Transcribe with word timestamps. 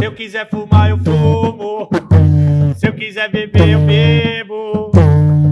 Se 0.00 0.06
eu 0.06 0.14
quiser 0.14 0.48
fumar, 0.48 0.88
eu 0.88 0.96
fumo. 0.96 1.90
Se 2.74 2.88
eu 2.88 2.94
quiser 2.94 3.30
beber, 3.30 3.68
eu 3.68 3.80
bebo. 3.80 4.90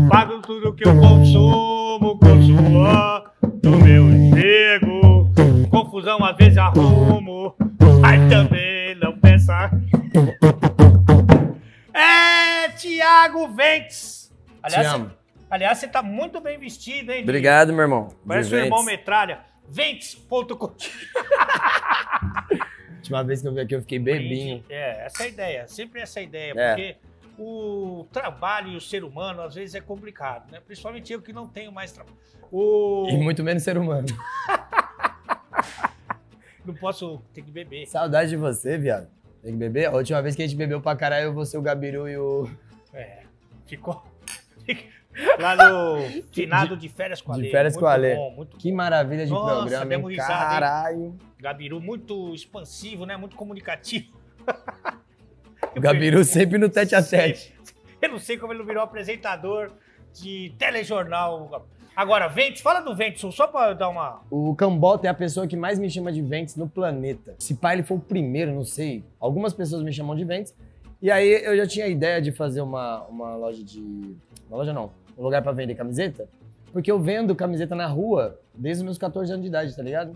Pago 0.08 0.40
tudo 0.40 0.74
que 0.74 0.88
eu 0.88 0.98
consumo 0.98 2.18
com 2.18 2.42
suor 2.42 3.30
do 3.60 3.72
meu 3.72 4.08
emprego. 4.08 5.30
Confusão 5.70 6.24
às 6.24 6.34
vezes 6.34 6.56
arrumo. 6.56 7.54
Mas 8.00 8.26
também 8.30 8.94
não 8.94 9.20
pensa. 9.20 9.70
É, 11.92 12.70
Tiago 12.70 13.48
Ventes. 13.48 14.32
Aliás, 14.62 14.88
Te 14.88 14.94
amo. 14.94 15.10
aliás, 15.50 15.76
você 15.76 15.88
tá 15.88 16.02
muito 16.02 16.40
bem 16.40 16.58
vestido, 16.58 17.12
hein? 17.12 17.22
Obrigado, 17.22 17.70
meu 17.70 17.82
irmão. 17.82 18.08
Parece 18.26 18.54
o 18.54 18.58
irmão 18.58 18.82
metralha. 18.82 19.40
Ventes.com. 19.68 20.72
Última 22.98 23.24
vez 23.24 23.40
que 23.40 23.48
eu 23.48 23.54
vi 23.54 23.60
aqui, 23.60 23.74
eu 23.74 23.80
fiquei 23.80 23.98
bebinho. 23.98 24.64
É, 24.68 25.06
essa 25.06 25.22
é 25.22 25.26
a 25.26 25.28
ideia. 25.28 25.66
Sempre 25.66 26.00
essa 26.00 26.20
é 26.20 26.22
a 26.22 26.24
ideia. 26.24 26.54
É. 26.56 26.68
Porque 26.68 26.96
o 27.38 28.06
trabalho 28.12 28.72
e 28.72 28.76
o 28.76 28.80
ser 28.80 29.04
humano, 29.04 29.42
às 29.42 29.54
vezes, 29.54 29.74
é 29.74 29.80
complicado, 29.80 30.50
né? 30.50 30.60
Principalmente 30.64 31.12
eu 31.12 31.22
que 31.22 31.32
não 31.32 31.46
tenho 31.46 31.72
mais 31.72 31.92
trabalho. 31.92 32.16
O... 32.50 33.06
E 33.08 33.16
muito 33.16 33.42
menos 33.44 33.62
ser 33.62 33.78
humano. 33.78 34.06
Não 36.64 36.74
posso 36.74 37.22
ter 37.32 37.40
que 37.40 37.50
beber. 37.50 37.86
Saudade 37.86 38.28
de 38.28 38.36
você, 38.36 38.76
viado. 38.76 39.08
Tem 39.42 39.52
que 39.52 39.58
beber? 39.58 39.86
A 39.86 39.92
última 39.92 40.20
vez 40.20 40.36
que 40.36 40.42
a 40.42 40.46
gente 40.46 40.56
bebeu 40.56 40.82
pra 40.82 40.94
caralho, 40.94 41.32
você, 41.32 41.56
o 41.56 41.62
Gabiru 41.62 42.06
e 42.06 42.18
o. 42.18 42.46
É, 42.92 43.22
ficou. 43.64 44.04
Lá 45.38 45.56
no 45.70 46.00
finado 46.32 46.76
de 46.76 46.88
férias 46.88 47.20
com 47.20 47.32
a 47.32 47.36
De 47.36 47.42
Lê. 47.42 47.50
Férias 47.50 47.74
muito 47.74 47.84
com 47.84 47.90
a 47.90 47.96
Lê. 47.96 48.14
Bom, 48.14 48.30
muito 48.30 48.56
Que 48.56 48.72
maravilha 48.72 49.24
de 49.26 49.32
Nossa, 49.32 49.56
programa, 49.56 49.94
hein? 49.94 50.08
risada, 50.08 50.32
hein? 50.32 50.48
Caralho. 50.48 51.18
Gabiru 51.38 51.80
muito 51.80 52.34
expansivo, 52.34 53.04
né? 53.06 53.16
Muito 53.16 53.36
comunicativo. 53.36 54.06
O 55.76 55.80
Gabiru 55.80 56.24
sempre 56.24 56.56
no 56.56 56.68
tete 56.68 56.94
a 56.94 57.02
tete. 57.02 57.54
Eu 58.00 58.08
não 58.10 58.18
sei 58.18 58.36
como 58.38 58.52
ele 58.52 58.60
não 58.60 58.66
virou 58.66 58.82
apresentador 58.82 59.72
de 60.14 60.52
telejornal. 60.58 61.66
Agora, 61.94 62.28
Ventes, 62.28 62.62
fala 62.62 62.80
do 62.80 62.94
Ventes, 62.94 63.34
só 63.34 63.46
pra 63.48 63.72
dar 63.74 63.88
uma. 63.88 64.20
O 64.30 64.54
Cambota 64.54 65.08
é 65.08 65.10
a 65.10 65.14
pessoa 65.14 65.48
que 65.48 65.56
mais 65.56 65.78
me 65.78 65.90
chama 65.90 66.12
de 66.12 66.22
Ventes 66.22 66.54
no 66.54 66.68
planeta. 66.68 67.34
Se 67.40 67.54
pai 67.56 67.74
ele 67.74 67.82
foi 67.82 67.96
o 67.96 68.00
primeiro, 68.00 68.52
não 68.52 68.64
sei. 68.64 69.04
Algumas 69.18 69.52
pessoas 69.52 69.82
me 69.82 69.92
chamam 69.92 70.14
de 70.14 70.24
Ventes. 70.24 70.54
E 71.02 71.10
aí 71.10 71.28
eu 71.44 71.56
já 71.56 71.66
tinha 71.66 71.86
a 71.86 71.88
ideia 71.88 72.22
de 72.22 72.30
fazer 72.32 72.60
uma, 72.60 73.02
uma 73.06 73.34
loja 73.36 73.62
de. 73.64 73.80
Uma 74.48 74.58
loja 74.58 74.72
não. 74.72 74.92
Um 75.18 75.22
lugar 75.24 75.42
pra 75.42 75.52
vender 75.52 75.74
camiseta. 75.74 76.28
Porque 76.72 76.90
eu 76.90 76.98
vendo 77.00 77.34
camiseta 77.34 77.74
na 77.74 77.86
rua 77.86 78.38
desde 78.54 78.82
os 78.82 78.84
meus 78.84 78.98
14 78.98 79.30
anos 79.32 79.42
de 79.42 79.48
idade, 79.48 79.74
tá 79.74 79.82
ligado? 79.82 80.12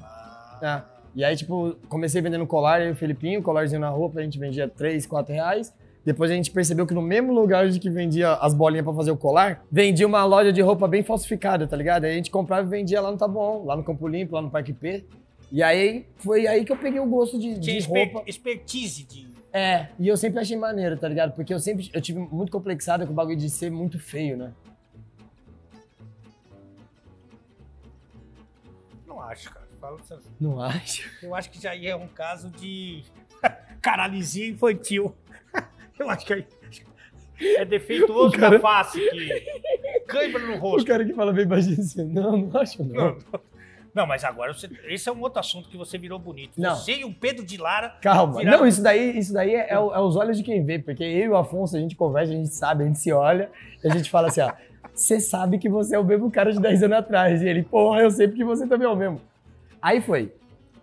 É. 0.62 0.82
E 1.14 1.24
aí, 1.24 1.36
tipo, 1.36 1.76
comecei 1.88 2.22
vendendo 2.22 2.46
colar, 2.46 2.80
eu 2.80 2.88
e 2.88 2.92
o 2.92 2.94
Felipinho, 2.94 3.42
colarzinho 3.42 3.80
na 3.80 3.88
rua, 3.90 4.10
a 4.16 4.22
gente 4.22 4.38
vendia 4.38 4.68
3, 4.68 5.04
4 5.06 5.32
reais. 5.34 5.74
Depois 6.04 6.30
a 6.30 6.34
gente 6.34 6.50
percebeu 6.50 6.86
que 6.86 6.94
no 6.94 7.02
mesmo 7.02 7.32
lugar 7.32 7.64
onde 7.66 7.78
que 7.78 7.88
vendia 7.90 8.32
as 8.34 8.52
bolinhas 8.54 8.84
pra 8.84 8.92
fazer 8.94 9.10
o 9.10 9.16
colar, 9.16 9.64
vendia 9.70 10.06
uma 10.06 10.24
loja 10.24 10.52
de 10.52 10.60
roupa 10.60 10.88
bem 10.88 11.02
falsificada, 11.02 11.66
tá 11.66 11.76
ligado? 11.76 12.04
Aí 12.04 12.12
a 12.12 12.14
gente 12.14 12.30
comprava 12.30 12.66
e 12.66 12.70
vendia 12.70 13.00
lá 13.00 13.10
no 13.10 13.16
Taboão, 13.16 13.64
lá 13.64 13.76
no 13.76 13.84
Campo 13.84 14.08
Limpo, 14.08 14.34
lá 14.34 14.42
no 14.42 14.50
Parque 14.50 14.72
P. 14.72 15.04
E 15.50 15.62
aí 15.62 16.06
foi 16.16 16.46
aí 16.46 16.64
que 16.64 16.72
eu 16.72 16.76
peguei 16.76 16.98
o 16.98 17.06
gosto 17.06 17.38
de, 17.38 17.54
Tinha 17.60 17.60
de 17.60 17.78
exper- 17.78 18.10
roupa. 18.12 18.28
expertise 18.28 19.04
de. 19.04 19.28
É, 19.52 19.88
e 19.98 20.08
eu 20.08 20.16
sempre 20.16 20.40
achei 20.40 20.56
maneiro, 20.56 20.96
tá 20.96 21.06
ligado? 21.06 21.32
Porque 21.34 21.52
eu 21.52 21.60
sempre 21.60 21.90
eu 21.92 22.00
tive 22.00 22.18
muito 22.18 22.50
complexado 22.50 23.06
com 23.06 23.12
o 23.12 23.14
bagulho 23.14 23.36
de 23.36 23.50
ser 23.50 23.70
muito 23.70 23.98
feio, 23.98 24.36
né? 24.36 24.50
Acho, 29.32 29.50
cara. 29.52 29.66
Fala. 29.80 29.98
Não 30.40 30.60
acho. 30.60 31.10
Eu 31.22 31.34
acho 31.34 31.50
que 31.50 31.60
já 31.60 31.74
é 31.76 31.96
um 31.96 32.06
caso 32.06 32.50
de 32.50 33.02
caralisia 33.82 34.48
infantil. 34.48 35.14
Eu 35.98 36.08
acho 36.08 36.24
que 36.24 36.32
aí 36.32 36.46
é 37.40 37.64
defeituoso 37.64 38.36
O 38.36 38.38
cara- 38.38 38.56
da 38.56 38.60
face, 38.60 38.98
que 39.10 40.00
cãibra 40.06 40.40
no 40.46 40.54
O 40.54 40.58
rosto. 40.58 40.86
cara 40.86 41.04
que 41.04 41.12
fala 41.12 41.32
bem 41.32 41.46
baixinho 41.46 41.80
assim, 41.80 42.04
não, 42.04 42.36
não 42.36 42.60
acho 42.60 42.82
não. 42.84 43.16
Não, 43.16 43.18
não, 43.94 44.06
mas 44.06 44.22
agora 44.24 44.54
você, 44.54 44.70
esse 44.86 45.08
é 45.08 45.12
um 45.12 45.20
outro 45.20 45.40
assunto 45.40 45.68
que 45.68 45.76
você 45.76 45.98
virou 45.98 46.18
bonito. 46.18 46.52
Não. 46.56 46.74
Você 46.76 46.98
e 46.98 47.04
o 47.04 47.12
Pedro 47.12 47.44
de 47.44 47.56
Lara. 47.58 47.90
Calma. 48.00 48.38
Viraram- 48.38 48.60
Não, 48.60 48.66
isso 48.66 48.82
daí, 48.82 49.18
isso 49.18 49.32
daí 49.34 49.54
é, 49.54 49.70
é 49.70 49.78
o- 49.78 49.92
é 49.92 50.00
os 50.00 50.14
olhos 50.16 50.38
de 50.38 50.44
quem 50.44 50.64
vê, 50.64 50.78
porque 50.78 51.02
eu 51.02 51.24
e 51.24 51.28
o 51.28 51.36
Afonso, 51.36 51.76
a 51.76 51.80
gente 51.80 51.96
conversa, 51.96 52.32
a 52.32 52.36
gente 52.36 52.54
sabe, 52.54 52.84
a 52.84 52.86
gente 52.86 52.98
se 53.00 53.12
olha, 53.12 53.50
e 53.82 53.88
a 53.88 53.92
gente 53.94 54.08
fala 54.08 54.28
assim, 54.28 54.40
ó, 54.40 54.52
você 54.94 55.20
sabe 55.20 55.58
que 55.58 55.68
você 55.68 55.96
é 55.96 55.98
o 55.98 56.04
mesmo 56.04 56.30
cara 56.30 56.52
de 56.52 56.60
10 56.60 56.82
anos 56.84 56.98
atrás. 56.98 57.42
E 57.42 57.48
ele, 57.48 57.62
porra, 57.62 58.00
eu 58.00 58.10
sei 58.10 58.28
porque 58.28 58.44
você 58.44 58.66
também 58.66 58.86
é 58.86 58.90
o 58.90 58.96
mesmo. 58.96 59.20
Aí 59.80 60.00
foi. 60.00 60.32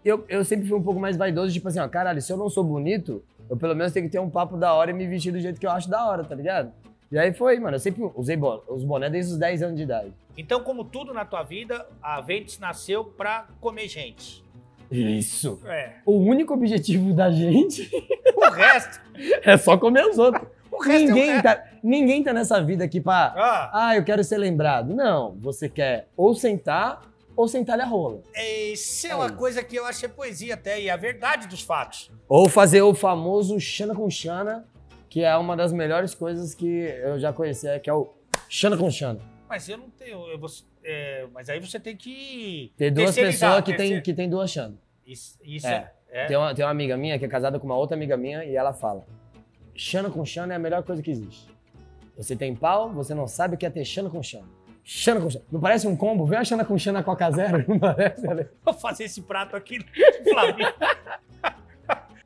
Eu, 0.03 0.25
eu 0.29 0.43
sempre 0.45 0.67
fui 0.67 0.77
um 0.77 0.83
pouco 0.83 0.99
mais 0.99 1.17
vaidoso, 1.17 1.53
tipo 1.53 1.67
assim, 1.67 1.79
ó, 1.79 1.87
caralho, 1.87 2.21
se 2.21 2.31
eu 2.31 2.37
não 2.37 2.49
sou 2.49 2.63
bonito, 2.63 3.23
eu 3.49 3.57
pelo 3.57 3.75
menos 3.75 3.91
tenho 3.91 4.05
que 4.05 4.11
ter 4.11 4.19
um 4.19 4.29
papo 4.29 4.57
da 4.57 4.73
hora 4.73 4.91
e 4.91 4.93
me 4.93 5.05
vestir 5.07 5.31
do 5.31 5.39
jeito 5.39 5.59
que 5.59 5.65
eu 5.65 5.71
acho 5.71 5.89
da 5.89 6.07
hora, 6.07 6.23
tá 6.23 6.35
ligado? 6.35 6.71
E 7.11 7.17
aí 7.17 7.33
foi, 7.33 7.59
mano, 7.59 7.75
eu 7.75 7.79
sempre 7.79 8.09
usei 8.15 8.37
os 8.67 8.83
bonés 8.83 9.11
desde 9.11 9.33
os 9.33 9.37
10 9.37 9.63
anos 9.63 9.77
de 9.77 9.83
idade. 9.83 10.13
Então, 10.37 10.61
como 10.61 10.83
tudo 10.85 11.13
na 11.13 11.25
tua 11.25 11.43
vida, 11.43 11.85
a 12.01 12.21
Ventes 12.21 12.59
nasceu 12.59 13.03
pra 13.03 13.47
comer 13.59 13.87
gente. 13.87 14.43
Isso. 14.91 15.59
É. 15.65 15.95
O 16.05 16.13
único 16.17 16.53
objetivo 16.53 17.13
da 17.13 17.29
gente 17.29 17.89
O 18.35 18.49
resto. 18.49 19.01
é 19.43 19.57
só 19.57 19.77
comer 19.77 20.05
os 20.05 20.17
outros. 20.17 20.47
É 20.85 20.87
Ninguém 20.99 21.27
resto. 21.31 21.43
tá, 21.43 21.63
ninguém 21.83 22.23
tá 22.23 22.33
nessa 22.33 22.61
vida 22.63 22.83
aqui 22.83 22.99
pra. 23.01 23.33
Ah, 23.35 23.69
Ah, 23.89 23.95
eu 23.95 24.03
quero 24.03 24.23
ser 24.23 24.37
lembrado. 24.37 24.93
Não, 24.93 25.35
você 25.39 25.67
quer 25.69 26.07
ou 26.15 26.33
sentar 26.35 27.01
ou 27.35 27.47
sentar 27.47 27.79
a 27.79 27.85
rola. 27.85 28.21
isso 28.73 29.07
é 29.07 29.11
É 29.11 29.15
uma 29.15 29.27
isso. 29.27 29.35
coisa 29.35 29.63
que 29.63 29.75
eu 29.75 29.85
achei 29.85 30.09
poesia 30.09 30.55
até, 30.55 30.81
e 30.81 30.89
a 30.89 30.97
verdade 30.97 31.47
dos 31.47 31.61
fatos. 31.61 32.11
Ou 32.27 32.49
fazer 32.49 32.81
o 32.81 32.93
famoso 32.93 33.57
Xana 33.59 33.95
com 33.95 34.09
Xana, 34.09 34.65
que 35.09 35.23
é 35.23 35.35
uma 35.37 35.55
das 35.55 35.71
melhores 35.71 36.13
coisas 36.13 36.53
que 36.53 36.67
eu 36.67 37.17
já 37.19 37.31
conheci, 37.31 37.67
é 37.67 37.79
que 37.79 37.89
é 37.89 37.93
o 37.93 38.09
Xana 38.49 38.75
com 38.77 38.89
Xana. 38.91 39.19
Mas 39.47 39.67
eu 39.69 39.77
não 39.77 39.89
tenho. 39.89 40.27
eu 40.27 40.37
vou- 40.37 40.49
é, 40.83 41.25
mas 41.33 41.49
aí 41.49 41.59
você 41.59 41.79
tem 41.79 41.95
que. 41.95 42.71
Tem 42.77 42.91
duas 42.91 43.15
pessoas 43.15 43.57
que 43.61 43.65
tem, 43.71 43.77
terceir- 43.77 44.03
que 44.03 44.13
tem 44.13 44.29
duas 44.29 44.51
Xana. 44.51 44.75
Isso, 45.07 45.37
isso 45.43 45.65
É. 45.67 45.91
é. 46.11 46.23
é. 46.23 46.25
Tem 46.27 46.37
uma, 46.37 46.53
tem 46.53 46.63
uma 46.65 46.71
amiga 46.71 46.95
minha 46.97 47.17
que 47.17 47.25
é 47.25 47.27
casada 47.27 47.57
com 47.59 47.65
uma 47.65 47.75
outra 47.77 47.95
amiga 47.95 48.15
minha 48.17 48.43
e 48.43 48.55
ela 48.55 48.73
fala: 48.73 49.05
Xana 49.79 50.09
com 50.09 50.25
Xana 50.25 50.51
é 50.53 50.57
a 50.57 50.59
melhor 50.59 50.83
coisa 50.83 51.01
que 51.01 51.09
existe. 51.09 51.47
Você 52.17 52.35
tem 52.35 52.53
pau, 52.53 52.89
você 52.91 53.13
não 53.15 53.25
sabe 53.25 53.55
o 53.55 53.57
que 53.57 53.65
é 53.65 53.69
ter 53.69 53.85
Xana 53.85 54.09
com 54.09 54.21
Xana. 54.21 54.43
Xana 54.83 55.21
com 55.21 55.29
Xana. 55.29 55.45
Não 55.49 55.59
parece 55.61 55.87
um 55.87 55.95
combo? 55.95 56.25
Vem 56.25 56.37
a 56.37 56.43
Xana 56.43 56.65
com 56.65 56.77
Xana 56.77 57.01
Coca 57.01 57.31
Zero? 57.31 57.63
Não 57.65 57.79
parece? 57.79 58.21
Vou 58.65 58.73
fazer 58.73 59.05
esse 59.05 59.21
prato 59.21 59.55
aqui 59.55 59.77
no 59.79 60.31
Flamengo. 60.33 60.73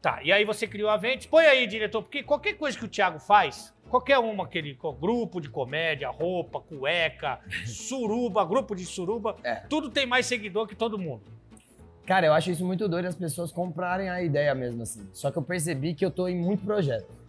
tá, 0.02 0.20
e 0.24 0.32
aí 0.32 0.44
você 0.44 0.66
criou 0.66 0.90
a 0.90 0.98
Ventes. 0.98 1.28
Põe 1.28 1.46
aí, 1.46 1.68
diretor, 1.68 2.02
porque 2.02 2.24
qualquer 2.24 2.54
coisa 2.54 2.76
que 2.76 2.86
o 2.86 2.88
Thiago 2.88 3.20
faz, 3.20 3.72
qualquer 3.88 4.18
uma, 4.18 4.46
aquele 4.46 4.76
grupo 5.00 5.40
de 5.40 5.48
comédia, 5.48 6.10
roupa, 6.10 6.60
cueca, 6.60 7.40
suruba, 7.68 8.44
grupo 8.44 8.76
de 8.76 8.84
suruba, 8.84 9.36
É. 9.44 9.58
tudo 9.70 9.92
tem 9.92 10.08
mais 10.08 10.26
seguidor 10.26 10.66
que 10.68 10.76
todo 10.76 10.98
mundo. 10.98 11.22
Cara, 12.08 12.26
eu 12.26 12.34
acho 12.34 12.50
isso 12.50 12.66
muito 12.66 12.90
doido 12.90 13.06
as 13.06 13.16
pessoas 13.16 13.52
comprarem 13.52 14.10
a 14.10 14.24
ideia 14.24 14.56
mesmo 14.56 14.82
assim. 14.82 15.08
Só 15.14 15.30
que 15.30 15.38
eu 15.38 15.44
percebi 15.44 15.94
que 15.94 16.04
eu 16.04 16.10
tô 16.10 16.28
em 16.28 16.36
muito 16.36 16.66
projeto. 16.66 17.22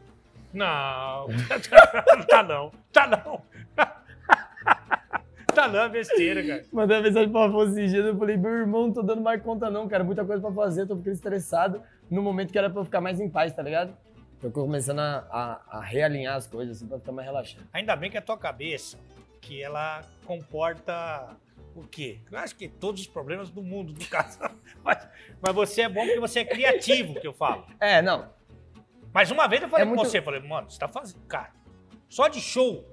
Não, 0.54 1.26
tá 2.28 2.42
não, 2.42 2.70
tá 2.92 3.06
não. 3.08 3.42
tá 5.54 5.68
não, 5.68 5.80
é 5.82 5.88
besteira, 5.88 6.46
cara. 6.46 6.64
Mandei 6.72 6.96
uma 6.96 7.02
mensagem 7.02 7.28
pro 7.30 7.40
Afonso 7.42 7.72
esses 7.78 7.90
dias, 7.90 8.06
eu 8.06 8.16
falei, 8.18 8.36
meu 8.36 8.50
irmão, 8.50 8.86
não 8.86 8.92
tô 8.92 9.02
dando 9.02 9.20
mais 9.22 9.42
conta 9.42 9.68
não, 9.70 9.88
cara. 9.88 10.02
Muita 10.04 10.24
coisa 10.24 10.40
pra 10.40 10.52
fazer, 10.52 10.86
tô 10.86 10.96
ficando 10.96 11.14
estressado 11.14 11.82
no 12.10 12.22
momento 12.22 12.52
que 12.52 12.58
era 12.58 12.70
pra 12.70 12.80
eu 12.80 12.84
ficar 12.84 13.00
mais 13.00 13.20
em 13.20 13.28
paz, 13.28 13.52
tá 13.54 13.62
ligado? 13.62 13.96
Tô 14.40 14.50
começando 14.50 14.98
a, 15.00 15.26
a- 15.30 15.78
a 15.78 15.80
realinhar 15.80 16.36
as 16.36 16.46
coisas, 16.46 16.76
assim, 16.76 16.86
pra 16.86 16.98
ficar 16.98 17.12
mais 17.12 17.26
relaxado. 17.26 17.64
Ainda 17.72 17.96
bem 17.96 18.10
que 18.10 18.18
a 18.18 18.22
tua 18.22 18.36
cabeça, 18.36 18.98
que 19.40 19.62
ela 19.62 20.02
comporta 20.26 21.36
o 21.74 21.82
quê? 21.82 22.18
Eu 22.30 22.38
acho 22.38 22.54
que 22.54 22.68
todos 22.68 23.00
os 23.00 23.06
problemas 23.06 23.48
do 23.50 23.62
mundo, 23.62 23.92
do 23.92 24.04
caso. 24.06 24.38
Mas, 24.84 25.08
mas 25.40 25.54
você 25.54 25.80
é 25.82 25.88
bom 25.88 26.04
porque 26.04 26.20
você 26.20 26.40
é 26.40 26.44
criativo, 26.44 27.14
que 27.18 27.26
eu 27.26 27.32
falo. 27.32 27.64
É, 27.80 28.02
não. 28.02 28.28
Mas 29.14 29.30
uma 29.30 29.46
vez 29.46 29.62
eu 29.62 29.68
falei 29.68 29.84
É 29.84 29.88
com 29.88 29.94
muito- 29.94 30.08
você, 30.10 30.20
falei, 30.20 30.40
mano, 30.40 30.68
você 30.68 30.78
tá 30.78 30.88
fazendo, 30.88 31.20
cara, 31.28 31.50
só 32.08 32.26
de 32.28 32.40
show. 32.40 32.84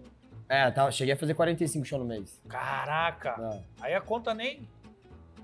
É, 0.48 0.70
tá, 0.70 0.90
cheguei 0.92 1.14
a 1.16 1.18
fazer 1.18 1.34
45 1.34 1.84
shows 1.86 2.02
no 2.02 2.08
mês. 2.08 2.40
Caraca, 2.48 3.36
É. 3.54 3.86
aí 3.86 3.94
a 3.96 4.02
conta 4.02 4.34
nem... 4.34 4.62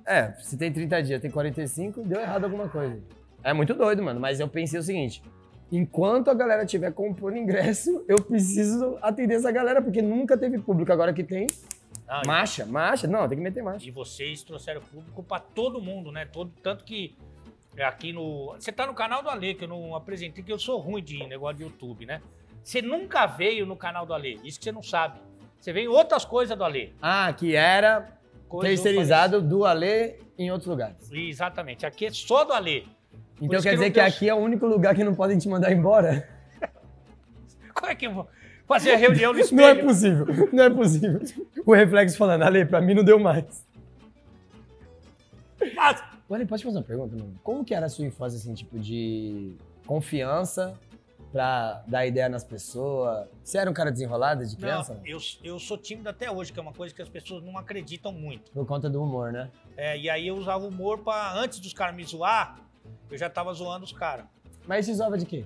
É, 0.06 0.32
se 0.40 0.56
tem 0.58 0.72
30 0.72 1.02
dias, 1.02 1.20
tem 1.22 1.32
45, 1.32 2.02
deu 2.04 2.22
errado 2.22 2.44
alguma 2.46 2.70
coisa. 2.70 3.02
É 3.44 3.52
muito 3.54 3.74
doido, 3.74 4.04
mano, 4.04 4.20
mas 4.20 4.40
eu 4.40 4.48
pensei 4.48 4.80
o 4.80 4.84
seguinte: 4.84 5.22
enquanto 5.72 6.30
a 6.30 6.34
galera 6.34 6.66
tiver 6.66 6.92
comprando 6.94 7.36
ingresso, 7.38 8.04
eu 8.08 8.22
preciso 8.22 8.98
atender 9.02 9.36
essa 9.36 9.52
galera, 9.52 9.82
porque 9.82 10.02
nunca 10.02 10.38
teve 10.38 10.60
público. 10.60 10.92
Agora 10.94 11.12
que 11.14 11.24
tem, 11.24 11.48
Não, 12.08 12.22
e- 12.24 12.28
marcha, 12.28 12.66
marcha. 12.66 13.06
Não, 13.08 13.28
tem 13.28 13.38
que 13.38 13.44
meter 13.44 13.62
marcha. 13.62 13.86
E 13.86 13.92
vocês 13.92 14.44
trouxeram 14.44 14.80
público 14.82 15.22
pra 15.24 15.40
todo 15.40 15.82
mundo, 15.82 16.10
né? 16.12 16.26
Todo, 16.26 16.52
tanto 16.64 16.86
que 16.86 17.18
é 17.78 17.84
aqui 17.86 18.12
no. 18.12 18.54
Você 18.60 18.72
tá 18.72 18.86
no 18.86 18.94
canal 18.94 19.22
do 19.24 19.30
Ale, 19.30 19.54
que 19.54 19.64
eu 19.64 19.68
não 19.70 19.96
apresentei, 19.96 20.44
que 20.44 20.52
eu 20.52 20.60
sou 20.60 20.80
ruim 20.80 21.02
de 21.04 21.26
negócio 21.28 21.58
de 21.58 21.64
YouTube, 21.64 22.06
né? 22.06 22.22
Você 22.64 22.82
nunca 22.82 23.26
veio 23.26 23.66
no 23.66 23.76
canal 23.78 24.06
do 24.06 24.14
Ale, 24.14 24.40
isso 24.44 24.58
que 24.60 24.66
você 24.66 24.72
não 24.72 24.84
sabe. 24.84 25.20
Você 25.60 25.72
veio 25.72 25.86
em 25.92 25.96
outras 25.96 26.26
coisas 26.26 26.58
do 26.58 26.64
Ale. 26.64 26.94
Ah, 27.02 27.32
que 27.34 27.56
era 27.56 28.10
Coisas 28.50 28.82
terceirizado 28.82 29.42
do 29.42 29.66
Alê 29.66 30.16
em 30.38 30.52
outros 30.52 30.70
lugares. 30.70 31.12
Exatamente. 31.12 31.86
Aqui 31.86 32.06
é 32.06 32.12
só 32.12 32.44
do 32.44 32.54
Ale. 32.54 32.88
Então 33.42 33.62
quer 33.62 33.70
que 33.72 33.76
dizer 33.76 33.92
que 33.92 34.00
aqui 34.00 34.28
é 34.30 34.34
o 34.34 34.38
único 34.38 34.66
lugar 34.66 34.96
que 34.96 35.04
não 35.04 35.14
podem 35.16 35.38
te 35.38 35.48
mandar 35.48 35.72
embora? 35.72 36.28
Como 37.74 37.92
é 37.92 37.96
que 37.96 38.08
eu 38.08 38.14
vou 38.14 38.28
fazer 38.68 38.92
a 38.92 38.98
reunião 38.98 39.32
no 39.34 39.40
Não 39.52 39.64
é 39.64 39.72
espelho? 39.72 39.84
possível, 39.88 40.26
não 40.52 40.64
é 40.64 40.70
possível. 40.70 41.22
O 41.66 41.74
reflexo 41.74 42.18
falando, 42.18 42.44
Ale, 42.44 42.66
pra 42.66 42.82
mim 42.82 42.94
não 42.94 43.04
deu 43.04 43.20
mais. 43.20 43.66
Mas- 45.76 46.04
Ale, 46.30 46.46
pode 46.46 46.64
fazer 46.64 46.78
uma 46.78 46.84
pergunta, 46.84 47.16
mano? 47.16 47.40
Como 47.44 47.64
que 47.64 47.74
era 47.74 47.86
a 47.86 47.90
sua 47.90 48.06
infância, 48.06 48.38
assim, 48.38 48.54
tipo, 48.54 48.78
de 48.80 49.56
confiança 49.86 50.78
pra 51.32 51.84
dar 51.88 52.06
ideia 52.06 52.28
nas 52.28 52.44
pessoas? 52.44 53.28
Você 53.44 53.58
era 53.58 53.70
um 53.70 53.74
cara 53.74 53.92
desenrolado 53.92 54.46
de 54.46 54.56
criança? 54.56 54.94
Não, 54.96 55.06
eu, 55.06 55.20
eu 55.44 55.60
sou 55.60 55.78
tímido 55.78 56.10
até 56.10 56.30
hoje, 56.30 56.52
que 56.52 56.60
é 56.60 56.62
uma 56.62 56.74
coisa 56.74 56.94
que 56.94 57.02
as 57.02 57.10
pessoas 57.10 57.44
não 57.44 57.58
acreditam 57.58 58.12
muito. 58.12 58.52
Por 58.52 58.66
conta 58.66 58.90
do 58.90 59.02
humor, 59.02 59.32
né? 59.32 59.50
É, 59.78 59.98
e 59.98 60.10
aí 60.10 60.28
eu 60.28 60.36
usava 60.36 60.66
o 60.66 60.68
humor 60.68 61.00
pra, 61.00 61.34
antes 61.34 61.60
dos 61.60 61.74
caras 61.74 61.96
me 61.96 62.04
zoar, 62.04 62.60
eu 63.10 63.18
já 63.18 63.30
tava 63.30 63.54
zoando 63.54 63.86
os 63.86 63.94
caras. 63.94 64.26
Mas 64.68 64.86
se 64.86 64.94
zoava 64.94 65.18
de 65.18 65.26
quê? 65.26 65.46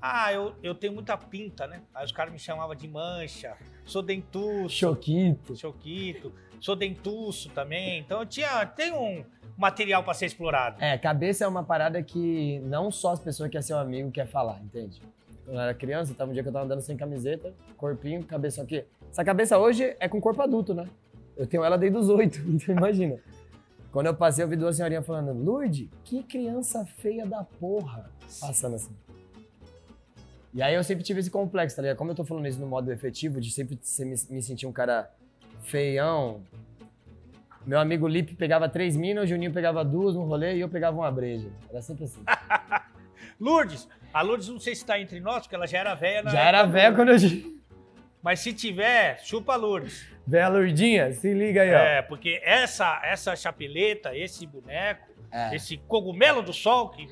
Ah, 0.00 0.32
eu, 0.32 0.52
eu 0.62 0.74
tenho 0.74 0.92
muita 0.92 1.16
pinta, 1.16 1.66
né? 1.66 1.80
Aí 1.94 2.04
os 2.04 2.12
caras 2.12 2.32
me 2.32 2.38
chamavam 2.38 2.74
de 2.74 2.88
mancha, 2.88 3.56
sou 3.86 4.02
dentuço, 4.02 4.68
Choquito. 4.76 5.56
choquito, 5.56 6.32
sou 6.60 6.74
dentuço 6.76 7.48
também. 7.50 8.00
Então 8.00 8.20
eu 8.20 8.26
tinha, 8.26 8.66
tem 8.66 8.92
um 8.92 9.24
material 9.62 10.02
pra 10.02 10.12
ser 10.12 10.26
explorado. 10.26 10.82
É, 10.82 10.98
cabeça 10.98 11.44
é 11.44 11.48
uma 11.48 11.62
parada 11.62 12.02
que 12.02 12.58
não 12.64 12.90
só 12.90 13.12
as 13.12 13.20
pessoas 13.20 13.48
que 13.48 13.56
é 13.56 13.62
seu 13.62 13.78
amigo 13.78 14.10
quer 14.10 14.26
falar, 14.26 14.60
entende? 14.60 15.00
Quando 15.44 15.56
eu 15.56 15.62
era 15.62 15.72
criança, 15.72 16.12
tava 16.14 16.30
um 16.30 16.34
dia 16.34 16.42
que 16.42 16.48
eu 16.48 16.52
tava 16.52 16.64
andando 16.64 16.80
sem 16.80 16.96
camiseta, 16.96 17.54
corpinho, 17.76 18.24
cabeça 18.24 18.60
aqui. 18.62 18.84
Essa 19.10 19.24
cabeça 19.24 19.58
hoje 19.58 19.96
é 20.00 20.08
com 20.08 20.20
corpo 20.20 20.42
adulto, 20.42 20.74
né? 20.74 20.86
Eu 21.36 21.46
tenho 21.46 21.64
ela 21.64 21.78
desde 21.78 21.96
os 21.96 22.08
oito, 22.08 22.40
então 22.46 22.74
imagina. 22.74 23.18
Quando 23.92 24.06
eu 24.06 24.14
passei, 24.14 24.42
eu 24.42 24.48
vi 24.48 24.56
duas 24.56 24.76
senhorinhas 24.76 25.06
falando, 25.06 25.32
Lourdes, 25.32 25.88
que 26.02 26.22
criança 26.22 26.84
feia 26.84 27.24
da 27.24 27.44
porra. 27.44 28.10
Passando 28.40 28.76
assim. 28.76 28.96
E 30.54 30.60
aí 30.60 30.74
eu 30.74 30.82
sempre 30.82 31.04
tive 31.04 31.20
esse 31.20 31.30
complexo, 31.30 31.76
tá 31.76 31.82
ligado? 31.82 31.96
Como 31.96 32.10
eu 32.10 32.14
tô 32.14 32.24
falando 32.24 32.46
isso 32.46 32.60
no 32.60 32.66
modo 32.66 32.90
efetivo, 32.90 33.40
de 33.40 33.50
sempre 33.50 33.78
me 34.30 34.42
sentir 34.42 34.66
um 34.66 34.72
cara 34.72 35.10
feião. 35.62 36.42
Meu 37.66 37.78
amigo 37.78 38.08
Lipe 38.08 38.34
pegava 38.34 38.68
três 38.68 38.96
minas, 38.96 39.24
o 39.24 39.26
Juninho 39.26 39.52
pegava 39.52 39.84
duas 39.84 40.14
no 40.16 40.24
rolê 40.24 40.56
e 40.56 40.60
eu 40.60 40.68
pegava 40.68 40.96
uma 40.96 41.10
breja. 41.10 41.48
Era 41.70 41.80
sempre 41.80 42.04
assim. 42.04 42.22
Lourdes, 43.38 43.88
a 44.12 44.20
Lourdes 44.22 44.48
não 44.48 44.58
sei 44.58 44.74
se 44.74 44.84
tá 44.84 44.98
entre 45.00 45.20
nós, 45.20 45.42
porque 45.42 45.54
ela 45.54 45.66
já 45.66 45.78
era 45.78 45.94
velha 45.94 46.22
na 46.22 46.30
Já 46.30 46.40
era 46.40 46.64
do- 46.64 46.96
quando 46.96 47.10
eu... 47.10 47.62
Mas 48.22 48.40
se 48.40 48.52
tiver, 48.52 49.18
chupa 49.24 49.54
a 49.54 49.56
Lourdes. 49.56 50.06
Véia 50.26 50.48
Lourdinha, 50.48 51.12
se 51.12 51.34
liga 51.34 51.62
aí, 51.62 51.74
ó. 51.74 51.78
É, 51.78 52.02
porque 52.02 52.40
essa, 52.44 53.00
essa 53.04 53.34
chapeleta, 53.34 54.16
esse 54.16 54.46
boneco, 54.46 55.08
É. 55.32 55.54
esse 55.56 55.76
cogumelo 55.76 56.40
do 56.42 56.52
sol, 56.52 56.90
que, 56.90 57.08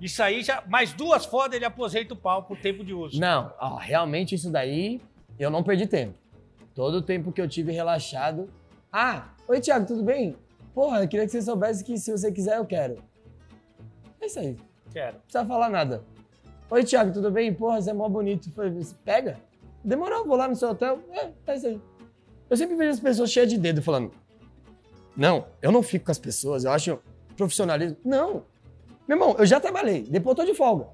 isso 0.00 0.22
aí 0.22 0.42
já. 0.42 0.62
Mais 0.68 0.92
duas 0.92 1.24
fodas 1.26 1.56
ele 1.56 1.64
aposenta 1.64 2.14
o 2.14 2.16
pau 2.16 2.44
por 2.44 2.56
tempo 2.58 2.84
de 2.84 2.94
uso. 2.94 3.20
Não, 3.20 3.52
ó, 3.58 3.76
realmente 3.76 4.36
isso 4.36 4.48
daí, 4.52 5.00
eu 5.40 5.50
não 5.50 5.64
perdi 5.64 5.88
tempo. 5.88 6.14
Todo 6.72 6.98
o 6.98 7.02
tempo 7.02 7.32
que 7.32 7.40
eu 7.40 7.48
tive 7.48 7.72
relaxado. 7.72 8.48
Ah, 8.92 9.28
oi 9.46 9.60
Thiago, 9.60 9.86
tudo 9.86 10.02
bem? 10.02 10.36
Porra, 10.74 11.02
eu 11.02 11.08
queria 11.08 11.26
que 11.26 11.32
você 11.32 11.42
soubesse 11.42 11.84
que 11.84 11.98
se 11.98 12.10
você 12.10 12.30
quiser, 12.32 12.56
eu 12.58 12.64
quero. 12.64 13.02
É 14.20 14.26
isso 14.26 14.38
aí, 14.38 14.52
não 14.52 14.92
Quero. 14.92 15.18
precisa 15.20 15.44
falar 15.44 15.68
nada. 15.68 16.02
Oi 16.70 16.84
Thiago, 16.84 17.12
tudo 17.12 17.30
bem? 17.30 17.52
Porra, 17.52 17.80
você 17.80 17.90
é 17.90 17.92
mó 17.92 18.08
bonito. 18.08 18.50
Falei, 18.52 18.72
pega. 19.04 19.38
Demorou, 19.84 20.26
vou 20.26 20.36
lá 20.36 20.48
no 20.48 20.56
seu 20.56 20.70
hotel. 20.70 21.00
É, 21.12 21.30
é 21.46 21.56
isso 21.56 21.66
aí. 21.66 21.80
Eu 22.50 22.56
sempre 22.56 22.76
vejo 22.76 22.90
as 22.90 23.00
pessoas 23.00 23.30
cheias 23.30 23.48
de 23.48 23.58
dedo 23.58 23.82
falando. 23.82 24.10
Não, 25.16 25.46
eu 25.60 25.72
não 25.72 25.82
fico 25.82 26.06
com 26.06 26.10
as 26.10 26.18
pessoas, 26.18 26.64
eu 26.64 26.70
acho 26.70 26.98
profissionalismo. 27.36 27.96
Não. 28.04 28.44
Meu 29.06 29.16
irmão, 29.16 29.36
eu 29.38 29.46
já 29.46 29.58
trabalhei, 29.58 30.02
depois 30.02 30.36
eu 30.36 30.44
tô 30.44 30.50
de 30.52 30.56
folga. 30.56 30.88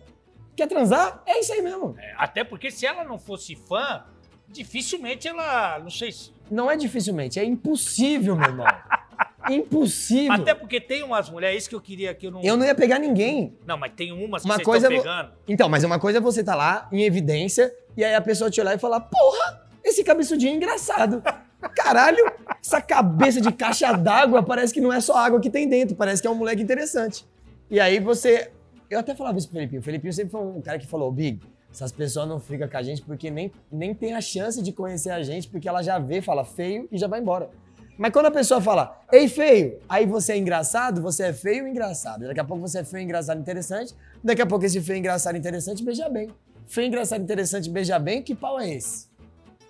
Quer 0.57 0.69
transar? 0.69 1.23
É 1.27 1.41
isso 1.41 1.53
aí 1.53 1.63
mesmo. 1.63 1.95
É, 1.99 2.15
Até 2.17 2.45
porque 2.45 2.71
se 2.71 2.87
ela 2.87 3.03
não 3.05 3.19
fosse 3.19 3.57
fã, 3.57 4.05
dificilmente 4.49 5.27
ela. 5.29 5.79
Não 5.81 5.91
sei 5.91 6.13
se. 6.13 6.33
Não 6.51 6.71
é 6.71 6.77
dificilmente, 6.77 7.39
é 7.41 7.45
impossível, 7.45 8.37
meu 8.37 8.49
irmão. 8.49 8.67
Impossível. 9.51 10.33
Até 10.33 10.55
porque 10.55 10.81
tem 10.81 11.03
umas 11.03 11.29
mulheres, 11.29 11.59
isso 11.61 11.69
que 11.69 11.75
eu 11.75 11.81
queria 11.81 12.15
que 12.15 12.27
eu 12.27 12.31
não. 12.31 12.43
Eu 12.43 12.57
não 12.57 12.65
ia 12.65 12.75
pegar 12.75 12.99
ninguém. 12.99 13.55
Não, 13.67 13.77
mas 13.77 13.93
tem 13.95 14.11
umas 14.11 14.43
que 14.43 14.49
Uma 14.49 14.55
vocês 14.55 14.65
coisa 14.65 14.87
estão 14.87 14.97
é 14.97 14.97
vo- 14.97 15.03
pegando. 15.03 15.33
Então, 15.47 15.69
mas 15.69 15.85
uma 15.85 15.99
coisa 15.99 16.19
é 16.19 16.21
você 16.21 16.43
tá 16.43 16.55
lá 16.55 16.89
em 16.91 17.03
evidência 17.03 17.71
e 17.97 18.03
aí 18.03 18.15
a 18.15 18.21
pessoa 18.23 18.51
te 18.51 18.61
olhar 18.61 18.75
e 18.75 18.79
falar: 18.79 19.01
Porra, 19.01 19.67
esse 19.85 20.03
cabeçudinho 20.03 20.53
é 20.53 20.57
engraçado. 20.57 21.23
Caralho, 21.77 22.25
essa 22.63 22.81
cabeça 22.81 23.41
de 23.41 23.53
caixa 23.53 23.93
d'água 23.93 24.43
parece 24.43 24.73
que 24.73 24.81
não 24.81 24.93
é 24.93 25.01
só 25.01 25.17
água 25.17 25.41
que 25.41 25.51
tem 25.51 25.69
dentro, 25.69 25.95
parece 25.97 26.21
que 26.23 26.29
é 26.29 26.31
um 26.31 26.35
moleque 26.35 26.63
interessante. 26.63 27.27
E 27.71 27.79
aí 27.79 27.99
você. 28.01 28.51
Eu 28.91 28.99
até 29.01 29.15
falava 29.15 29.37
isso 29.39 29.49
pro 29.49 29.57
Felipinho. 29.57 29.81
O 29.81 29.85
Felipinho 29.85 30.13
sempre 30.13 30.31
foi 30.33 30.41
um 30.41 30.61
cara 30.63 30.79
que 30.79 30.87
falou: 30.87 31.11
Big, 31.13 31.41
essas 31.75 31.91
pessoas 31.91 32.29
não 32.29 32.39
ficam 32.39 32.69
com 32.69 32.77
a 32.77 32.83
gente 32.83 33.03
porque 33.03 33.33
nem, 33.33 33.51
nem 33.71 33.93
tem 33.93 34.15
a 34.15 34.21
chance 34.21 34.63
de 34.63 34.73
conhecer 34.73 35.11
a 35.11 35.25
gente, 35.25 35.49
porque 35.49 35.69
ela 35.69 35.83
já 35.83 35.99
vê, 35.99 36.23
fala 36.23 36.45
feio 36.45 36.89
e 36.91 36.97
já 36.97 37.09
vai 37.09 37.21
embora. 37.21 37.51
Mas 37.99 38.13
quando 38.13 38.27
a 38.27 38.31
pessoa 38.31 38.61
fala, 38.61 39.01
ei, 39.11 39.29
feio, 39.29 39.81
aí 39.89 40.07
você 40.07 40.35
é 40.35 40.39
engraçado, 40.39 41.03
você 41.03 41.25
é 41.25 41.33
feio 41.33 41.67
e 41.67 41.71
engraçado. 41.71 42.29
Daqui 42.29 42.39
a 42.39 42.45
pouco 42.45 42.63
você 42.63 42.79
é 42.79 42.85
feio, 42.85 43.03
engraçado, 43.03 43.41
interessante. 43.41 43.93
Daqui 44.23 44.41
a 44.41 44.47
pouco 44.47 44.65
esse 44.65 44.81
feio, 44.81 44.99
engraçado, 44.99 45.37
interessante 45.37 45.85
beija 45.85 46.09
bem. 46.09 46.31
Feio, 46.69 46.87
engraçado, 46.87 47.23
interessante 47.23 47.69
beija 47.69 47.99
bem, 47.99 48.23
que 48.23 48.37
pau 48.37 48.61
é 48.61 48.73
esse? 48.73 49.09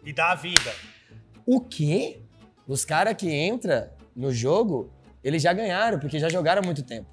E 0.04 0.12
dá 0.12 0.32
a 0.32 0.34
vida. 0.34 0.72
O 1.46 1.58
quê? 1.58 2.20
Os 2.68 2.84
caras 2.84 3.14
que 3.14 3.32
entram 3.34 3.88
no 4.14 4.30
jogo, 4.30 4.90
eles 5.22 5.42
já 5.42 5.54
ganharam, 5.54 5.98
porque 5.98 6.18
já 6.18 6.28
jogaram 6.28 6.60
há 6.60 6.64
muito 6.64 6.82
tempo. 6.82 7.08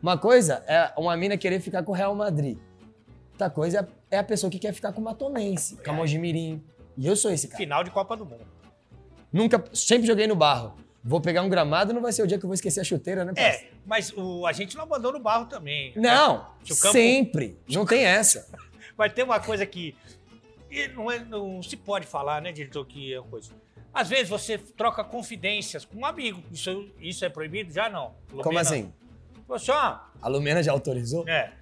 Uma 0.00 0.16
coisa 0.16 0.62
é 0.68 0.92
uma 0.96 1.16
mina 1.16 1.36
querer 1.36 1.58
ficar 1.58 1.82
com 1.82 1.90
o 1.90 1.94
Real 1.94 2.14
Madrid. 2.14 2.58
Outra 3.36 3.50
coisa 3.50 3.86
é 4.10 4.16
a 4.18 4.24
pessoa 4.24 4.50
que 4.50 4.58
quer 4.58 4.72
ficar 4.72 4.92
com 4.94 5.00
o 5.02 5.04
Matonense, 5.04 5.76
com 5.76 5.90
a 5.90 5.92
Mojimirim. 5.92 6.64
E 6.96 7.06
eu 7.06 7.14
sou 7.14 7.30
esse 7.30 7.46
cara. 7.48 7.58
Final 7.58 7.84
de 7.84 7.90
Copa 7.90 8.16
do 8.16 8.24
Mundo. 8.24 8.46
Nunca, 9.30 9.62
sempre 9.74 10.06
joguei 10.06 10.26
no 10.26 10.34
barro. 10.34 10.74
Vou 11.04 11.20
pegar 11.20 11.42
um 11.42 11.48
gramado, 11.50 11.92
não 11.92 12.00
vai 12.00 12.12
ser 12.12 12.22
o 12.22 12.26
dia 12.26 12.38
que 12.38 12.44
eu 12.44 12.48
vou 12.48 12.54
esquecer 12.54 12.80
a 12.80 12.84
chuteira, 12.84 13.26
né, 13.26 13.34
parceiro? 13.34 13.66
É, 13.66 13.70
mas 13.84 14.10
o, 14.16 14.46
a 14.46 14.52
gente 14.52 14.74
não 14.74 14.84
abandona 14.84 15.18
o 15.18 15.20
barro 15.20 15.44
também. 15.46 15.92
Não, 15.94 16.46
Se 16.64 16.72
o 16.72 16.76
campo- 16.78 16.92
sempre. 16.94 17.58
Não 17.68 17.84
tem 17.84 18.04
essa. 18.04 18.48
Mas 18.96 19.12
tem 19.12 19.22
uma 19.22 19.38
coisa 19.38 19.66
que 19.66 19.94
não, 20.94 21.10
é- 21.10 21.18
não 21.22 21.62
se 21.62 21.76
pode 21.76 22.06
falar, 22.06 22.40
né, 22.40 22.50
diretor, 22.50 22.86
que 22.86 23.12
é 23.12 23.20
uma 23.20 23.28
coisa. 23.28 23.50
Às 23.92 24.08
vezes 24.08 24.30
você 24.30 24.56
troca 24.56 25.04
confidências 25.04 25.84
com 25.84 25.98
um 25.98 26.06
amigo. 26.06 26.42
Isso, 26.50 26.88
isso 26.98 27.22
é 27.22 27.28
proibido? 27.28 27.70
Já 27.70 27.90
não. 27.90 28.14
Como 28.30 28.42
Lumena, 28.44 28.60
assim? 28.62 28.90
Você, 29.46 29.70
ó, 29.70 29.98
A 30.22 30.28
Lumena 30.28 30.62
já 30.62 30.72
autorizou? 30.72 31.28
é, 31.28 31.52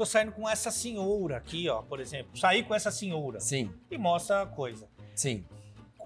tô 0.00 0.06
saindo 0.06 0.32
com 0.32 0.48
essa 0.48 0.70
senhora 0.70 1.36
aqui, 1.36 1.68
ó, 1.68 1.82
por 1.82 2.00
exemplo. 2.00 2.34
Saí 2.34 2.62
com 2.62 2.74
essa 2.74 2.90
senhora 2.90 3.38
Sim, 3.38 3.70
e 3.90 3.98
mostra 3.98 4.42
a 4.42 4.46
coisa. 4.46 4.88
sim. 5.14 5.44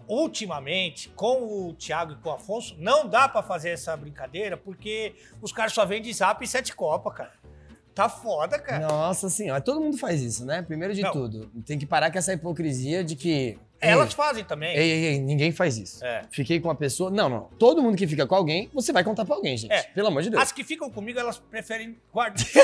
Ultimamente, 0.06 1.08
com 1.10 1.68
o 1.68 1.72
Thiago 1.72 2.12
e 2.12 2.16
com 2.16 2.28
o 2.28 2.32
Afonso, 2.32 2.76
não 2.78 3.08
dá 3.08 3.26
pra 3.26 3.42
fazer 3.42 3.70
essa 3.70 3.96
brincadeira 3.96 4.54
porque 4.54 5.14
os 5.40 5.50
caras 5.50 5.72
só 5.72 5.86
vendem 5.86 6.12
zap 6.12 6.44
e 6.44 6.46
sete 6.46 6.74
copa, 6.76 7.10
cara. 7.10 7.32
Tá 7.94 8.06
foda, 8.06 8.58
cara. 8.58 8.86
Nossa 8.86 9.30
senhora, 9.30 9.62
todo 9.62 9.80
mundo 9.80 9.96
faz 9.96 10.20
isso, 10.20 10.44
né? 10.44 10.60
Primeiro 10.60 10.92
de 10.92 11.00
Não. 11.00 11.10
tudo, 11.10 11.46
tem 11.64 11.78
que 11.78 11.86
parar 11.86 12.10
com 12.10 12.18
essa 12.18 12.34
hipocrisia 12.34 13.02
de 13.02 13.16
que. 13.16 13.56
Elas 13.80 14.10
Ei, 14.10 14.14
fazem 14.14 14.44
também. 14.44 14.76
ei, 14.76 14.90
ei, 14.90 15.04
ei, 15.06 15.18
ninguém 15.20 15.52
faz 15.52 15.78
isso. 15.78 16.04
É. 16.04 16.22
Fiquei 16.30 16.60
com 16.60 16.68
uma 16.68 16.74
pessoa. 16.74 17.10
Não, 17.10 17.28
não. 17.30 17.48
Todo 17.58 17.82
mundo 17.82 17.96
que 17.96 18.06
fica 18.06 18.26
com 18.26 18.34
alguém, 18.34 18.68
você 18.74 18.92
vai 18.92 19.04
contar 19.04 19.24
pra 19.24 19.36
alguém, 19.36 19.56
gente. 19.56 19.72
É. 19.72 19.84
Pelo 19.84 20.08
amor 20.08 20.22
de 20.22 20.28
Deus. 20.30 20.42
As 20.42 20.52
que 20.52 20.64
ficam 20.64 20.90
comigo, 20.90 21.18
elas 21.18 21.38
preferem 21.38 21.96
guardar. 22.12 22.44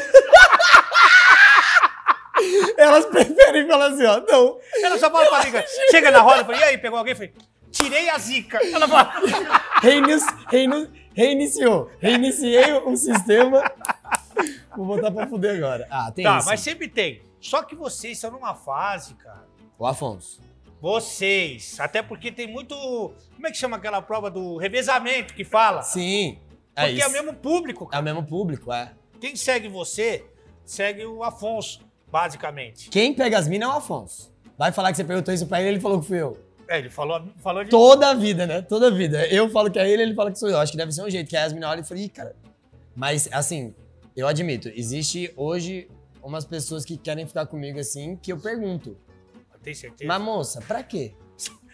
Elas 2.76 3.06
preferem 3.06 3.66
falar 3.66 3.86
assim, 3.88 4.04
ó. 4.04 4.20
Não. 4.26 4.58
Ela 4.82 4.98
só 4.98 5.10
fala 5.10 5.26
pra 5.28 5.38
amiga, 5.40 5.64
chega 5.90 6.10
na 6.10 6.20
roda, 6.20 6.44
fala, 6.44 6.58
e 6.58 6.62
aí, 6.64 6.78
pegou 6.78 6.98
alguém? 6.98 7.14
Falei, 7.14 7.32
tirei 7.70 8.08
a 8.10 8.18
zica. 8.18 8.58
Ela 8.72 8.86
fala, 8.88 9.12
Reinici... 9.82 10.26
Reiniciou. 11.14 11.90
Reiniciei 11.98 12.72
o 12.72 12.96
sistema. 12.96 13.62
Vou 14.76 14.86
botar 14.86 15.10
pra 15.10 15.26
fuder 15.26 15.56
agora. 15.56 15.86
Ah, 15.90 16.10
tem 16.14 16.24
tá, 16.24 16.38
isso. 16.38 16.48
mas 16.48 16.60
sempre 16.60 16.88
tem. 16.88 17.22
Só 17.40 17.62
que 17.62 17.74
vocês 17.74 18.16
estão 18.16 18.30
numa 18.30 18.54
fase, 18.54 19.14
cara. 19.14 19.44
O 19.78 19.86
Afonso. 19.86 20.40
Vocês. 20.80 21.78
Até 21.80 22.02
porque 22.02 22.30
tem 22.30 22.46
muito. 22.46 22.74
Como 23.34 23.46
é 23.46 23.50
que 23.50 23.56
chama 23.56 23.76
aquela 23.76 24.00
prova 24.00 24.30
do 24.30 24.56
revezamento 24.56 25.34
que 25.34 25.44
fala? 25.44 25.82
Sim. 25.82 26.38
É 26.76 26.82
Porque 26.86 26.96
isso. 26.98 27.04
é 27.04 27.08
o 27.08 27.12
mesmo 27.12 27.34
público, 27.34 27.84
É 27.84 27.88
cara. 27.88 28.00
o 28.00 28.04
mesmo 28.04 28.22
público, 28.26 28.72
é. 28.72 28.92
Quem 29.20 29.34
segue 29.36 29.68
você, 29.68 30.24
segue 30.64 31.04
o 31.04 31.22
Afonso, 31.24 31.80
basicamente. 32.10 32.88
Quem 32.90 33.14
pega 33.14 33.38
as 33.38 33.46
minas 33.48 33.68
é 33.68 33.72
o 33.72 33.76
Afonso. 33.76 34.32
Vai 34.58 34.72
falar 34.72 34.90
que 34.90 34.96
você 34.96 35.04
perguntou 35.04 35.32
isso 35.32 35.46
pra 35.46 35.60
ele, 35.60 35.70
ele 35.70 35.80
falou 35.80 36.00
que 36.00 36.06
fui 36.06 36.20
eu. 36.20 36.38
É, 36.68 36.78
ele 36.78 36.90
falou, 36.90 37.22
falou 37.42 37.64
de. 37.64 37.70
Toda 37.70 38.10
a 38.10 38.14
vida, 38.14 38.46
né? 38.46 38.62
Toda 38.62 38.88
a 38.88 38.90
vida. 38.90 39.26
Eu 39.26 39.48
falo 39.50 39.70
que 39.70 39.78
é 39.78 39.88
ele, 39.90 40.02
ele 40.02 40.14
fala 40.14 40.30
que 40.30 40.38
sou 40.38 40.48
eu. 40.48 40.58
Acho 40.58 40.70
que 40.72 40.78
deve 40.78 40.92
ser 40.92 41.02
um 41.02 41.10
jeito, 41.10 41.28
que 41.28 41.36
aí 41.36 41.44
as 41.44 41.52
minas 41.52 41.70
olham 41.70 41.82
e 41.82 41.86
falam, 41.86 42.02
ih, 42.04 42.08
cara. 42.08 42.36
Mas, 42.94 43.28
assim, 43.32 43.74
eu 44.16 44.28
admito, 44.28 44.68
existe 44.74 45.32
hoje 45.36 45.88
umas 46.22 46.44
pessoas 46.44 46.84
que 46.84 46.96
querem 46.96 47.26
ficar 47.26 47.46
comigo 47.46 47.80
assim, 47.80 48.16
que 48.16 48.32
eu 48.32 48.38
pergunto. 48.38 48.96
Tem 49.62 49.74
certeza? 49.74 50.06
Mas, 50.06 50.22
moça, 50.22 50.60
pra 50.60 50.82
quê? 50.82 51.12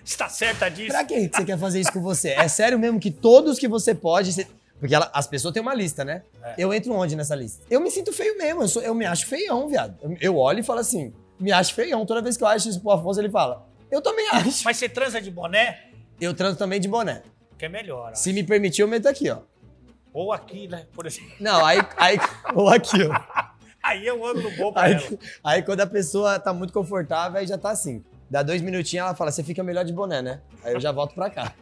Está 0.04 0.28
certa 0.28 0.68
disso? 0.68 0.92
Pra 0.92 1.04
quê 1.04 1.28
que 1.28 1.36
você 1.36 1.44
quer 1.44 1.58
fazer 1.58 1.80
isso 1.80 1.92
com 1.92 2.00
você? 2.00 2.30
É 2.30 2.46
sério 2.46 2.78
mesmo 2.78 3.00
que 3.00 3.10
todos 3.10 3.58
que 3.58 3.66
você 3.66 3.92
pode. 3.94 4.32
você- 4.32 4.46
Porque 4.78 4.94
ela- 4.94 5.10
as 5.14 5.26
pessoas 5.26 5.52
têm 5.54 5.62
uma 5.62 5.74
lista, 5.74 6.04
né? 6.04 6.22
É. 6.42 6.54
Eu 6.58 6.72
entro 6.72 6.92
onde 6.92 7.16
nessa 7.16 7.34
lista? 7.34 7.64
Eu 7.70 7.80
me 7.80 7.90
sinto 7.90 8.12
feio 8.12 8.36
mesmo, 8.36 8.62
eu, 8.62 8.68
sou- 8.68 8.82
eu 8.82 8.94
me 8.94 9.06
acho 9.06 9.26
feião, 9.26 9.68
viado. 9.68 9.96
Eu, 10.02 10.16
eu 10.20 10.36
olho 10.36 10.60
e 10.60 10.62
falo 10.62 10.80
assim, 10.80 11.12
me 11.40 11.50
acho 11.52 11.74
feião. 11.74 12.04
Toda 12.04 12.20
vez 12.20 12.36
que 12.36 12.42
eu 12.44 12.46
acho 12.48 12.68
isso 12.68 12.80
pro 12.80 12.90
Afonso, 12.92 13.20
ele 13.20 13.30
fala, 13.30 13.66
eu 13.90 14.02
também 14.02 14.28
acho. 14.30 14.64
Mas 14.64 14.76
você 14.76 14.88
transa 14.88 15.20
de 15.20 15.30
boné, 15.30 15.84
Eu 16.20 16.34
transo 16.34 16.56
também 16.58 16.78
de 16.80 16.88
boné. 16.88 17.22
que 17.58 17.64
é 17.64 17.68
melhor. 17.68 18.14
Se 18.14 18.32
me 18.32 18.42
permitir, 18.42 18.82
eu 18.82 18.88
meto 18.88 19.06
aqui, 19.08 19.30
ó. 19.30 19.38
Ou 20.12 20.32
aqui, 20.32 20.66
né? 20.68 20.86
Por 20.94 21.06
exemplo. 21.06 21.30
Não, 21.40 21.64
aí. 21.64 21.78
aí 21.96 22.18
ou 22.54 22.68
aqui, 22.68 22.98
ó. 23.02 23.46
Aí 23.82 24.04
eu 24.04 24.26
ando 24.26 24.50
bom 24.56 24.72
pra 24.72 24.82
Aí, 24.82 24.94
ela. 24.94 25.18
aí 25.44 25.62
quando 25.62 25.80
a 25.80 25.86
pessoa 25.86 26.40
tá 26.40 26.52
muito 26.52 26.72
confortável, 26.72 27.38
aí 27.38 27.46
já 27.46 27.56
tá 27.56 27.70
assim. 27.70 28.04
Dá 28.28 28.42
dois 28.42 28.60
minutinhos, 28.60 29.06
ela 29.06 29.14
fala, 29.14 29.30
você 29.30 29.44
fica 29.44 29.62
melhor 29.62 29.84
de 29.84 29.92
boné, 29.92 30.20
né? 30.20 30.40
Aí 30.64 30.72
eu 30.74 30.80
já 30.80 30.90
volto 30.90 31.14
pra 31.14 31.30
cá. 31.30 31.54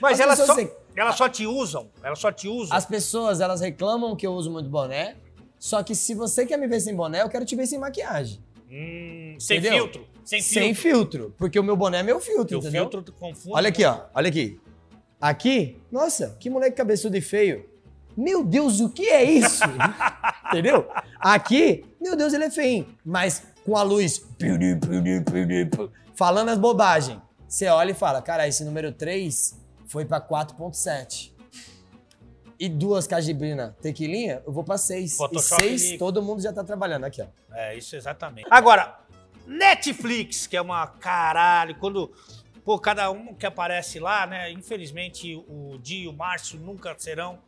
Mas 0.00 0.20
As 0.20 0.26
pessoas 0.30 0.46
só, 0.46 0.54
têm- 0.54 0.70
elas 1.00 1.16
só 1.16 1.28
te 1.28 1.46
usam. 1.46 1.88
Elas 2.02 2.18
só 2.18 2.30
te 2.32 2.48
usam. 2.48 2.76
As 2.76 2.84
pessoas, 2.86 3.40
elas 3.40 3.60
reclamam 3.60 4.14
que 4.16 4.26
eu 4.26 4.32
uso 4.32 4.50
muito 4.50 4.68
boné, 4.68 5.16
só 5.58 5.82
que 5.82 5.94
se 5.94 6.14
você 6.14 6.44
quer 6.46 6.56
me 6.58 6.66
ver 6.66 6.80
sem 6.80 6.94
boné, 6.94 7.22
eu 7.22 7.28
quero 7.28 7.44
te 7.44 7.54
ver 7.56 7.66
sem 7.66 7.78
maquiagem. 7.78 8.40
Hum, 8.70 9.36
sem 9.38 9.58
Entendeu? 9.58 9.84
filtro. 9.84 10.06
Sem 10.24 10.40
Sem 10.40 10.74
filtro. 10.74 11.10
filtro. 11.20 11.34
Porque 11.36 11.58
o 11.58 11.64
meu 11.64 11.76
boné 11.76 11.98
é 11.98 12.02
meu 12.02 12.20
filtro, 12.20 12.46
Teu 12.46 12.58
entendeu? 12.60 12.88
filtro 12.88 13.12
confunde. 13.14 13.54
Olha 13.56 13.68
aqui, 13.68 13.84
ó. 13.84 14.02
Olha 14.14 14.28
aqui. 14.28 14.60
Aqui, 15.20 15.80
nossa, 15.90 16.36
que 16.40 16.48
moleque 16.50 16.76
cabeçudo 16.76 17.16
e 17.16 17.20
feio. 17.20 17.68
Meu 18.16 18.44
Deus, 18.44 18.80
o 18.80 18.88
que 18.88 19.08
é 19.08 19.22
isso? 19.24 19.62
Entendeu? 20.50 20.86
Aqui, 21.18 21.84
meu 22.00 22.14
Deus, 22.16 22.32
ele 22.32 22.44
é 22.44 22.50
feio. 22.50 22.86
Mas 23.04 23.42
com 23.64 23.76
a 23.76 23.82
luz 23.82 24.22
falando 26.14 26.48
as 26.50 26.58
bobagens. 26.58 27.18
Você 27.48 27.66
olha 27.68 27.90
e 27.90 27.94
fala, 27.94 28.22
cara, 28.22 28.48
esse 28.48 28.64
número 28.64 28.92
3 28.92 29.58
foi 29.92 30.06
pra 30.06 30.18
4.7. 30.20 31.32
E 32.58 32.66
duas 32.68 33.06
cajibrina 33.06 33.76
tequilinha, 33.82 34.42
eu 34.46 34.52
vou 34.52 34.64
pra 34.64 34.78
6. 34.78 35.12
E 35.12 35.16
Photoshop 35.16 35.60
6, 35.62 35.82
de- 35.82 35.98
todo 35.98 36.22
mundo 36.22 36.40
já 36.40 36.50
tá 36.52 36.64
trabalhando 36.64 37.04
aqui, 37.04 37.20
ó. 37.20 37.26
É, 37.54 37.76
isso 37.76 37.94
exatamente. 37.94 38.46
Agora, 38.50 38.98
Netflix, 39.46 40.46
que 40.46 40.56
é 40.56 40.62
uma 40.62 40.86
caralho, 40.86 41.74
quando. 41.76 42.10
Pô, 42.64 42.78
cada 42.78 43.10
um 43.10 43.34
que 43.34 43.44
aparece 43.44 43.98
lá, 43.98 44.26
né? 44.26 44.50
Infelizmente, 44.52 45.34
o 45.48 45.76
Di 45.82 46.02
e 46.04 46.08
o 46.08 46.12
Márcio 46.12 46.58
nunca 46.60 46.94
serão. 46.96 47.38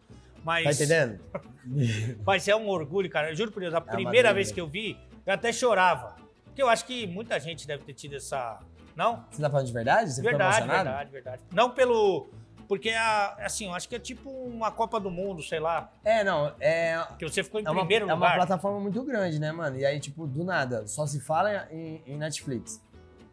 Mas, 0.42 0.64
Tá 0.64 0.72
entendendo? 0.72 1.20
mas 2.26 2.46
é 2.48 2.54
um 2.56 2.68
orgulho, 2.68 3.08
cara. 3.08 3.30
Eu 3.30 3.36
juro 3.36 3.52
por 3.52 3.60
Deus, 3.60 3.72
a 3.72 3.80
primeira 3.80 4.04
doideira. 4.04 4.34
vez 4.34 4.52
que 4.52 4.60
eu 4.60 4.66
vi, 4.66 4.98
eu 5.24 5.32
até 5.32 5.52
chorava. 5.52 6.16
Porque 6.44 6.60
eu 6.62 6.68
acho 6.68 6.84
que 6.84 7.06
muita 7.06 7.38
gente 7.40 7.66
deve 7.66 7.84
ter 7.84 7.94
tido 7.94 8.16
essa. 8.16 8.58
Não? 8.96 9.24
Você 9.30 9.42
tá 9.42 9.50
falando 9.50 9.66
de 9.66 9.72
verdade? 9.72 10.10
Você 10.10 10.22
ficou 10.22 10.30
verdade, 10.38 10.56
emocionado? 10.58 10.84
verdade, 10.88 11.10
verdade. 11.10 11.42
Não 11.52 11.70
pelo. 11.70 12.28
Porque, 12.66 12.90
a, 12.90 13.34
assim, 13.40 13.66
eu 13.66 13.74
acho 13.74 13.86
que 13.88 13.94
é 13.96 13.98
tipo 13.98 14.30
uma 14.30 14.70
Copa 14.70 14.98
do 14.98 15.10
Mundo, 15.10 15.42
sei 15.42 15.60
lá. 15.60 15.92
É, 16.02 16.24
não, 16.24 16.50
é, 16.58 16.98
Que 17.18 17.28
você 17.28 17.42
ficou 17.44 17.60
em 17.60 17.66
É 17.66 17.70
uma, 17.70 17.80
primeiro 17.80 18.04
é 18.04 18.14
uma 18.14 18.14
lugar. 18.14 18.36
plataforma 18.36 18.80
muito 18.80 19.02
grande, 19.02 19.38
né, 19.38 19.52
mano? 19.52 19.76
E 19.76 19.84
aí, 19.84 20.00
tipo, 20.00 20.26
do 20.26 20.42
nada, 20.44 20.86
só 20.86 21.06
se 21.06 21.20
fala 21.20 21.68
em, 21.70 22.02
em 22.06 22.16
Netflix. 22.16 22.80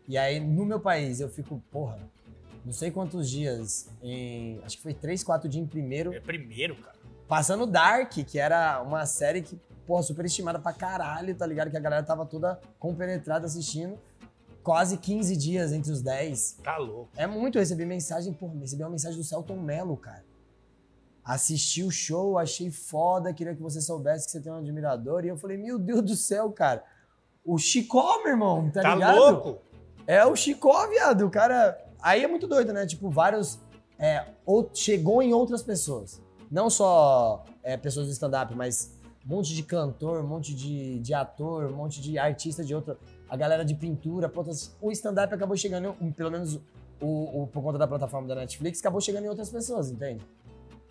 E 0.08 0.18
aí, 0.18 0.40
no 0.40 0.66
meu 0.66 0.80
país, 0.82 1.22
eu 1.22 1.30
fico, 1.30 1.64
porra, 1.72 1.98
não 2.66 2.74
sei 2.74 2.92
quantos 2.92 3.30
dias, 3.30 3.90
em. 4.04 4.60
Acho 4.66 4.76
que 4.78 4.84
foi 4.84 4.94
três, 4.94 5.24
quatro 5.24 5.48
dias 5.48 5.64
em 5.64 5.68
primeiro, 5.68 6.14
É 6.14 6.20
primeiro, 6.20 6.76
cara. 6.76 6.98
passando 7.28 7.66
Dark, 7.66 8.12
que 8.12 8.38
era 8.38 8.82
uma 8.82 9.06
série 9.06 9.42
que, 9.42 9.58
porra, 9.88 10.04
super 10.04 10.26
estimada 10.26 10.60
pra 10.60 10.74
caralho, 10.74 11.34
tá 11.34 11.46
ligado? 11.46 11.72
Que 11.72 11.78
a 11.78 11.82
galera 11.82 12.04
tava 12.04 12.26
toda 12.26 12.60
compenetrada 12.78 13.46
assistindo. 13.46 13.98
Quase 14.64 14.98
15 14.98 15.36
dias 15.38 15.72
entre 15.74 15.92
os 15.92 16.02
10. 16.02 16.60
Tá 16.64 16.78
louco. 16.78 17.10
É 17.16 17.26
muito, 17.26 17.58
eu 17.58 17.62
recebi 17.62 17.86
mensagem, 17.86 18.32
porra, 18.34 18.54
recebi 18.60 18.84
uma 18.84 18.90
mensagem 18.92 19.18
do 19.18 19.24
Celton 19.24 19.58
Mello, 19.58 19.98
cara. 19.98 20.24
Assisti 21.24 21.84
o 21.84 21.92
show, 21.92 22.38
achei 22.38 22.72
foda, 22.72 23.32
queria 23.34 23.54
que 23.56 23.62
você 23.62 23.80
soubesse 23.80 24.26
que 24.26 24.32
você 24.32 24.40
tem 24.42 24.52
um 24.52 24.58
admirador. 24.58 25.24
E 25.24 25.28
eu 25.28 25.38
falei, 25.38 25.58
meu 25.58 25.78
Deus 25.78 26.02
do 26.02 26.16
céu, 26.16 26.52
cara. 26.52 26.84
O 27.46 27.58
Chicó, 27.58 28.20
meu 28.24 28.30
irmão, 28.34 28.70
tá, 28.72 28.82
Tá, 28.82 28.94
ligado? 28.96 29.18
louco? 29.18 29.62
É 30.08 30.26
o 30.26 30.36
Chicó, 30.36 30.88
viado. 30.90 31.26
O 31.26 31.30
cara. 31.30 31.78
Aí 32.02 32.24
é 32.24 32.28
muito 32.28 32.48
doido, 32.48 32.74
né? 32.74 32.86
Tipo, 32.88 33.10
vários. 33.10 33.60
É, 34.00 34.26
ou- 34.46 34.70
chegou 34.74 35.22
em 35.22 35.32
outras 35.34 35.62
pessoas. 35.62 36.20
Não 36.50 36.70
só 36.70 37.46
é, 37.64 37.78
pessoas 37.78 38.08
do 38.08 38.12
stand-up, 38.12 38.54
mas 38.56 38.92
um 39.26 39.36
monte 39.36 39.54
de 39.54 39.62
cantor, 39.62 40.24
um 40.24 40.28
monte 40.28 40.56
de, 40.56 41.00
de 41.00 41.14
ator, 41.14 41.66
um 41.72 41.76
monte 41.76 42.02
de 42.02 42.18
artista 42.18 42.64
de 42.64 42.74
outra. 42.74 42.98
A 43.32 43.38
galera 43.38 43.64
de 43.64 43.74
pintura. 43.74 44.30
O 44.82 44.92
stand-up 44.92 45.34
acabou 45.34 45.56
chegando, 45.56 45.94
pelo 46.18 46.30
menos 46.30 46.56
o, 47.00 47.44
o- 47.44 47.48
por 47.48 47.64
conta 47.64 47.78
da 47.78 47.88
plataforma 47.88 48.28
da 48.28 48.36
Netflix, 48.36 48.82
acabou 48.82 49.00
chegando 49.00 49.24
em 49.24 49.30
outras 49.30 49.50
pessoas, 49.50 49.90
entende? 49.90 50.22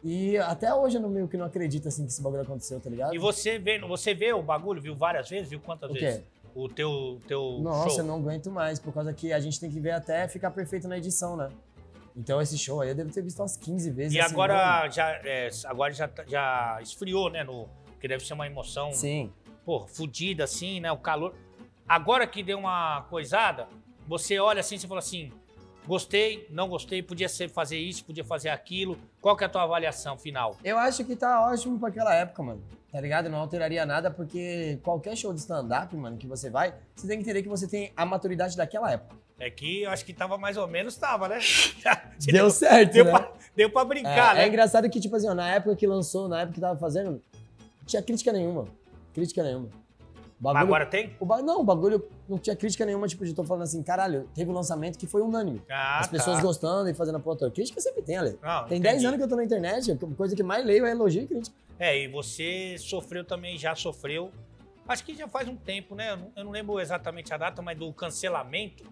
E 0.02 0.38
até 0.38 0.72
hoje 0.74 0.96
eu 0.96 1.02
não, 1.02 1.10
meio 1.10 1.28
que 1.28 1.36
não 1.36 1.44
acredito 1.44 1.86
assim 1.86 2.06
que 2.06 2.10
esse 2.10 2.22
bagulho 2.22 2.40
aconteceu, 2.40 2.80
tá 2.80 2.88
ligado? 2.88 3.14
E 3.14 3.18
você 3.18 3.58
vê, 3.58 3.78
você 3.80 4.14
vê 4.14 4.32
o 4.32 4.40
bagulho, 4.42 4.80
viu 4.80 4.96
várias 4.96 5.28
vezes, 5.28 5.50
viu 5.50 5.60
quantas 5.60 5.90
O 5.90 5.92
vezes? 5.92 6.22
O 6.54 6.66
teu, 6.66 7.20
teu 7.28 7.58
Nossa, 7.60 7.90
show. 7.90 7.98
eu 7.98 8.04
não 8.04 8.14
aguento 8.16 8.50
mais, 8.50 8.78
por 8.80 8.94
causa 8.94 9.12
que 9.12 9.30
a 9.34 9.38
gente 9.38 9.60
tem 9.60 9.70
que 9.70 9.78
ver 9.78 9.90
até 9.90 10.26
ficar 10.26 10.50
perfeito 10.50 10.88
na 10.88 10.96
edição, 10.96 11.36
né? 11.36 11.50
Então 12.16 12.40
esse 12.40 12.56
show 12.56 12.80
aí 12.80 12.88
eu 12.88 12.94
devo 12.94 13.12
ter 13.12 13.20
visto 13.22 13.38
umas 13.40 13.54
15 13.58 13.90
vezes. 13.90 14.14
E 14.14 14.20
assim, 14.20 14.32
agora 14.32 14.88
já, 14.88 15.10
é, 15.22 15.50
agora 15.66 15.92
já, 15.92 16.08
tá- 16.08 16.24
já 16.26 16.78
esfriou, 16.82 17.28
né? 17.28 17.44
No, 17.44 17.68
que 18.00 18.08
deve 18.08 18.24
ser 18.26 18.32
uma 18.32 18.46
emoção, 18.46 18.90
Sim. 18.92 19.30
pô, 19.66 19.86
fodida 19.86 20.44
assim, 20.44 20.80
né? 20.80 20.90
O 20.90 20.96
calor. 20.96 21.34
Agora 21.90 22.24
que 22.24 22.40
deu 22.40 22.56
uma 22.56 23.02
coisada, 23.10 23.66
você 24.06 24.38
olha 24.38 24.60
assim 24.60 24.76
e 24.76 24.78
fala 24.78 25.00
assim: 25.00 25.32
gostei, 25.84 26.46
não 26.48 26.68
gostei, 26.68 27.02
podia 27.02 27.28
ser 27.28 27.50
fazer 27.50 27.78
isso, 27.78 28.04
podia 28.04 28.24
fazer 28.24 28.48
aquilo. 28.50 28.96
Qual 29.20 29.36
que 29.36 29.42
é 29.42 29.48
a 29.48 29.50
tua 29.50 29.64
avaliação 29.64 30.16
final? 30.16 30.56
Eu 30.62 30.78
acho 30.78 31.04
que 31.04 31.16
tá 31.16 31.44
ótimo 31.50 31.80
pra 31.80 31.88
aquela 31.88 32.14
época, 32.14 32.44
mano. 32.44 32.62
Tá 32.92 33.00
ligado? 33.00 33.28
Não 33.28 33.38
alteraria 33.38 33.84
nada, 33.84 34.08
porque 34.08 34.78
qualquer 34.84 35.16
show 35.16 35.34
de 35.34 35.40
stand-up, 35.40 35.96
mano, 35.96 36.16
que 36.16 36.28
você 36.28 36.48
vai, 36.48 36.76
você 36.94 37.08
tem 37.08 37.16
que 37.16 37.24
entender 37.24 37.42
que 37.42 37.48
você 37.48 37.66
tem 37.66 37.92
a 37.96 38.06
maturidade 38.06 38.56
daquela 38.56 38.92
época. 38.92 39.16
É 39.40 39.50
que 39.50 39.82
eu 39.82 39.90
acho 39.90 40.04
que 40.04 40.12
tava 40.12 40.38
mais 40.38 40.56
ou 40.56 40.68
menos, 40.68 40.94
tava, 40.94 41.26
né? 41.26 41.40
Deu 42.22 42.52
certo, 42.52 42.92
deu, 42.92 43.04
né? 43.06 43.10
pra, 43.10 43.32
deu 43.56 43.70
pra 43.70 43.84
brincar, 43.84 44.36
é, 44.36 44.38
é 44.38 44.42
né? 44.42 44.48
engraçado 44.48 44.88
que, 44.88 45.00
tipo 45.00 45.16
assim, 45.16 45.28
ó, 45.28 45.34
na 45.34 45.54
época 45.54 45.74
que 45.74 45.88
lançou, 45.88 46.28
na 46.28 46.42
época 46.42 46.54
que 46.54 46.60
tava 46.60 46.78
fazendo, 46.78 47.10
não 47.10 47.20
tinha 47.84 48.00
crítica 48.00 48.32
nenhuma. 48.32 48.68
Crítica 49.12 49.42
nenhuma. 49.42 49.70
Bagulho, 50.40 50.62
agora 50.64 50.86
tem? 50.86 51.14
o 51.20 51.26
ba- 51.26 51.42
não, 51.42 51.60
o 51.60 51.64
bagulho 51.64 52.02
não 52.26 52.38
tinha 52.38 52.56
crítica 52.56 52.86
nenhuma, 52.86 53.06
tipo, 53.06 53.24
de 53.26 53.34
tô 53.34 53.44
falando 53.44 53.64
assim, 53.64 53.82
caralho, 53.82 54.26
teve 54.34 54.50
um 54.50 54.54
lançamento 54.54 54.98
que 54.98 55.06
foi 55.06 55.20
unânime. 55.20 55.60
Ah, 55.70 55.98
As 56.00 56.08
pessoas 56.08 56.36
tá. 56.38 56.42
gostando 56.42 56.88
e 56.88 56.94
fazendo 56.94 57.16
a 57.18 57.20
toda. 57.20 57.50
Crítica 57.50 57.78
sempre 57.80 58.00
tem, 58.00 58.16
Ale. 58.16 58.38
Não, 58.42 58.64
Tem 58.64 58.78
entendi. 58.78 58.94
10 58.94 59.04
anos 59.04 59.16
que 59.18 59.22
eu 59.24 59.28
tô 59.28 59.36
na 59.36 59.44
internet, 59.44 59.92
a 59.92 59.96
coisa 60.16 60.34
que 60.34 60.42
mais 60.42 60.64
leio 60.64 60.86
é 60.86 60.92
elogio 60.92 61.24
e 61.24 61.26
crítica. 61.26 61.54
É, 61.78 61.98
e 62.04 62.08
você 62.08 62.76
sofreu 62.78 63.22
também, 63.24 63.58
já 63.58 63.74
sofreu. 63.74 64.30
Acho 64.88 65.04
que 65.04 65.14
já 65.14 65.28
faz 65.28 65.46
um 65.46 65.56
tempo, 65.56 65.94
né? 65.94 66.10
Eu 66.12 66.16
não, 66.16 66.32
eu 66.36 66.44
não 66.44 66.50
lembro 66.52 66.80
exatamente 66.80 67.32
a 67.34 67.36
data, 67.36 67.60
mas 67.60 67.78
do 67.78 67.92
cancelamento. 67.92 68.84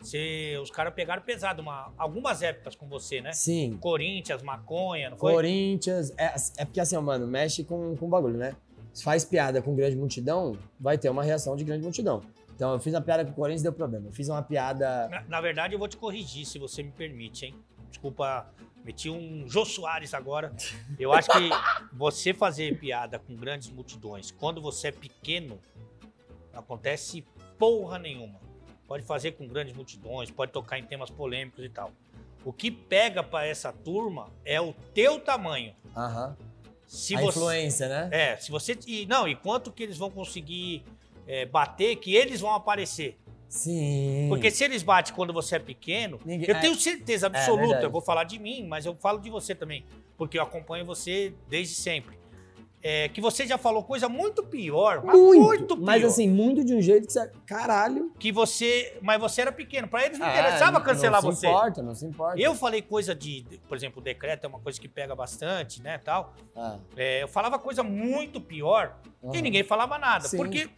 Você, 0.00 0.58
os 0.62 0.70
caras 0.70 0.92
pegaram 0.92 1.22
pesado 1.22 1.62
uma, 1.62 1.90
algumas 1.96 2.42
épocas 2.42 2.74
com 2.76 2.86
você, 2.86 3.20
né? 3.22 3.32
Sim. 3.32 3.78
Corinthians, 3.80 4.42
maconha, 4.42 5.10
não 5.10 5.16
foi? 5.16 5.32
Corinthians. 5.32 6.12
É, 6.18 6.34
é 6.58 6.64
porque 6.64 6.78
assim, 6.80 6.96
mano, 6.98 7.26
mexe 7.26 7.64
com 7.64 7.94
o 7.98 8.08
bagulho, 8.08 8.36
né? 8.36 8.54
Faz 9.02 9.24
piada 9.24 9.60
com 9.60 9.74
grande 9.74 9.96
multidão, 9.96 10.56
vai 10.78 10.96
ter 10.96 11.08
uma 11.08 11.22
reação 11.22 11.56
de 11.56 11.64
grande 11.64 11.82
multidão. 11.82 12.22
Então, 12.54 12.72
eu 12.72 12.78
fiz 12.78 12.94
uma 12.94 13.00
piada 13.00 13.24
com 13.24 13.32
o 13.32 13.34
Corinthians 13.34 13.62
deu 13.62 13.72
problema. 13.72 14.06
Eu 14.06 14.12
fiz 14.12 14.28
uma 14.28 14.42
piada. 14.42 15.08
Na, 15.08 15.22
na 15.22 15.40
verdade, 15.40 15.74
eu 15.74 15.78
vou 15.78 15.88
te 15.88 15.96
corrigir, 15.96 16.46
se 16.46 16.58
você 16.58 16.82
me 16.82 16.92
permite, 16.92 17.46
hein? 17.46 17.54
Desculpa, 17.90 18.46
meti 18.84 19.10
um 19.10 19.48
Jô 19.48 19.64
Soares 19.64 20.14
agora. 20.14 20.52
Eu 20.98 21.12
acho 21.12 21.28
que 21.30 21.50
você 21.92 22.32
fazer 22.32 22.78
piada 22.78 23.18
com 23.18 23.34
grandes 23.34 23.70
multidões, 23.70 24.30
quando 24.30 24.60
você 24.60 24.88
é 24.88 24.92
pequeno, 24.92 25.58
não 26.52 26.60
acontece 26.60 27.24
porra 27.58 27.98
nenhuma. 27.98 28.38
Pode 28.86 29.02
fazer 29.02 29.32
com 29.32 29.48
grandes 29.48 29.74
multidões, 29.74 30.30
pode 30.30 30.52
tocar 30.52 30.78
em 30.78 30.84
temas 30.84 31.10
polêmicos 31.10 31.64
e 31.64 31.68
tal. 31.68 31.90
O 32.44 32.52
que 32.52 32.70
pega 32.70 33.22
pra 33.22 33.46
essa 33.46 33.72
turma 33.72 34.28
é 34.44 34.60
o 34.60 34.74
teu 34.92 35.18
tamanho. 35.18 35.74
Aham. 35.96 36.36
Se 36.86 37.14
a 37.14 37.20
você, 37.20 37.28
influência, 37.38 37.88
né? 37.88 38.08
É, 38.12 38.36
se 38.36 38.50
você. 38.50 38.76
E, 38.86 39.06
não, 39.06 39.26
e 39.26 39.34
quanto 39.34 39.72
que 39.72 39.82
eles 39.82 39.96
vão 39.96 40.10
conseguir 40.10 40.84
é, 41.26 41.46
bater, 41.46 41.96
que 41.96 42.14
eles 42.14 42.40
vão 42.40 42.52
aparecer. 42.54 43.16
Sim. 43.48 44.26
Porque 44.28 44.50
se 44.50 44.64
eles 44.64 44.82
batem 44.82 45.14
quando 45.14 45.32
você 45.32 45.56
é 45.56 45.58
pequeno, 45.58 46.20
Ninguém- 46.24 46.48
eu 46.48 46.56
é. 46.56 46.60
tenho 46.60 46.74
certeza 46.74 47.28
absoluta, 47.28 47.62
verdade. 47.62 47.84
eu 47.84 47.90
vou 47.90 48.00
falar 48.00 48.24
de 48.24 48.38
mim, 48.38 48.66
mas 48.66 48.84
eu 48.84 48.96
falo 48.96 49.20
de 49.20 49.30
você 49.30 49.54
também, 49.54 49.84
porque 50.16 50.36
eu 50.38 50.42
acompanho 50.42 50.84
você 50.84 51.32
desde 51.48 51.74
sempre. 51.74 52.18
É, 52.86 53.08
que 53.08 53.18
você 53.18 53.46
já 53.46 53.56
falou 53.56 53.82
coisa 53.82 54.10
muito 54.10 54.42
pior, 54.42 55.02
mas 55.02 55.16
muito, 55.18 55.40
muito 55.42 55.74
pior. 55.76 55.86
Mas 55.86 56.04
assim, 56.04 56.28
muito 56.28 56.62
de 56.62 56.74
um 56.74 56.82
jeito 56.82 57.06
que 57.06 57.14
você. 57.14 57.30
Caralho. 57.46 58.12
Que 58.18 58.30
você. 58.30 58.98
Mas 59.00 59.18
você 59.18 59.40
era 59.40 59.50
pequeno. 59.50 59.88
Pra 59.88 60.04
eles 60.04 60.18
não 60.18 60.26
Ah, 60.26 60.32
interessava 60.32 60.72
não- 60.78 60.84
cancelar 60.84 61.22
não 61.22 61.32
você. 61.32 61.46
Não 61.46 61.52
se 61.54 61.58
importa, 61.58 61.82
não 61.82 61.94
se 61.94 62.04
importa. 62.06 62.38
Eu 62.38 62.54
falei 62.54 62.82
coisa 62.82 63.14
de, 63.14 63.46
por 63.66 63.74
exemplo, 63.74 64.02
o 64.02 64.04
decreto 64.04 64.44
é 64.44 64.48
uma 64.48 64.58
coisa 64.60 64.78
que 64.78 64.86
pega 64.86 65.16
bastante, 65.16 65.80
né, 65.82 65.96
tal. 65.96 66.34
Ah, 66.54 66.76
É, 66.94 67.22
eu 67.22 67.28
falava 67.28 67.58
coisa 67.58 67.82
muito 67.82 68.38
pior 68.38 68.94
e 69.22 69.28
aham. 69.28 69.40
ninguém 69.40 69.64
falava 69.64 69.96
nada, 69.96 70.28
Sim. 70.28 70.36
porque 70.36 70.68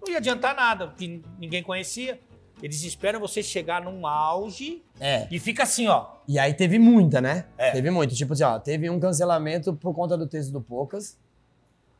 não 0.00 0.12
ia 0.12 0.18
adiantar 0.18 0.54
nada, 0.54 0.94
que 0.96 1.20
ninguém 1.40 1.64
conhecia. 1.64 2.20
Eles 2.62 2.84
esperam 2.84 3.18
você 3.18 3.42
chegar 3.42 3.82
num 3.82 4.06
auge 4.06 4.84
É. 5.00 5.26
e 5.28 5.40
fica 5.40 5.64
assim, 5.64 5.88
ó. 5.88 6.06
E 6.28 6.38
aí 6.38 6.54
teve 6.54 6.78
muita, 6.78 7.20
né? 7.20 7.46
É. 7.58 7.72
Teve 7.72 7.90
muito. 7.90 8.14
Tipo 8.14 8.32
assim, 8.34 8.44
ó, 8.44 8.60
teve 8.60 8.88
um 8.88 9.00
cancelamento 9.00 9.72
por 9.74 9.92
conta 9.92 10.16
do 10.16 10.26
texto 10.26 10.52
do 10.52 10.60
Poucas. 10.60 11.18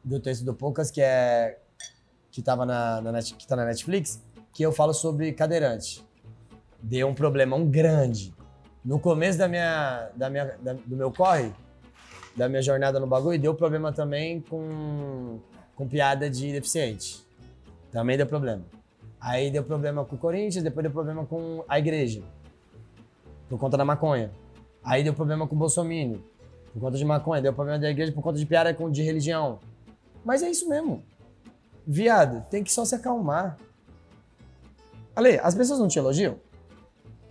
Do 0.05 0.21
texto 0.21 0.45
do 0.45 0.55
Poucas, 0.55 0.90
que 0.90 1.00
é. 1.00 1.59
Que 2.31 2.43
tava 2.43 2.64
na, 2.64 3.00
na 3.00 3.12
net, 3.12 3.35
que 3.35 3.47
tá 3.47 3.57
na 3.57 3.64
Netflix, 3.64 4.23
que 4.52 4.62
eu 4.62 4.71
falo 4.73 4.93
sobre 4.95 5.33
cadeirante. 5.33 6.05
Deu 6.81 7.09
um 7.09 7.14
problemão 7.14 7.67
grande. 7.67 8.33
No 8.85 8.99
começo 9.00 9.37
da 9.38 9.49
minha, 9.49 10.09
da 10.14 10.31
minha, 10.31 10.45
da- 10.62 10.75
do 10.75 10.97
meu 10.97 11.11
corre, 11.11 11.52
da 12.37 12.49
minha 12.49 12.62
jornada 12.62 13.00
no 13.00 13.07
bagulho, 13.07 13.38
deu 13.38 13.55
problema 13.55 13.93
também 13.93 14.40
com, 14.40 15.40
com 15.75 15.88
piada 15.88 16.31
de 16.31 16.52
deficiente. 16.52 17.26
Também 17.90 18.17
deu 18.17 18.26
problema. 18.26 18.62
Aí 19.21 19.50
deu 19.50 19.64
problema 19.64 20.05
com 20.05 20.14
o 20.14 20.19
Corinthians, 20.19 20.62
depois 20.62 20.85
deu 20.85 20.93
problema 20.93 21.26
com 21.26 21.64
a 21.69 21.78
igreja 21.78 22.23
por 23.49 23.59
conta 23.59 23.76
da 23.76 23.85
maconha. 23.85 24.31
Aí 24.85 25.02
deu 25.02 25.12
problema 25.12 25.47
com 25.49 25.57
o 25.57 25.59
Bolsonaro, 25.59 26.23
por 26.73 26.81
conta 26.81 26.97
de 26.97 27.05
maconha. 27.05 27.43
Deu 27.43 27.52
problema 27.52 27.78
da 27.81 27.90
igreja 27.90 28.12
por 28.12 28.23
conta 28.23 28.38
de 28.38 28.47
piada 28.47 28.73
de 28.73 29.02
religião. 29.02 29.59
Mas 30.25 30.43
é 30.43 30.51
isso 30.51 30.69
mesmo. 30.69 31.05
Viado, 31.87 32.45
tem 32.51 32.63
que 32.63 32.73
só 32.73 32.85
se 32.85 32.95
acalmar. 32.95 33.59
Ale, 35.17 35.39
as 35.41 35.55
pessoas 35.55 35.79
não 35.79 35.89
te 35.89 35.99
elogiam? 35.99 36.39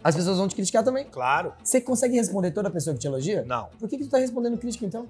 As 0.03 0.15
pessoas 0.15 0.37
vão 0.37 0.47
te 0.47 0.55
criticar 0.55 0.83
também. 0.83 1.05
Claro. 1.05 1.53
Você 1.63 1.81
consegue 1.81 2.15
responder 2.15 2.51
toda 2.51 2.69
pessoa 2.69 2.93
que 2.93 2.99
te 2.99 3.07
elogia? 3.07 3.43
Não. 3.45 3.69
Por 3.79 3.89
que, 3.89 3.97
que 3.97 4.05
tu 4.05 4.09
tá 4.09 4.17
respondendo 4.17 4.57
crítica 4.57 4.85
então? 4.85 5.07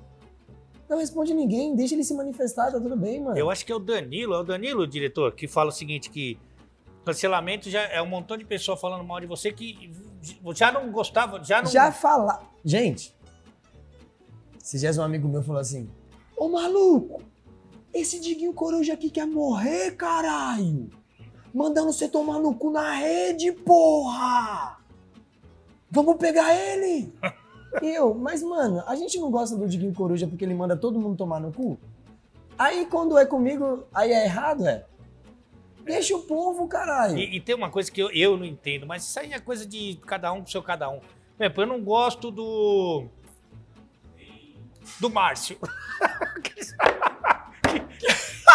Não 0.89 0.97
responde 0.97 1.33
ninguém, 1.33 1.75
deixa 1.75 1.95
ele 1.95 2.03
se 2.03 2.13
manifestar, 2.13 2.71
tá 2.71 2.79
tudo 2.79 2.95
bem, 2.95 3.21
mano. 3.21 3.37
Eu 3.37 3.49
acho 3.49 3.65
que 3.65 3.71
é 3.71 3.75
o 3.75 3.79
Danilo, 3.79 4.33
é 4.33 4.39
o 4.39 4.43
Danilo, 4.43 4.87
diretor, 4.87 5.33
que 5.33 5.47
fala 5.47 5.69
o 5.69 5.71
seguinte, 5.71 6.09
que 6.09 6.39
cancelamento 7.03 7.69
já 7.69 7.81
é 7.83 8.01
um 8.01 8.05
montão 8.05 8.37
de 8.37 8.45
pessoa 8.45 8.77
falando 8.77 9.03
mal 9.03 9.19
de 9.19 9.27
você 9.27 9.51
que 9.51 9.91
já 10.55 10.71
não 10.71 10.89
gostava, 10.91 11.43
já 11.43 11.61
não... 11.61 11.69
Já 11.69 11.91
falar. 11.91 12.41
Gente, 12.63 13.13
esses 14.63 14.81
dias 14.81 14.97
um 14.97 15.03
amigo 15.03 15.27
meu 15.27 15.41
falou 15.41 15.61
assim: 15.61 15.89
Ô 16.35 16.49
maluco, 16.49 17.21
esse 17.99 18.19
Diguinho 18.19 18.53
Coruja 18.53 18.93
aqui 18.93 19.09
quer 19.09 19.25
morrer, 19.25 19.91
caralho! 19.95 20.89
Mandando 21.53 21.91
você 21.91 22.07
tomar 22.07 22.39
no 22.39 22.53
cu 22.53 22.69
na 22.69 22.93
rede, 22.93 23.51
porra! 23.51 24.77
Vamos 25.89 26.17
pegar 26.17 26.53
ele! 26.53 27.13
E 27.81 27.87
eu, 27.95 28.13
mas 28.13 28.43
mano, 28.43 28.83
a 28.85 28.95
gente 28.95 29.17
não 29.19 29.31
gosta 29.31 29.55
do 29.55 29.67
Diguinho 29.67 29.93
Coruja 29.93 30.27
porque 30.27 30.45
ele 30.45 30.53
manda 30.53 30.75
todo 30.75 30.99
mundo 30.99 31.17
tomar 31.17 31.39
no 31.39 31.51
cu? 31.51 31.77
Aí 32.57 32.85
quando 32.85 33.17
é 33.17 33.25
comigo, 33.25 33.85
aí 33.93 34.11
é 34.11 34.25
errado, 34.25 34.67
é? 34.67 34.85
Deixa 35.83 36.15
o 36.15 36.23
povo, 36.23 36.67
caralho! 36.67 37.17
E, 37.17 37.37
e 37.37 37.39
tem 37.39 37.55
uma 37.55 37.69
coisa 37.69 37.91
que 37.91 38.01
eu, 38.01 38.11
eu 38.11 38.37
não 38.37 38.45
entendo, 38.45 38.85
mas 38.85 39.03
isso 39.03 39.19
aí 39.19 39.31
é 39.31 39.39
coisa 39.39 39.65
de 39.65 39.99
cada 40.05 40.31
um 40.33 40.41
com 40.41 40.47
seu 40.47 40.61
cada 40.61 40.89
um. 40.89 40.99
Por 40.99 41.43
exemplo, 41.43 41.63
eu 41.63 41.67
não 41.67 41.81
gosto 41.81 42.29
do. 42.29 43.05
Do 44.99 45.09
Márcio. 45.09 45.57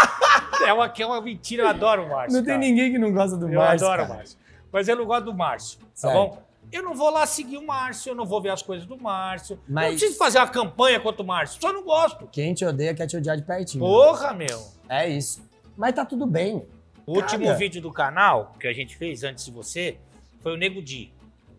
é, 0.66 0.72
uma, 0.72 0.88
que 0.88 1.02
é 1.02 1.06
uma 1.06 1.20
mentira, 1.20 1.62
eu 1.64 1.68
adoro 1.68 2.04
o 2.04 2.08
Márcio. 2.10 2.38
Não 2.38 2.44
tem 2.44 2.54
cara. 2.54 2.58
ninguém 2.58 2.92
que 2.92 2.98
não 2.98 3.12
gosta 3.12 3.36
do 3.36 3.48
Eu 3.48 3.58
Márcio. 3.60 3.86
adoro 3.86 4.02
o 4.02 4.06
cara. 4.06 4.18
Márcio. 4.18 4.38
Mas 4.72 4.88
eu 4.88 4.96
não 4.96 5.04
gosto 5.04 5.24
do 5.24 5.34
Márcio, 5.34 5.78
tá 5.80 5.86
Certo. 5.94 6.14
bom? 6.14 6.42
Eu 6.70 6.82
não 6.82 6.94
vou 6.94 7.10
lá 7.10 7.26
seguir 7.26 7.58
o 7.58 7.66
Márcio, 7.66 8.10
eu 8.10 8.14
não 8.14 8.24
vou 8.24 8.40
ver 8.40 8.48
as 8.48 8.62
coisas 8.62 8.86
do 8.86 8.96
Márcio. 8.96 9.54
Eu 9.54 9.60
Mas- 9.74 9.84
não 9.84 9.90
preciso 9.98 10.16
fazer 10.18 10.38
uma 10.38 10.48
campanha 10.48 10.98
contra 10.98 11.22
o 11.22 11.26
Márcio, 11.26 11.60
só 11.60 11.72
não 11.72 11.82
gosto. 11.84 12.26
Quem 12.32 12.54
te 12.54 12.64
odeia 12.64 12.94
quer 12.94 13.06
te 13.06 13.16
odiar 13.16 13.36
de 13.36 13.42
pertinho. 13.42 13.84
Porra, 13.84 14.32
meu. 14.32 14.62
É 14.88 15.06
isso. 15.08 15.42
Mas 15.76 15.94
tá 15.94 16.04
tudo 16.04 16.26
bem. 16.26 16.64
O 17.04 17.16
último 17.16 17.44
Cara. 17.46 17.56
vídeo 17.58 17.82
do 17.82 17.92
canal 17.92 18.54
que 18.58 18.66
a 18.68 18.72
gente 18.72 18.96
fez 18.96 19.22
antes 19.24 19.44
de 19.44 19.50
você 19.50 19.98
foi 20.40 20.54
o 20.54 20.56
Nego 20.56 20.80
Di. 20.80 21.12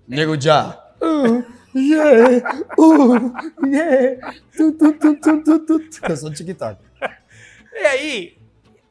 Nego 0.07 0.39
já. 0.39 0.81
Uh, 1.01 1.43
yeah, 1.77 2.63
uh, 2.79 3.65
yeah. 3.67 4.33
Tu, 4.55 4.71
tu, 4.71 4.93
tu, 4.93 5.15
tu, 5.19 5.43
tu, 5.43 5.59
tu. 5.65 5.81
Eu 6.09 6.17
sou 6.17 6.29
do 6.29 6.35
TikTok. 6.35 6.79
E 7.73 7.85
aí, 7.85 8.37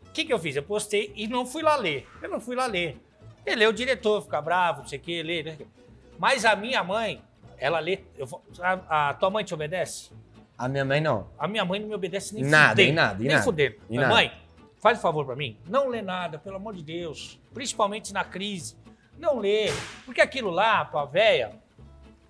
o 0.06 0.10
que, 0.12 0.24
que 0.24 0.32
eu 0.32 0.38
fiz? 0.38 0.56
Eu 0.56 0.62
postei 0.62 1.12
e 1.14 1.26
não 1.26 1.46
fui 1.46 1.62
lá 1.62 1.76
ler. 1.76 2.06
Eu 2.20 2.28
não 2.28 2.40
fui 2.40 2.56
lá 2.56 2.66
ler. 2.66 2.98
Ele 3.46 3.64
é 3.64 3.68
o 3.68 3.72
diretor, 3.72 4.22
fica 4.22 4.40
bravo, 4.40 4.82
não 4.82 4.88
sei 4.88 4.98
o 4.98 5.02
que, 5.02 5.22
lê, 5.22 5.42
né? 5.42 5.58
Mas 6.18 6.44
a 6.44 6.54
minha 6.54 6.82
mãe, 6.84 7.22
ela 7.58 7.78
lê. 7.80 8.00
eu 8.16 8.28
a, 8.60 9.08
a 9.10 9.14
tua 9.14 9.30
mãe 9.30 9.44
te 9.44 9.54
obedece? 9.54 10.10
A 10.56 10.68
minha 10.68 10.84
mãe 10.84 11.00
não. 11.00 11.28
A 11.38 11.48
minha 11.48 11.64
mãe 11.64 11.80
não 11.80 11.88
me 11.88 11.94
obedece 11.94 12.34
nem 12.34 12.44
Nada, 12.44 12.70
fudendo. 12.70 12.92
nada, 12.94 13.14
em 13.14 13.26
nem 13.26 13.32
nada, 13.32 13.42
fudendo. 13.44 13.74
em 13.90 13.96
Mas, 13.96 14.00
nada. 14.00 14.14
Mãe, 14.14 14.32
faz 14.78 14.98
um 14.98 15.00
favor 15.00 15.24
pra 15.26 15.34
mim. 15.34 15.56
Não 15.66 15.88
lê 15.88 16.02
nada, 16.02 16.38
pelo 16.38 16.56
amor 16.56 16.74
de 16.74 16.82
Deus. 16.82 17.40
Principalmente 17.52 18.12
na 18.12 18.22
crise. 18.24 18.76
Não 19.18 19.38
lê. 19.38 19.72
Porque 20.04 20.20
aquilo 20.20 20.50
lá, 20.50 20.84
pra 20.84 21.04
véia, 21.04 21.52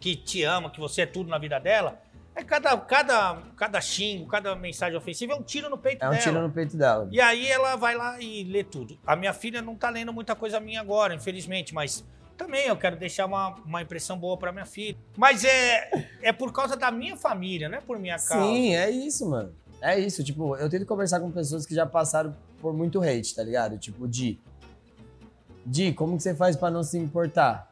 que 0.01 0.17
te 0.17 0.43
ama, 0.45 0.71
que 0.71 0.81
você 0.81 1.03
é 1.03 1.07
tudo 1.07 1.29
na 1.29 1.37
vida 1.39 1.59
dela, 1.59 2.01
é 2.35 2.43
cada, 2.43 2.77
cada, 2.79 3.39
cada 3.57 3.81
xingo, 3.81 4.27
cada 4.27 4.55
mensagem 4.57 4.97
ofensiva 4.97 5.33
é 5.33 5.37
um 5.37 5.43
tiro 5.43 5.69
no 5.69 5.77
peito 5.79 6.03
É 6.03 6.07
um 6.07 6.11
dela. 6.11 6.23
tiro 6.23 6.41
no 6.43 6.51
peito 6.51 6.77
dela. 6.77 7.09
E 7.11 7.21
aí 7.21 7.47
ela 7.49 7.77
vai 7.77 7.95
lá 7.95 8.21
e 8.21 8.45
lê 8.45 8.65
tudo. 8.65 8.99
A 9.07 9.15
minha 9.15 9.33
filha 9.33 9.61
não 9.61 9.75
tá 9.77 9.91
lendo 9.91 10.13
muita 10.13 10.35
coisa 10.35 10.59
minha 10.59 10.81
agora, 10.81 11.15
infelizmente, 11.15 11.75
mas 11.75 12.05
também 12.37 12.67
eu 12.67 12.77
quero 12.77 12.97
deixar 12.97 13.27
uma, 13.27 13.55
uma 13.65 13.83
impressão 13.83 14.19
boa 14.19 14.37
pra 14.37 14.51
minha 14.51 14.65
filha. 14.65 14.97
Mas 15.17 15.45
é, 15.45 15.91
é 16.23 16.33
por 16.33 16.53
causa 16.53 16.77
da 16.77 16.91
minha 16.91 17.17
família, 17.17 17.69
não 17.69 17.79
é 17.79 17.81
por 17.81 17.99
minha 17.99 18.17
causa. 18.17 18.45
Sim, 18.47 18.75
é 18.75 18.91
isso, 18.91 19.29
mano. 19.29 19.55
É 19.81 19.99
isso. 19.99 20.25
Tipo, 20.25 20.57
eu 20.57 20.71
tento 20.71 20.87
conversar 20.87 21.21
com 21.21 21.31
pessoas 21.31 21.67
que 21.67 21.75
já 21.75 21.85
passaram 21.85 22.35
por 22.61 22.73
muito 22.73 23.03
hate, 23.03 23.35
tá 23.35 23.43
ligado? 23.43 23.77
Tipo, 23.79 24.09
Di. 24.09 24.41
Di, 25.67 25.93
como 25.93 26.17
que 26.17 26.23
você 26.23 26.35
faz 26.35 26.57
pra 26.57 26.71
não 26.71 26.83
se 26.83 26.99
importar? 26.99 27.72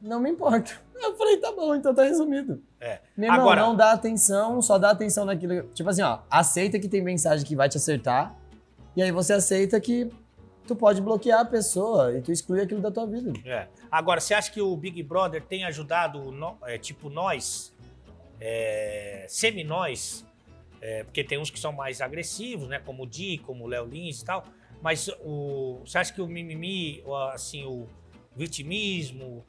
Não 0.00 0.20
me 0.20 0.30
importo. 0.30 0.80
Eu 0.94 1.16
falei, 1.16 1.36
tá 1.38 1.52
bom, 1.52 1.74
então 1.74 1.94
tá 1.94 2.02
resumido. 2.04 2.62
É. 2.80 3.00
Meu 3.16 3.26
irmão, 3.30 3.40
Agora- 3.42 3.62
não 3.62 3.76
dá 3.76 3.92
atenção, 3.92 4.60
só 4.62 4.78
dá 4.78 4.90
atenção 4.90 5.24
naquilo. 5.24 5.62
Tipo 5.74 5.88
assim, 5.90 6.02
ó, 6.02 6.20
aceita 6.30 6.78
que 6.78 6.88
tem 6.88 7.02
mensagem 7.02 7.44
que 7.46 7.54
vai 7.56 7.68
te 7.68 7.76
acertar. 7.76 8.34
E 8.96 9.02
aí 9.02 9.10
você 9.12 9.32
aceita 9.32 9.80
que 9.80 10.10
tu 10.66 10.74
pode 10.76 11.00
bloquear 11.00 11.40
a 11.40 11.44
pessoa 11.44 12.16
e 12.16 12.20
tu 12.20 12.30
exclui 12.32 12.60
aquilo 12.60 12.80
da 12.80 12.90
tua 12.90 13.06
vida. 13.06 13.32
É. 13.44 13.68
Agora, 13.90 14.20
você 14.20 14.34
acha 14.34 14.50
que 14.52 14.60
o 14.60 14.76
Big 14.76 15.02
Brother 15.02 15.42
tem 15.44 15.64
ajudado, 15.64 16.30
no- 16.30 16.58
é, 16.64 16.76
tipo, 16.78 17.08
nós, 17.08 17.72
é, 18.40 19.24
semi-nós, 19.28 20.24
é, 20.80 21.04
porque 21.04 21.24
tem 21.24 21.38
uns 21.38 21.50
que 21.50 21.58
são 21.58 21.72
mais 21.72 22.00
agressivos, 22.00 22.68
né? 22.68 22.78
Como 22.84 23.04
o 23.04 23.06
Di, 23.06 23.38
como 23.38 23.64
o 23.64 23.66
Léo 23.66 23.86
Lins 23.86 24.20
e 24.20 24.24
tal. 24.24 24.44
Mas 24.82 25.08
o, 25.24 25.80
você 25.84 25.98
acha 25.98 26.12
que 26.12 26.20
o 26.20 26.26
mimimi, 26.26 27.02
assim, 27.32 27.64
o 27.64 27.86
vitimismo, 28.36 29.44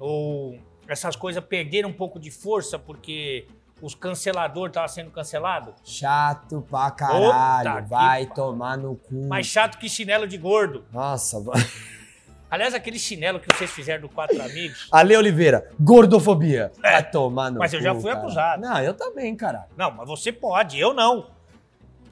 ou 0.00 0.58
essas 0.88 1.14
coisas 1.14 1.44
perderam 1.44 1.90
um 1.90 1.92
pouco 1.92 2.18
de 2.18 2.30
força 2.30 2.78
porque 2.78 3.46
os 3.80 3.94
canceladores 3.94 4.70
estavam 4.70 4.88
sendo 4.88 5.10
cancelados? 5.10 5.74
Chato 5.84 6.66
pra 6.68 6.90
caralho. 6.90 7.82
Que 7.84 7.88
vai 7.90 8.26
pa- 8.26 8.34
tomar 8.34 8.76
no 8.76 8.96
cu. 8.96 9.26
Mais 9.28 9.46
chato 9.46 9.78
que 9.78 9.88
chinelo 9.88 10.26
de 10.26 10.36
gordo. 10.36 10.84
Nossa, 10.92 11.40
vai. 11.40 11.60
Aliás, 12.50 12.74
aquele 12.74 12.98
chinelo 12.98 13.38
que 13.38 13.46
vocês 13.54 13.70
fizeram 13.70 14.00
do 14.02 14.08
Quatro 14.08 14.42
Amigos. 14.42 14.88
Ale 14.90 15.16
Oliveira, 15.16 15.70
gordofobia. 15.78 16.72
Vai 16.82 17.08
tomar 17.08 17.48
no 17.50 17.58
É. 17.58 17.60
Mas 17.60 17.72
eu 17.72 17.80
já 17.80 17.94
cu, 17.94 18.00
fui 18.00 18.10
cara. 18.10 18.22
acusado. 18.24 18.60
Não, 18.62 18.80
eu 18.80 18.92
também, 18.92 19.36
cara. 19.36 19.66
Não, 19.76 19.92
mas 19.92 20.08
você 20.08 20.32
pode, 20.32 20.76
eu 20.76 20.92
não. 20.92 21.28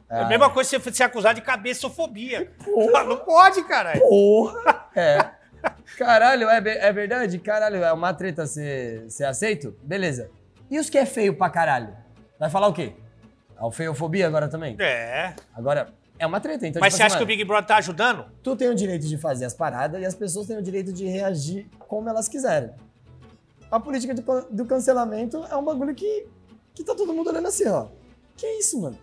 É 0.08 0.20
a 0.20 0.24
Ah, 0.26 0.28
mesma 0.28 0.48
coisa 0.48 0.70
que 0.70 0.78
você 0.82 0.92
ser 0.94 1.02
acusado 1.02 1.34
de 1.34 1.42
cabeçofobia. 1.44 2.50
Não 3.06 3.16
pode, 3.16 3.62
caralho. 3.64 4.00
Porra! 4.00 4.86
É. 4.94 5.30
Caralho, 5.96 6.48
é, 6.48 6.56
é 6.58 6.92
verdade? 6.92 7.38
Caralho, 7.38 7.82
é 7.82 7.92
uma 7.92 8.14
treta 8.14 8.46
ser, 8.46 9.08
aceito? 9.26 9.76
Beleza. 9.82 10.30
E 10.70 10.78
os 10.78 10.88
que 10.90 10.98
é 10.98 11.06
feio 11.06 11.34
pra 11.36 11.50
caralho? 11.50 11.96
Vai 12.38 12.50
falar 12.50 12.68
o 12.68 12.72
quê? 12.72 12.92
É 13.58 13.64
o 13.64 13.70
feiofobia 13.70 14.26
agora 14.26 14.48
também? 14.48 14.76
É. 14.78 15.34
Agora, 15.54 15.92
é 16.18 16.26
uma 16.26 16.40
treta, 16.40 16.66
então 16.66 16.80
Mas 16.80 16.92
tipo 16.92 16.98
você 16.98 17.02
acha 17.04 17.16
assim, 17.16 17.18
que 17.18 17.24
o 17.24 17.26
Big 17.26 17.44
Brother 17.44 17.66
tá 17.66 17.76
ajudando? 17.76 18.26
Tu 18.42 18.56
tem 18.56 18.68
o 18.68 18.74
direito 18.74 19.06
de 19.06 19.16
fazer 19.16 19.44
as 19.44 19.54
paradas 19.54 20.00
e 20.00 20.04
as 20.04 20.14
pessoas 20.14 20.46
têm 20.46 20.56
o 20.56 20.62
direito 20.62 20.92
de 20.92 21.06
reagir 21.06 21.66
como 21.78 22.08
elas 22.08 22.28
quiserem. 22.28 22.70
A 23.70 23.78
política 23.78 24.14
do, 24.14 24.22
do 24.50 24.64
cancelamento 24.64 25.44
é 25.50 25.56
um 25.56 25.64
bagulho 25.64 25.94
que, 25.94 26.26
que 26.74 26.82
tá 26.82 26.94
todo 26.94 27.12
mundo 27.12 27.30
olhando 27.30 27.48
assim, 27.48 27.68
ó. 27.68 27.86
Que 28.36 28.46
isso, 28.58 28.80
mano? 28.80 28.98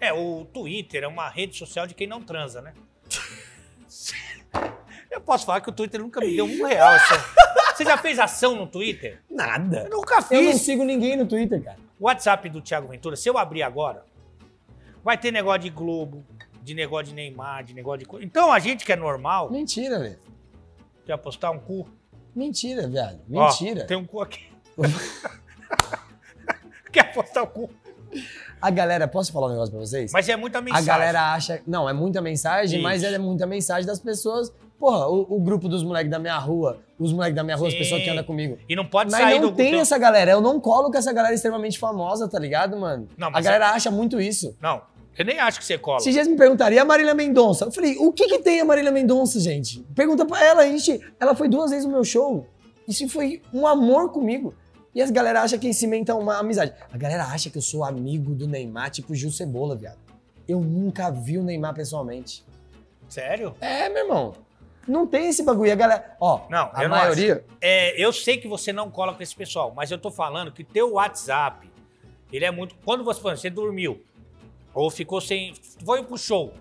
É, 0.00 0.12
o 0.12 0.44
Twitter 0.46 1.02
é 1.02 1.08
uma 1.08 1.28
rede 1.28 1.56
social 1.56 1.86
de 1.86 1.94
quem 1.94 2.06
não 2.06 2.22
transa, 2.22 2.62
né? 2.62 2.72
Eu 5.10 5.20
posso 5.20 5.46
falar 5.46 5.60
que 5.60 5.70
o 5.70 5.72
Twitter 5.72 6.00
nunca 6.00 6.20
me 6.20 6.34
deu 6.34 6.44
um 6.44 6.66
real. 6.66 6.92
essa- 6.94 7.24
Você 7.74 7.84
já 7.84 7.96
fez 7.96 8.18
ação 8.18 8.56
no 8.56 8.66
Twitter? 8.66 9.20
Nada. 9.30 9.86
Eu 9.90 9.96
nunca 9.98 10.16
Eu 10.30 10.42
não 10.42 10.52
fiz. 10.52 10.62
sigo 10.62 10.84
ninguém 10.84 11.16
no 11.16 11.26
Twitter, 11.26 11.62
cara. 11.62 11.78
O 11.98 12.04
WhatsApp 12.06 12.48
do 12.48 12.60
Thiago 12.60 12.88
Ventura, 12.88 13.16
se 13.16 13.28
eu 13.28 13.38
abrir 13.38 13.62
agora, 13.62 14.04
vai 15.02 15.16
ter 15.16 15.30
negócio 15.32 15.60
de 15.62 15.70
Globo, 15.70 16.24
de 16.62 16.74
negócio 16.74 17.06
de 17.06 17.14
Neymar, 17.14 17.64
de 17.64 17.74
negócio 17.74 18.06
de... 18.06 18.24
Então 18.24 18.52
a 18.52 18.58
gente 18.58 18.84
que 18.84 18.92
é 18.92 18.96
normal, 18.96 19.50
Mentira, 19.50 19.98
velho. 19.98 20.18
quer 21.06 21.16
postar 21.18 21.50
um 21.52 21.58
cu. 21.58 21.88
Mentira. 22.34 22.82
Ó, 23.32 23.46
Mentira. 23.46 23.84
tem 23.86 23.96
um 23.96 24.04
cu 24.04 24.20
aqui. 24.20 24.46
quer 26.92 27.12
postar 27.12 27.42
o 27.42 27.46
cu. 27.46 27.70
A 28.60 28.70
galera, 28.70 29.06
posso 29.06 29.32
falar 29.32 29.48
um 29.48 29.50
negócio 29.50 29.70
pra 29.72 29.80
vocês? 29.80 30.12
Mas 30.12 30.28
é 30.28 30.36
muita 30.36 30.58
A 30.58 30.62
mensagem. 30.62 30.86
galera 30.86 31.32
acha. 31.32 31.62
Não, 31.66 31.88
é 31.88 31.92
muita 31.92 32.20
mensagem, 32.20 32.82
mas 32.82 33.02
Isso. 33.02 33.14
é 33.14 33.18
muita 33.18 33.46
mensagem 33.46 33.86
das 33.86 34.00
pessoas 34.00 34.52
Porra, 34.78 35.08
o, 35.08 35.36
o 35.36 35.40
grupo 35.40 35.68
dos 35.68 35.82
moleques 35.82 36.10
da 36.10 36.18
minha 36.18 36.38
rua, 36.38 36.78
os 36.98 37.12
moleques 37.12 37.34
da 37.34 37.42
minha 37.42 37.56
rua, 37.56 37.68
as 37.68 37.74
pessoas 37.74 38.02
que 38.02 38.10
andam 38.10 38.22
comigo. 38.22 38.58
E 38.68 38.76
não 38.76 38.86
pode 38.86 39.10
Mas 39.10 39.20
sair 39.20 39.40
não 39.40 39.50
do. 39.50 39.56
tem 39.56 39.74
essa 39.80 39.98
galera. 39.98 40.30
Eu 40.30 40.40
não 40.40 40.60
colo 40.60 40.90
com 40.90 40.96
essa 40.96 41.12
galera 41.12 41.34
extremamente 41.34 41.78
famosa, 41.78 42.28
tá 42.28 42.38
ligado, 42.38 42.76
mano? 42.78 43.08
Não, 43.16 43.28
a 43.28 43.40
galera 43.40 43.70
acha 43.70 43.90
muito 43.90 44.20
isso. 44.20 44.56
Não, 44.60 44.80
eu 45.18 45.24
nem 45.24 45.40
acho 45.40 45.58
que 45.58 45.64
você 45.64 45.76
cola. 45.76 45.98
Esses 45.98 46.14
dias 46.14 46.28
me 46.28 46.36
perguntaram, 46.36 46.76
e 46.76 46.78
a 46.78 46.84
Marília 46.84 47.12
Mendonça? 47.12 47.64
Eu 47.64 47.72
falei, 47.72 47.96
o 47.98 48.12
que 48.12 48.28
que 48.28 48.38
tem 48.38 48.60
a 48.60 48.64
Marília 48.64 48.92
Mendonça, 48.92 49.40
gente? 49.40 49.80
Pergunta 49.94 50.24
pra 50.24 50.44
ela, 50.44 50.62
a 50.62 50.66
gente... 50.66 51.00
Ela 51.18 51.34
foi 51.34 51.48
duas 51.48 51.70
vezes 51.70 51.84
no 51.84 51.90
meu 51.90 52.04
show. 52.04 52.46
Isso 52.86 53.08
foi 53.08 53.42
um 53.52 53.66
amor 53.66 54.12
comigo. 54.12 54.54
E 54.94 55.02
as 55.02 55.10
galera 55.10 55.42
acham 55.42 55.58
que 55.58 55.72
cimenta 55.74 56.14
uma 56.14 56.38
amizade. 56.38 56.72
A 56.92 56.96
galera 56.96 57.24
acha 57.24 57.50
que 57.50 57.58
eu 57.58 57.62
sou 57.62 57.84
amigo 57.84 58.32
do 58.32 58.46
Neymar, 58.46 58.90
tipo 58.90 59.12
Gil 59.12 59.32
Cebola, 59.32 59.74
viado. 59.74 59.98
Eu 60.46 60.60
nunca 60.60 61.10
vi 61.10 61.36
o 61.36 61.42
Neymar 61.42 61.74
pessoalmente. 61.74 62.44
Sério? 63.08 63.54
É, 63.60 63.88
meu 63.88 64.04
irmão. 64.04 64.34
Não 64.88 65.06
tem 65.06 65.28
esse 65.28 65.42
bagulho. 65.44 65.70
A 65.70 65.74
galera... 65.74 66.16
Ó, 66.18 66.46
Não, 66.48 66.70
a 66.72 66.82
eu 66.82 66.88
não 66.88 66.96
maioria... 66.96 67.44
É, 67.60 68.00
eu 68.02 68.12
sei 68.12 68.38
que 68.38 68.48
você 68.48 68.72
não 68.72 68.90
cola 68.90 69.12
com 69.14 69.22
esse 69.22 69.36
pessoal, 69.36 69.72
mas 69.76 69.90
eu 69.90 69.98
tô 69.98 70.10
falando 70.10 70.50
que 70.50 70.64
teu 70.64 70.92
WhatsApp, 70.94 71.70
ele 72.32 72.44
é 72.44 72.50
muito. 72.50 72.74
Quando 72.84 73.04
você, 73.04 73.20
você 73.20 73.50
dormiu, 73.50 74.02
ou 74.74 74.90
ficou 74.90 75.20
sem. 75.20 75.52
Foi 75.84 76.02
pro 76.02 76.16
show, 76.16 76.52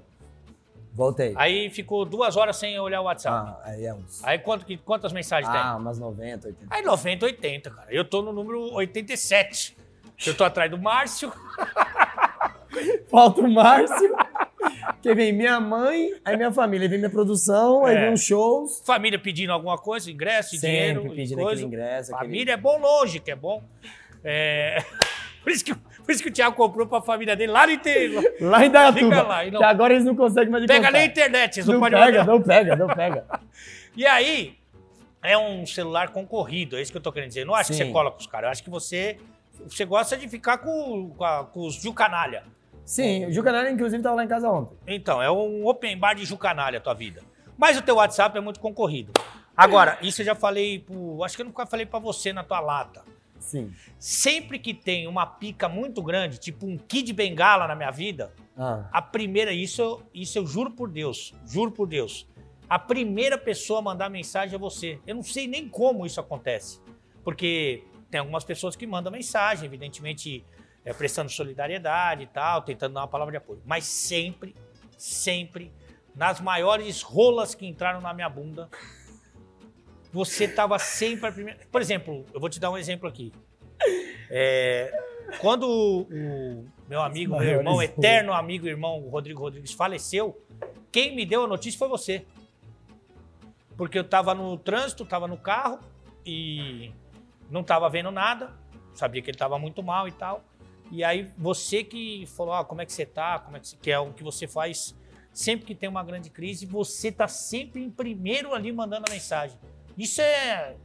Voltei. 0.94 1.34
aí 1.38 1.70
ficou 1.70 2.04
duas 2.06 2.36
horas 2.36 2.58
sem 2.58 2.80
olhar 2.80 3.02
o 3.02 3.06
WhatsApp. 3.06 3.52
Ah, 3.64 3.70
aí 3.70 3.86
é 3.86 3.94
uns... 3.94 4.24
Aí 4.24 4.40
quanto, 4.40 4.66
que- 4.66 4.78
quantas 4.78 5.14
mensagens 5.14 5.52
tem? 5.52 5.62
Ah, 5.62 5.76
umas 5.76 6.00
90, 6.00 6.48
80. 6.48 6.76
Aí 6.76 6.82
90, 6.84 7.26
80, 7.26 7.70
cara. 7.70 7.88
Eu 7.94 8.04
tô 8.04 8.22
no 8.22 8.34
número 8.34 8.74
87. 8.74 9.78
Eu 10.26 10.36
tô 10.36 10.44
atrás 10.44 10.70
do 10.72 10.78
Márcio. 10.78 11.32
Falta 13.10 13.42
o 13.42 13.50
Márcio. 13.52 14.16
que 15.02 15.14
vem 15.14 15.32
minha 15.34 15.60
mãe, 15.60 16.12
aí 16.26 16.36
minha 16.38 16.52
família, 16.52 16.86
aí 16.86 16.90
vem 16.90 17.00
minha 17.00 17.10
produção, 17.10 17.86
aí 17.86 17.96
É. 17.96 18.02
vem 18.06 18.14
os 18.14 18.22
shows. 18.22 18.82
Família 18.86 19.18
pedindo 19.20 19.52
alguma 19.52 19.78
coisa, 19.78 20.10
ingresso, 20.12 20.52
Sempre 20.58 20.68
dinheiro. 20.70 21.02
pedindo 21.16 21.36
coisa. 21.42 21.52
aquele 21.52 21.66
ingresso. 21.66 22.16
aquele- 22.16 22.30
Família 22.32 22.54
é 22.54 22.58
bom 22.58 22.78
longe, 22.80 23.20
que 23.20 23.32
é 23.32 23.36
bom. 23.36 23.64
É, 24.24 24.78
Por, 25.44 25.52
isso 25.52 25.64
que, 25.64 25.74
por 25.74 26.12
isso 26.12 26.22
que 26.22 26.28
o 26.28 26.32
Thiago 26.32 26.56
comprou 26.58 26.86
pra 26.86 27.00
família 27.02 27.34
dele 27.36 27.54
lá 27.54 27.66
no 27.66 27.72
interior. 27.72 28.22
Lá 28.42 28.66
em 28.66 28.70
Dayatuba. 28.70 29.00
Fica 29.16 29.22
lá, 29.24 29.46
não- 29.46 29.60
Que 29.60 29.64
agora 29.64 29.94
eles 29.94 30.04
não 30.06 30.14
conseguem 30.16 30.50
mais 30.50 30.66
Pega 30.66 30.92
na 30.92 31.06
internet, 31.06 31.58
eles 31.58 31.66
não, 31.68 31.76
Não 31.76 31.80
podem 31.82 31.98
pega, 32.00 32.20
mandar. 32.20 32.32
não 32.34 32.42
pega, 32.42 32.76
não 32.76 32.88
pega. 32.88 33.26
E 33.96 34.06
aí, 34.06 34.56
é 35.24 35.38
um 35.38 35.66
celular 35.66 36.10
concorrido, 36.10 36.78
é 36.78 36.82
isso 36.82 36.92
que 36.92 36.98
eu 36.98 37.02
tô 37.02 37.12
querendo 37.12 37.30
dizer. 37.30 37.42
Eu 37.42 37.46
não 37.48 37.56
acho 37.56 37.72
que 37.72 37.78
Sim. 37.78 37.86
você 37.86 37.92
cola 37.92 38.12
com 38.12 38.20
os 38.20 38.28
caras, 38.28 38.48
eu 38.48 38.52
acho 38.52 38.64
que 38.64 38.70
você, 38.70 39.18
você 39.66 39.86
gosta 39.86 40.16
de 40.18 40.28
ficar 40.28 40.58
com, 40.60 41.10
com, 41.18 41.24
a- 41.24 41.46
com 41.46 41.62
os 41.66 41.76
Jucanalha. 41.82 42.44
Sim, 42.88 43.26
o 43.26 43.32
Ju 43.34 43.44
Canalha, 43.44 43.70
inclusive, 43.70 44.02
tava 44.02 44.16
lá 44.16 44.24
em 44.24 44.28
casa 44.30 44.50
ontem. 44.50 44.78
Então, 44.88 45.22
é 45.22 45.30
um 45.30 45.68
open 45.68 45.98
bar 45.98 46.14
de 46.16 46.24
Jucanalha 46.24 46.78
a 46.78 46.82
tua 46.82 46.94
vida. 46.94 47.22
Mas 47.58 47.78
o 47.78 47.82
teu 47.82 47.96
WhatsApp 47.96 48.38
é 48.38 48.42
muito 48.42 48.62
concorrido. 48.62 49.12
Agora, 49.56 49.98
isso 50.02 50.22
eu 50.22 50.26
já 50.26 50.34
falei, 50.36 50.80
pro, 50.80 51.22
acho 51.24 51.36
que 51.36 51.42
eu 51.42 51.46
nunca 51.46 51.66
falei 51.66 51.86
pra 51.86 52.00
você 52.00 52.32
na 52.32 52.44
tua 52.46 52.62
lata. 52.62 53.04
Sim. 53.40 53.74
Sempre 54.00 54.58
que 54.58 54.74
tem 54.74 55.06
uma 55.06 55.26
pica 55.26 55.68
muito 55.68 56.02
grande, 56.02 56.38
tipo 56.40 56.66
um 56.66 56.78
Kid 56.78 57.12
Bengala 57.12 57.68
na 57.68 57.76
minha 57.76 57.92
vida, 57.92 58.32
Ah, 58.60 58.88
a 58.92 59.02
primeira, 59.04 59.52
isso, 59.52 59.82
eu- 59.84 60.02
isso 60.14 60.38
eu 60.40 60.48
juro 60.48 60.72
por 60.72 60.90
Deus, 60.90 61.32
juro 61.46 61.72
por 61.72 61.88
Deus. 61.88 62.26
A 62.70 62.80
primeira 62.80 63.38
pessoa 63.38 63.78
a 63.80 63.82
mandar 63.84 64.10
mensagem 64.10 64.56
é 64.56 64.58
você. 64.58 64.98
Eu 65.06 65.14
não 65.16 65.22
sei 65.24 65.48
nem 65.48 65.68
como 65.70 66.06
isso 66.08 66.20
acontece. 66.20 66.80
Porque 67.24 67.84
tem 68.10 68.20
algumas 68.20 68.44
pessoas 68.44 68.76
que 68.76 68.88
mandam 68.88 69.12
mensagem, 69.12 69.66
evidentemente 69.66 70.44
é, 70.88 70.94
prestando 70.94 71.30
solidariedade 71.30 72.24
e 72.24 72.28
tal, 72.28 72.62
tentando 72.62 72.94
dar 72.94 73.02
uma 73.02 73.08
palavra 73.10 73.34
de 73.34 73.38
apoio. 73.38 73.62
Mas 73.66 73.84
sempre, 73.84 74.56
sempre, 74.98 75.70
nas 76.16 76.40
maiores 76.40 77.02
rolas 77.02 77.54
que 77.54 77.68
entraram 77.68 78.00
na 78.00 78.14
minha 78.14 78.30
bunda, 78.30 78.70
você 80.14 80.48
tava 80.48 80.80
sempre 80.80 81.28
a 81.28 81.32
primeira. 81.34 81.60
Por 81.70 81.82
exemplo, 81.82 82.26
eu 82.34 82.40
vou 82.40 82.50
te 82.50 82.58
dar 82.58 82.72
um 82.72 82.78
exemplo 82.78 83.06
aqui. 83.06 83.34
É, 84.30 84.98
quando 85.42 85.68
o 86.10 86.66
meu 86.88 87.02
amigo, 87.02 87.38
meu 87.38 87.60
irmão, 87.60 87.82
eterno 87.82 88.32
amigo 88.32 88.66
e 88.66 88.70
irmão 88.70 89.02
Rodrigo 89.10 89.42
Rodrigues 89.42 89.74
faleceu, 89.74 90.42
quem 90.90 91.14
me 91.14 91.26
deu 91.26 91.44
a 91.44 91.48
notícia 91.48 91.78
foi 91.78 91.90
você. 91.90 92.26
Porque 93.76 94.00
eu 94.00 94.06
tava 94.06 94.34
no 94.34 94.58
trânsito, 94.58 95.06
tava 95.06 95.28
no 95.28 95.38
carro 95.38 95.80
e 96.26 96.94
não 97.52 97.62
tava 97.62 97.90
vendo 97.90 98.10
nada, 98.10 98.54
sabia 98.94 99.22
que 99.22 99.30
ele 99.30 99.38
tava 99.38 99.60
muito 99.60 99.84
mal 99.84 100.08
e 100.08 100.14
tal. 100.14 100.47
E 100.92 101.04
aí 101.04 101.32
você 101.38 101.84
que 101.84 102.26
falou, 102.28 102.54
ah, 102.54 102.64
como 102.66 102.82
é 102.82 102.86
que 102.86 102.94
você 102.94 103.06
tá, 103.06 103.40
como 103.40 103.58
é 103.58 103.60
que, 103.60 103.68
você... 103.68 103.78
que 103.78 103.92
é 103.92 104.00
o 104.00 104.14
que 104.14 104.24
você 104.24 104.48
faz 104.48 104.96
sempre 105.34 105.66
que 105.66 105.76
tem 105.76 105.88
uma 105.88 106.04
grande 106.04 106.30
crise, 106.30 106.66
você 106.66 107.12
tá 107.12 107.28
sempre 107.28 107.84
em 107.84 107.90
primeiro 107.92 108.54
ali 108.56 108.72
mandando 108.72 109.06
a 109.08 109.12
mensagem. 109.14 109.58
Isso 109.98 110.22
é 110.22 110.76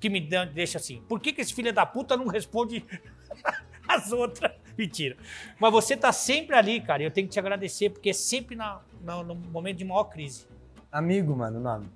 que 0.00 0.10
me 0.10 0.20
deixa 0.20 0.76
assim. 0.78 1.00
Por 1.08 1.20
que, 1.20 1.32
que 1.32 1.40
esse 1.40 1.54
filho 1.54 1.72
da 1.72 1.86
puta 1.86 2.16
não 2.16 2.26
responde 2.26 2.84
as 3.88 4.12
outras? 4.12 4.52
Mentira. 4.76 5.16
Mas 5.58 5.72
você 5.72 5.96
tá 5.96 6.12
sempre 6.12 6.56
ali, 6.56 6.80
cara, 6.80 7.02
eu 7.02 7.10
tenho 7.10 7.26
que 7.28 7.32
te 7.32 7.38
agradecer, 7.38 7.90
porque 7.90 8.10
é 8.10 8.12
sempre 8.12 8.56
na, 8.56 8.80
na- 9.02 9.22
no 9.22 9.34
momento 9.34 9.78
de 9.78 9.84
maior 9.84 10.04
crise. 10.04 10.46
amigo, 10.90 11.34
mano, 11.36 11.60
nome. 11.60 11.88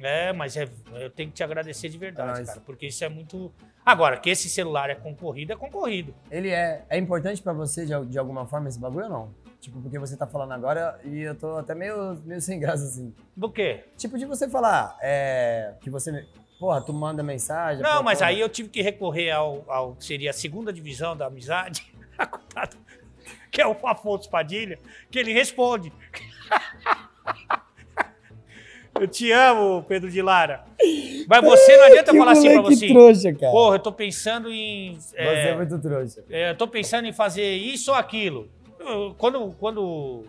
É, 0.00 0.32
mas 0.32 0.56
é- 0.56 0.68
eu 0.94 1.10
tenho 1.10 1.28
que 1.30 1.34
te 1.36 1.42
agradecer 1.42 1.88
de 1.88 1.98
verdade, 1.98 2.44
cara, 2.44 2.60
porque 2.60 2.86
isso 2.86 3.04
é 3.04 3.08
muito. 3.08 3.52
Agora, 3.84 4.16
que 4.18 4.30
esse 4.30 4.48
celular 4.48 4.90
é 4.90 4.94
concorrido, 4.94 5.52
é 5.52 5.56
concorrido. 5.56 6.14
Ele 6.30 6.50
é, 6.50 6.84
é 6.88 6.98
importante 6.98 7.42
pra 7.42 7.52
você 7.52 7.84
de, 7.86 8.06
de 8.06 8.18
alguma 8.18 8.46
forma 8.46 8.68
esse 8.68 8.78
bagulho 8.78 9.06
ou 9.06 9.10
não? 9.10 9.34
Tipo, 9.60 9.80
porque 9.80 9.98
você 9.98 10.16
tá 10.16 10.26
falando 10.26 10.52
agora 10.52 11.00
e 11.04 11.20
eu 11.20 11.34
tô 11.34 11.56
até 11.56 11.74
meio, 11.74 12.14
meio 12.24 12.40
sem 12.40 12.60
graça 12.60 12.84
assim. 12.84 13.12
Do 13.36 13.50
quê? 13.50 13.84
Tipo, 13.96 14.16
de 14.16 14.24
você 14.24 14.48
falar, 14.48 14.96
é. 15.02 15.74
Que 15.80 15.90
você. 15.90 16.26
Porra, 16.60 16.80
tu 16.80 16.92
manda 16.92 17.22
mensagem. 17.22 17.82
Não, 17.82 18.02
mas 18.02 18.20
aí 18.22 18.38
eu 18.40 18.48
tive 18.48 18.68
que 18.68 18.82
recorrer 18.82 19.30
ao, 19.30 19.64
ao 19.68 19.94
que 19.94 20.04
seria 20.04 20.30
a 20.30 20.32
segunda 20.32 20.72
divisão 20.72 21.16
da 21.16 21.26
amizade, 21.26 21.92
que 23.50 23.60
é 23.60 23.66
o 23.66 23.76
Afonso 23.86 24.28
Padilha, 24.28 24.78
que 25.10 25.18
ele 25.18 25.32
responde. 25.32 25.92
Eu 29.00 29.08
te 29.08 29.30
amo, 29.32 29.82
Pedro 29.88 30.10
de 30.10 30.20
Lara. 30.22 30.64
Mas 31.28 31.40
você 31.44 31.76
não 31.76 31.84
adianta 31.84 32.10
Que 32.12 32.18
falar 32.18 32.32
assim 32.32 32.52
pra 32.52 32.62
você. 32.62 32.88
trouxa, 32.88 33.32
cara. 33.34 33.52
Porra, 33.52 33.76
eu 33.76 33.80
tô 33.80 33.92
pensando 33.92 34.50
em. 34.50 34.94
Você 34.98 35.16
é, 35.16 35.48
é 35.50 35.56
muito 35.56 35.78
trouxa. 35.78 36.24
é, 36.30 36.50
eu 36.50 36.56
tô 36.56 36.66
pensando 36.68 37.06
em 37.06 37.12
fazer 37.12 37.50
isso 37.54 37.90
ou 37.90 37.96
aquilo. 37.96 38.48
Eu- 38.78 39.14
Quando. 39.18 39.54
quando 39.58 40.24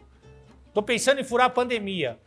tô 0.74 0.84
pensando 0.84 1.20
em 1.20 1.24
furar 1.24 1.48
a 1.48 1.50
pandemia. 1.50 2.18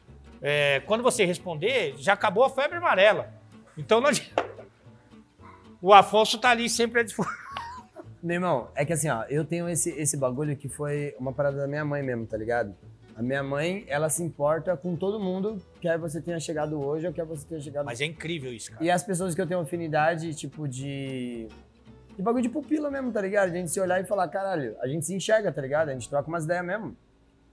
É, 0.41 0.81
quando 0.87 1.03
você 1.03 1.25
responder, 1.25 1.95
já 1.99 2.15
acabou 2.15 2.43
a 2.45 2.51
febre 2.51 2.77
amarela. 2.79 3.33
Então 3.79 4.01
não 4.01 4.09
adianta. 4.09 4.45
O 5.81 5.93
Afonso 5.93 6.39
tá 6.39 6.51
ali 6.51 6.69
sempre 6.69 7.01
à 7.01 7.03
disposição. 7.05 7.37
Meu 8.23 8.35
irmão, 8.37 8.69
é 8.75 8.85
que 8.85 8.93
assim, 8.93 9.09
ó, 9.09 9.25
eu 9.29 9.45
tenho 9.45 9.69
esse, 9.69 9.91
esse 9.91 10.17
bagulho 10.17 10.57
que 10.57 10.69
foi 10.69 11.13
uma 11.19 11.33
parada 11.33 11.57
da 11.59 11.67
minha 11.67 11.85
mãe 11.85 12.03
mesmo, 12.05 12.25
tá 12.27 12.37
ligado? 12.37 12.73
A 13.15 13.23
minha 13.23 13.43
mãe, 13.43 13.85
ela 13.89 14.09
se 14.09 14.23
importa 14.23 14.77
com 14.77 14.97
todo 14.97 15.21
mundo, 15.21 15.61
quer 15.81 15.99
você 15.99 16.21
tenha 16.21 16.41
chegado 16.41 16.81
hoje 16.81 17.07
ou 17.07 17.13
quer 17.13 17.25
você 17.25 17.47
tenha 17.47 17.61
chegado 17.61 17.85
Mas 17.85 18.01
é 18.01 18.07
incrível 18.07 18.53
isso, 18.53 18.73
cara. 18.73 18.83
E 18.83 18.91
as 18.91 19.03
pessoas 19.03 19.35
que 19.35 19.41
eu 19.41 19.47
tenho 19.47 19.61
afinidade, 19.61 20.35
tipo, 20.35 20.67
de. 20.67 21.49
De 22.17 22.23
bagulho 22.23 22.43
de 22.43 22.49
pupila 22.49 22.91
mesmo, 22.91 23.11
tá 23.11 23.23
ligado? 23.23 23.49
A 23.49 23.55
gente 23.55 23.71
se 23.71 23.81
olhar 23.81 24.01
e 24.01 24.05
falar, 24.05 24.29
caralho, 24.29 24.77
a 24.81 24.87
gente 24.87 25.07
se 25.07 25.15
enxerga, 25.15 25.51
tá 25.51 25.63
ligado? 25.63 25.89
A 25.89 25.93
gente 25.93 26.09
troca 26.09 26.29
umas 26.29 26.45
ideias 26.45 26.65
mesmo. 26.65 26.95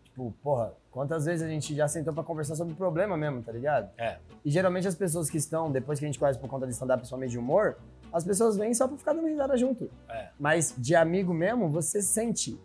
Tipo, 0.03 0.33
porra, 0.43 0.73
quantas 0.91 1.25
vezes 1.25 1.41
a 1.41 1.47
gente 1.47 1.73
já 1.73 1.87
sentou 1.87 2.13
pra 2.13 2.23
conversar 2.23 2.55
sobre 2.55 2.73
o 2.73 2.75
problema 2.75 3.15
mesmo, 3.15 3.41
tá 3.41 3.53
ligado? 3.53 3.89
É. 3.97 4.17
E 4.43 4.51
geralmente 4.51 4.85
as 4.85 4.95
pessoas 4.95 5.29
que 5.29 5.37
estão, 5.37 5.71
depois 5.71 5.97
que 5.97 6.05
a 6.05 6.07
gente 6.07 6.19
conhece 6.19 6.37
por 6.37 6.49
conta 6.49 6.65
de 6.65 6.73
stand-up, 6.73 6.99
principalmente 6.99 7.31
de 7.31 7.39
humor, 7.39 7.77
as 8.11 8.25
pessoas 8.25 8.57
vêm 8.57 8.73
só 8.73 8.85
pra 8.87 8.97
ficar 8.97 9.13
dando 9.13 9.27
risada 9.27 9.55
junto. 9.55 9.89
É. 10.09 10.29
Mas 10.37 10.75
de 10.77 10.93
amigo 10.93 11.33
mesmo, 11.33 11.69
você 11.69 12.01
sente 12.01 12.59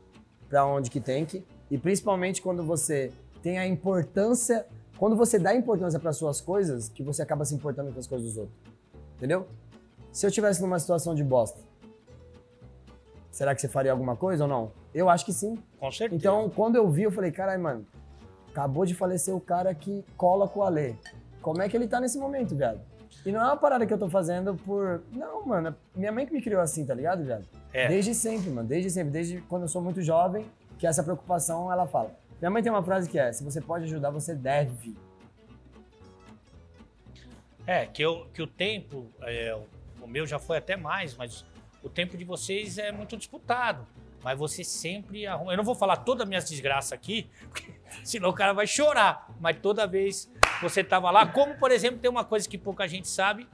pra 0.48 0.66
onde 0.66 0.90
que 0.90 1.00
tem 1.00 1.24
que. 1.24 1.44
E 1.74 1.78
principalmente 1.78 2.40
quando 2.40 2.62
você 2.62 3.10
tem 3.42 3.58
a 3.58 3.66
importância. 3.66 4.64
Quando 4.96 5.16
você 5.16 5.40
dá 5.40 5.52
importância 5.52 5.98
para 5.98 6.12
suas 6.12 6.40
coisas, 6.40 6.88
que 6.88 7.02
você 7.02 7.20
acaba 7.20 7.44
se 7.44 7.52
importando 7.52 7.92
com 7.92 7.98
as 7.98 8.06
coisas 8.06 8.28
dos 8.28 8.36
outros. 8.36 8.56
Entendeu? 9.16 9.48
Se 10.12 10.24
eu 10.24 10.30
tivesse 10.30 10.62
numa 10.62 10.78
situação 10.78 11.16
de 11.16 11.24
bosta, 11.24 11.58
será 13.28 13.56
que 13.56 13.60
você 13.60 13.66
faria 13.66 13.90
alguma 13.90 14.14
coisa 14.14 14.44
ou 14.44 14.48
não? 14.48 14.70
Eu 14.94 15.10
acho 15.10 15.24
que 15.24 15.32
sim. 15.32 15.58
Com 15.80 15.90
certeza. 15.90 16.14
Então, 16.14 16.48
quando 16.48 16.76
eu 16.76 16.88
vi, 16.88 17.02
eu 17.02 17.10
falei, 17.10 17.32
caralho, 17.32 17.60
mano, 17.60 17.84
acabou 18.52 18.86
de 18.86 18.94
falecer 18.94 19.34
o 19.34 19.40
cara 19.40 19.74
que 19.74 20.04
cola 20.16 20.46
com 20.46 20.60
o 20.60 20.62
Alê. 20.62 20.94
Como 21.42 21.60
é 21.60 21.68
que 21.68 21.76
ele 21.76 21.88
tá 21.88 22.00
nesse 22.00 22.18
momento, 22.18 22.54
viado? 22.54 22.80
E 23.26 23.32
não 23.32 23.40
é 23.40 23.46
uma 23.46 23.56
parada 23.56 23.84
que 23.84 23.92
eu 23.92 23.98
tô 23.98 24.08
fazendo 24.08 24.54
por. 24.54 25.02
Não, 25.10 25.44
mano. 25.44 25.74
Minha 25.96 26.12
mãe 26.12 26.24
que 26.24 26.32
me 26.32 26.40
criou 26.40 26.62
assim, 26.62 26.86
tá 26.86 26.94
ligado, 26.94 27.24
viado? 27.24 27.44
É. 27.72 27.88
Desde 27.88 28.14
sempre, 28.14 28.48
mano. 28.50 28.68
Desde 28.68 28.90
sempre. 28.90 29.10
Desde 29.10 29.40
quando 29.48 29.62
eu 29.62 29.68
sou 29.68 29.82
muito 29.82 30.00
jovem, 30.02 30.46
que 30.78 30.86
essa 30.86 31.02
preocupação 31.02 31.70
ela 31.70 31.86
fala. 31.86 32.16
Minha 32.40 32.50
mãe 32.50 32.62
tem 32.62 32.70
uma 32.70 32.82
frase 32.82 33.08
que 33.08 33.18
é: 33.18 33.32
se 33.32 33.42
você 33.42 33.60
pode 33.60 33.84
ajudar, 33.84 34.10
você 34.10 34.34
deve. 34.34 34.96
É, 37.66 37.86
que, 37.86 38.02
eu, 38.02 38.26
que 38.34 38.42
o 38.42 38.46
tempo, 38.46 39.10
é, 39.22 39.58
o 40.02 40.06
meu 40.06 40.26
já 40.26 40.38
foi 40.38 40.58
até 40.58 40.76
mais, 40.76 41.16
mas 41.16 41.44
o 41.82 41.88
tempo 41.88 42.16
de 42.16 42.24
vocês 42.24 42.76
é 42.76 42.92
muito 42.92 43.16
disputado. 43.16 43.86
Mas 44.22 44.38
você 44.38 44.64
sempre 44.64 45.26
arruma. 45.26 45.52
Eu 45.52 45.56
não 45.58 45.64
vou 45.64 45.74
falar 45.74 45.98
todas 45.98 46.22
as 46.22 46.28
minhas 46.28 46.48
desgraças 46.48 46.92
aqui, 46.92 47.30
porque 47.48 47.72
senão 48.02 48.30
o 48.30 48.32
cara 48.32 48.52
vai 48.52 48.66
chorar. 48.66 49.30
Mas 49.40 49.58
toda 49.60 49.86
vez 49.86 50.30
você 50.62 50.80
estava 50.80 51.10
lá. 51.10 51.26
Como, 51.26 51.58
por 51.58 51.70
exemplo, 51.70 51.98
tem 51.98 52.10
uma 52.10 52.24
coisa 52.24 52.48
que 52.48 52.56
pouca 52.56 52.88
gente 52.88 53.08
sabe, 53.08 53.46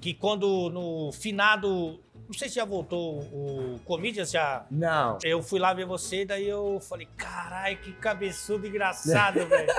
que 0.00 0.14
quando 0.14 0.70
no 0.70 1.12
finado, 1.12 2.00
não 2.28 2.34
sei 2.34 2.48
se 2.48 2.56
já 2.56 2.64
voltou 2.64 3.20
o 3.20 3.80
Comedians, 3.84 4.30
já... 4.30 4.66
Não. 4.70 5.18
Eu 5.24 5.42
fui 5.42 5.58
lá 5.58 5.72
ver 5.72 5.86
você, 5.86 6.24
daí 6.24 6.48
eu 6.48 6.78
falei, 6.80 7.08
carai, 7.16 7.76
que 7.76 7.92
cabeçudo 7.94 8.66
engraçado, 8.66 9.44
velho. 9.48 9.72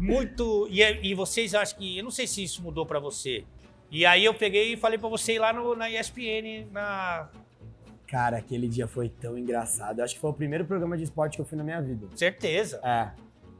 Muito. 0.00 0.66
E, 0.70 0.82
e 0.82 1.14
vocês 1.14 1.54
acham 1.54 1.78
que. 1.78 1.98
Eu 1.98 2.04
não 2.04 2.10
sei 2.10 2.26
se 2.26 2.42
isso 2.42 2.62
mudou 2.62 2.86
pra 2.86 2.98
você. 2.98 3.44
E 3.90 4.06
aí 4.06 4.24
eu 4.24 4.32
peguei 4.32 4.72
e 4.72 4.76
falei 4.76 4.98
pra 4.98 5.08
você 5.08 5.34
ir 5.34 5.38
lá 5.38 5.52
no, 5.52 5.76
na 5.76 5.90
ESPN, 5.90 6.66
na. 6.72 7.28
Cara, 8.06 8.38
aquele 8.38 8.66
dia 8.66 8.88
foi 8.88 9.08
tão 9.08 9.36
engraçado. 9.36 9.98
Eu 9.98 10.04
acho 10.04 10.14
que 10.14 10.20
foi 10.20 10.30
o 10.30 10.34
primeiro 10.34 10.64
programa 10.64 10.96
de 10.96 11.04
esporte 11.04 11.36
que 11.36 11.42
eu 11.42 11.44
fui 11.44 11.58
na 11.58 11.62
minha 11.62 11.80
vida. 11.80 12.08
Certeza. 12.16 12.80
É. 12.82 13.10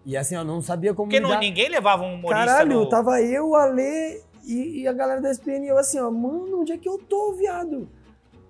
E 0.05 0.17
assim, 0.17 0.35
eu 0.35 0.43
não 0.43 0.63
sabia 0.63 0.95
como 0.95 1.11
Porque 1.11 1.21
não, 1.21 1.39
ninguém 1.39 1.69
levava 1.69 2.03
um 2.03 2.15
humorista. 2.15 2.47
Caralho, 2.47 2.81
no... 2.81 2.89
tava 2.89 3.21
eu, 3.21 3.55
a 3.55 3.67
Lê 3.67 4.23
e, 4.45 4.81
e 4.81 4.89
a 4.89 4.93
galera 4.93 5.21
da 5.21 5.31
SPN 5.31 5.67
e 5.67 5.69
eu 5.69 5.79
assim, 5.79 6.01
ó, 6.01 6.11
mano, 6.11 6.63
onde 6.63 6.73
é 6.73 6.79
que 6.79 6.89
eu 6.89 6.97
tô, 6.99 7.35
viado? 7.35 7.87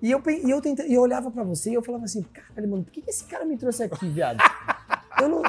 E 0.02 0.10
eu, 0.10 0.22
e 0.26 0.50
eu, 0.50 0.60
tentei, 0.60 0.88
e 0.88 0.94
eu 0.94 1.02
olhava 1.02 1.30
pra 1.30 1.42
você 1.42 1.70
e 1.70 1.74
eu 1.74 1.82
falava 1.82 2.04
assim, 2.04 2.22
caralho, 2.22 2.68
mano, 2.70 2.84
por 2.84 2.90
que, 2.90 3.02
que 3.02 3.10
esse 3.10 3.24
cara 3.24 3.44
me 3.44 3.56
trouxe 3.56 3.82
aqui, 3.82 4.08
viado? 4.08 4.38
eu 5.20 5.28
não... 5.28 5.42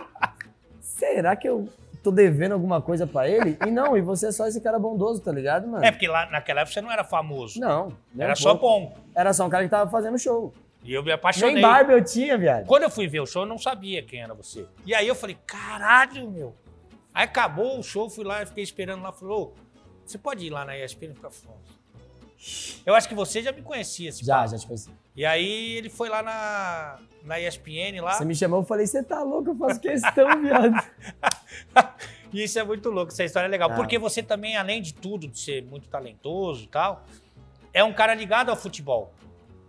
Será 0.82 1.36
que 1.36 1.48
eu 1.48 1.70
tô 2.04 2.12
devendo 2.12 2.52
alguma 2.52 2.82
coisa 2.82 3.08
pra 3.08 3.28
ele? 3.30 3.58
E 3.66 3.72
não, 3.72 3.96
e 3.96 4.02
você 4.02 4.28
é 4.28 4.32
só 4.32 4.48
esse 4.48 4.60
cara 4.60 4.78
bondoso, 4.78 5.22
tá 5.22 5.32
ligado, 5.32 5.68
mano? 5.68 5.84
É, 5.84 5.92
porque 5.92 6.08
lá 6.08 6.30
naquela 6.30 6.62
época 6.62 6.74
você 6.74 6.82
não 6.82 6.92
era 6.92 7.04
famoso. 7.04 7.60
Não. 7.60 7.94
nem 8.14 8.24
era 8.24 8.34
um 8.34 8.36
só 8.36 8.54
bom. 8.56 8.96
Era 9.16 9.34
só 9.34 9.46
um 9.46 9.50
cara 9.50 9.64
que 9.64 9.70
tava 9.70 9.90
fazendo 9.90 10.18
show. 10.18 10.54
E 10.84 10.94
eu 10.94 11.04
me 11.04 11.12
apaixonei. 11.12 11.56
Nem 11.56 11.62
barba 11.62 11.94
eu 11.94 12.04
tinha, 12.04 12.38
viado. 12.38 12.66
Quando 12.66 12.84
eu 12.84 12.90
fui 12.90 13.08
ver 13.08 13.20
o 13.20 13.26
show, 13.26 13.44
eu 13.44 13.48
não 13.48 13.58
sabia 13.58 14.04
quem 14.04 14.22
era 14.22 14.34
você. 14.34 14.66
E 14.86 14.94
aí 14.94 15.08
eu 15.08 15.16
falei, 15.16 15.38
caralho, 15.46 16.30
meu. 16.30 16.56
Aí 17.14 17.24
acabou 17.24 17.80
o 17.80 17.84
show, 17.84 18.10
fui 18.10 18.24
lá, 18.24 18.46
fiquei 18.46 18.64
esperando 18.64 19.04
lá, 19.04 19.12
falou, 19.12 19.54
você 20.06 20.18
pode 20.18 20.46
ir 20.46 20.50
lá 20.50 20.66
na 20.66 20.78
ESPN 20.78 21.14
ficar 21.14 21.28
Afonso. 21.28 21.81
Eu 22.86 22.96
acho 22.96 23.08
que 23.08 23.16
você 23.16 23.42
já 23.42 23.52
me 23.52 23.62
conhecia, 23.62 24.10
esse 24.10 24.26
Já, 24.26 24.48
já 24.48 24.58
te 24.58 24.66
conheci. 24.66 24.90
E 25.16 25.26
aí 25.26 25.74
ele 25.78 25.90
foi 25.90 26.10
lá 26.10 26.24
na, 26.24 27.00
na 27.24 27.40
ESPN 27.40 28.02
lá. 28.02 28.14
Você 28.14 28.26
me 28.26 28.36
chamou, 28.36 28.62
eu 28.62 28.66
falei, 28.66 28.88
você 28.88 29.04
tá 29.04 29.22
louco, 29.22 29.52
eu 29.52 29.56
faço 29.56 29.80
questão, 29.80 30.28
viado. 30.42 30.76
E 32.34 32.42
isso 32.44 32.58
é 32.58 32.64
muito 32.64 32.90
louco, 32.90 33.12
essa 33.12 33.24
história 33.24 33.48
é 33.48 33.50
legal. 33.50 33.72
Ah. 33.72 33.76
Porque 33.76 34.00
você 34.00 34.24
também, 34.24 34.58
além 34.58 34.82
de 34.82 34.94
tudo, 34.94 35.28
de 35.28 35.40
ser 35.40 35.64
muito 35.64 35.88
talentoso 35.88 36.64
e 36.64 36.68
tal, 36.68 37.06
é 37.74 37.84
um 37.84 37.94
cara 37.94 38.14
ligado 38.14 38.50
ao 38.50 38.56
futebol. 38.56 39.14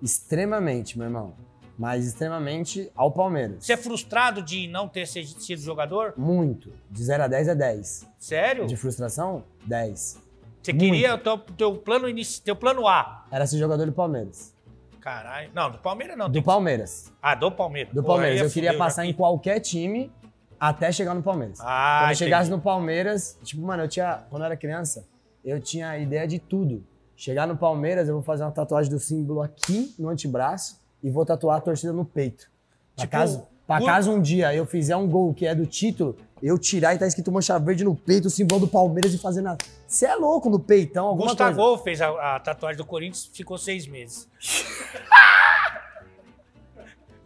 Extremamente, 0.01 0.97
meu 0.97 1.07
irmão. 1.07 1.35
Mas 1.79 2.07
extremamente 2.07 2.91
ao 2.95 3.11
Palmeiras. 3.11 3.65
Você 3.65 3.73
é 3.73 3.77
frustrado 3.77 4.43
de 4.43 4.69
não 4.69 4.89
ter 4.89 5.07
sido 5.07 5.61
jogador? 5.61 6.15
Muito. 6.17 6.73
De 6.91 7.03
0 7.03 7.25
a 7.25 7.27
10 7.29 7.49
é 7.49 7.55
10. 7.55 8.09
Sério? 8.19 8.67
De 8.67 8.77
frustração, 8.77 9.45
10. 9.67 10.32
Você 10.63 10.73
muito. 10.73 10.85
queria 10.93 11.15
o 11.15 11.19
teu, 11.19 11.39
teu 11.39 11.77
plano 11.77 12.09
inici... 12.09 12.41
teu 12.43 12.55
plano 12.55 12.87
A. 12.87 13.27
Era 13.31 13.47
ser 13.47 13.59
jogador 13.59 13.85
do 13.87 13.93
Palmeiras. 13.93 14.55
Caralho. 15.01 15.51
Não, 15.53 15.71
do 15.71 15.79
Palmeiras 15.79 16.17
não. 16.17 16.27
Do 16.29 16.35
tem- 16.35 16.43
Palmeiras. 16.43 17.13
Ah, 17.21 17.35
do 17.35 17.51
Palmeiras. 17.51 17.93
Do 17.93 18.03
Pô, 18.03 18.09
Palmeiras. 18.09 18.41
aí 18.41 18.47
Eu 18.47 18.51
queria 18.51 18.73
já 18.73 18.79
passar 18.79 19.05
em 19.05 19.09
que- 19.11 19.15
qualquer 19.19 19.59
time 19.61 20.13
até 20.61 20.93
chegar 20.93 21.13
no 21.15 21.23
Palmeiras. 21.23 21.59
Ah, 21.61 22.03
quando 22.03 22.11
eu 22.11 22.17
chegasse 22.17 22.51
no 22.51 22.61
Palmeiras, 22.61 23.37
tipo, 23.43 23.61
mano, 23.63 23.83
eu 23.83 23.89
tinha. 23.89 24.23
Quando 24.31 24.43
eu 24.43 24.47
era 24.47 24.57
criança, 24.57 25.05
eu 25.45 25.61
tinha 25.61 25.99
ideia 25.99 26.27
de 26.29 26.39
tudo. 26.39 26.85
Chegar 27.17 27.47
no 27.49 27.57
Palmeiras, 27.57 28.07
eu 28.09 28.15
vou 28.15 28.23
fazer 28.23 28.45
uma 28.45 28.53
tatuagem 28.53 28.91
do 28.91 28.99
símbolo 29.01 29.43
aqui 29.43 29.93
no 29.99 30.09
antebraço 30.09 30.81
e 31.03 31.11
vou 31.11 31.27
tatuar 31.27 31.59
a 31.59 31.61
torcida 31.61 31.93
no 31.93 32.05
peito. 32.05 32.49
Tipo, 32.97 33.11
caso, 33.11 33.47
pra 33.67 33.79
por- 33.79 33.87
caso 33.87 34.11
um 34.13 34.21
dia 34.21 34.55
eu 34.55 34.67
fizer 34.67 34.97
um 34.97 35.07
gol 35.09 35.33
que 35.35 35.47
é 35.47 35.55
do 35.55 35.67
título, 35.67 36.17
eu 36.43 36.59
tirar 36.59 36.95
e 36.95 36.99
tá 36.99 37.07
escrito 37.07 37.31
mancha 37.31 37.59
verde 37.59 37.85
no 37.85 37.95
peito, 37.95 38.27
o 38.27 38.31
símbolo 38.31 38.61
do 38.63 38.69
Palmeiras 38.69 39.13
e 39.15 39.19
fazer 39.19 39.41
nada. 39.43 39.59
Você 39.87 40.07
é 40.07 40.15
louco 40.17 40.49
no 40.51 40.59
peitão, 40.59 41.07
alguma 41.07 41.29
coisa. 41.37 41.51
Gustavo 41.53 41.79
fez 41.79 42.01
a, 42.01 42.37
a 42.37 42.41
tatuagem 42.41 42.77
do 42.79 42.85
Corinthians, 42.87 43.31
ficou 43.33 43.57
seis 43.59 43.87
meses. 43.87 44.29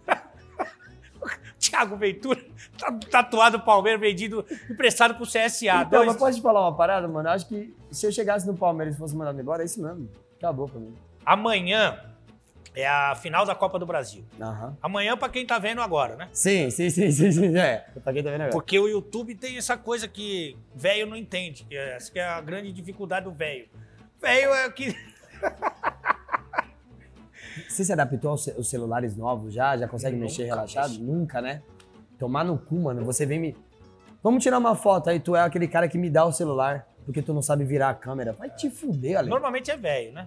Thiago 1.59 1.97
Ventura, 1.97 2.41
tatuado 3.11 3.61
Palmeiras, 3.61 4.01
vendido, 4.01 4.45
emprestado 4.71 5.15
pro 5.15 5.25
CSA. 5.27 5.83
Então, 5.83 5.89
Dois- 5.91 6.07
mas 6.09 6.17
pode 6.17 6.41
falar 6.41 6.61
uma 6.63 6.77
parada, 6.77 7.09
mano? 7.09 7.29
Eu 7.29 7.33
acho 7.33 7.47
que 7.49 7.75
se 7.91 8.07
eu 8.07 8.13
chegasse 8.13 8.47
no 8.47 8.55
Palmeiras 8.55 8.95
e 8.95 8.99
fosse 8.99 9.17
mandado 9.17 9.41
embora, 9.41 9.63
é 9.63 9.67
isso 9.67 9.83
mesmo. 9.83 10.09
Acabou 10.39 10.69
pra 10.69 10.79
mim. 10.79 10.95
Amanhã 11.25 11.99
é 12.77 12.87
a 12.87 13.15
final 13.17 13.45
da 13.47 13.55
Copa 13.55 13.79
do 13.79 13.87
Brasil. 13.87 14.25
Aham. 14.41 14.77
Amanhã 14.83 15.17
pra 15.17 15.29
quem 15.29 15.47
tá 15.47 15.59
vendo 15.59 15.81
agora, 15.81 16.15
né? 16.15 16.29
Sim, 16.33 16.71
sim, 16.71 16.91
sim, 16.91 17.11
sim, 17.11 17.33
sim. 17.33 17.57
É, 17.57 17.87
pra 18.05 18.13
quem 18.13 18.23
tá 18.23 18.31
vendo 18.31 18.43
agora. 18.43 18.53
Porque 18.53 18.79
o 18.79 18.87
YouTube 18.87 19.35
tem 19.35 19.57
essa 19.57 19.77
coisa 19.77 20.07
que 20.07 20.57
velho 20.75 21.07
não 21.07 21.17
entende. 21.17 21.65
que 21.65 21.77
é- 21.77 21.97
Essa 21.97 22.13
que 22.13 22.19
é 22.19 22.25
a 22.27 22.41
grande 22.41 22.71
dificuldade 22.73 23.25
do 23.25 23.33
velho. 23.33 23.67
Velho 24.21 24.53
é 24.55 24.67
o 24.67 24.73
que. 24.73 24.95
Você 27.69 27.85
se 27.85 27.93
adaptou 27.93 28.31
aos 28.33 28.45
ce- 28.45 28.53
aos 28.53 28.69
celulares 28.69 29.17
novos 29.17 29.53
já? 29.55 29.77
Já 29.77 29.89
consegue 29.89 30.17
mexer 30.17 30.45
relaxado? 30.45 30.95
Nunca, 30.99 31.41
né? 31.41 31.63
Tomar 32.19 32.45
no 32.45 32.59
cu, 32.59 32.77
mano. 32.77 33.05
Você 33.05 33.25
vem 33.25 33.39
me. 33.39 33.57
Vamos 34.23 34.43
tirar 34.43 34.59
uma 34.59 34.75
foto 34.75 35.09
aí, 35.11 35.21
tu 35.21 35.37
é 35.37 35.41
aquele 35.41 35.69
cara 35.69 35.89
que 35.89 35.97
me 35.97 36.11
dá 36.11 36.25
o 36.25 36.33
celular 36.33 36.87
porque 37.05 37.23
tu 37.23 37.33
não 37.33 37.43
sabe 37.43 37.65
virar 37.65 37.91
a 37.91 37.95
câmera. 37.95 38.33
Vai 38.33 38.51
te 38.51 38.69
fuder, 38.69 39.17
Ale. 39.19 39.31
Normalmente 39.31 39.71
é 39.71 39.77
velho, 39.77 40.13
né? 40.13 40.27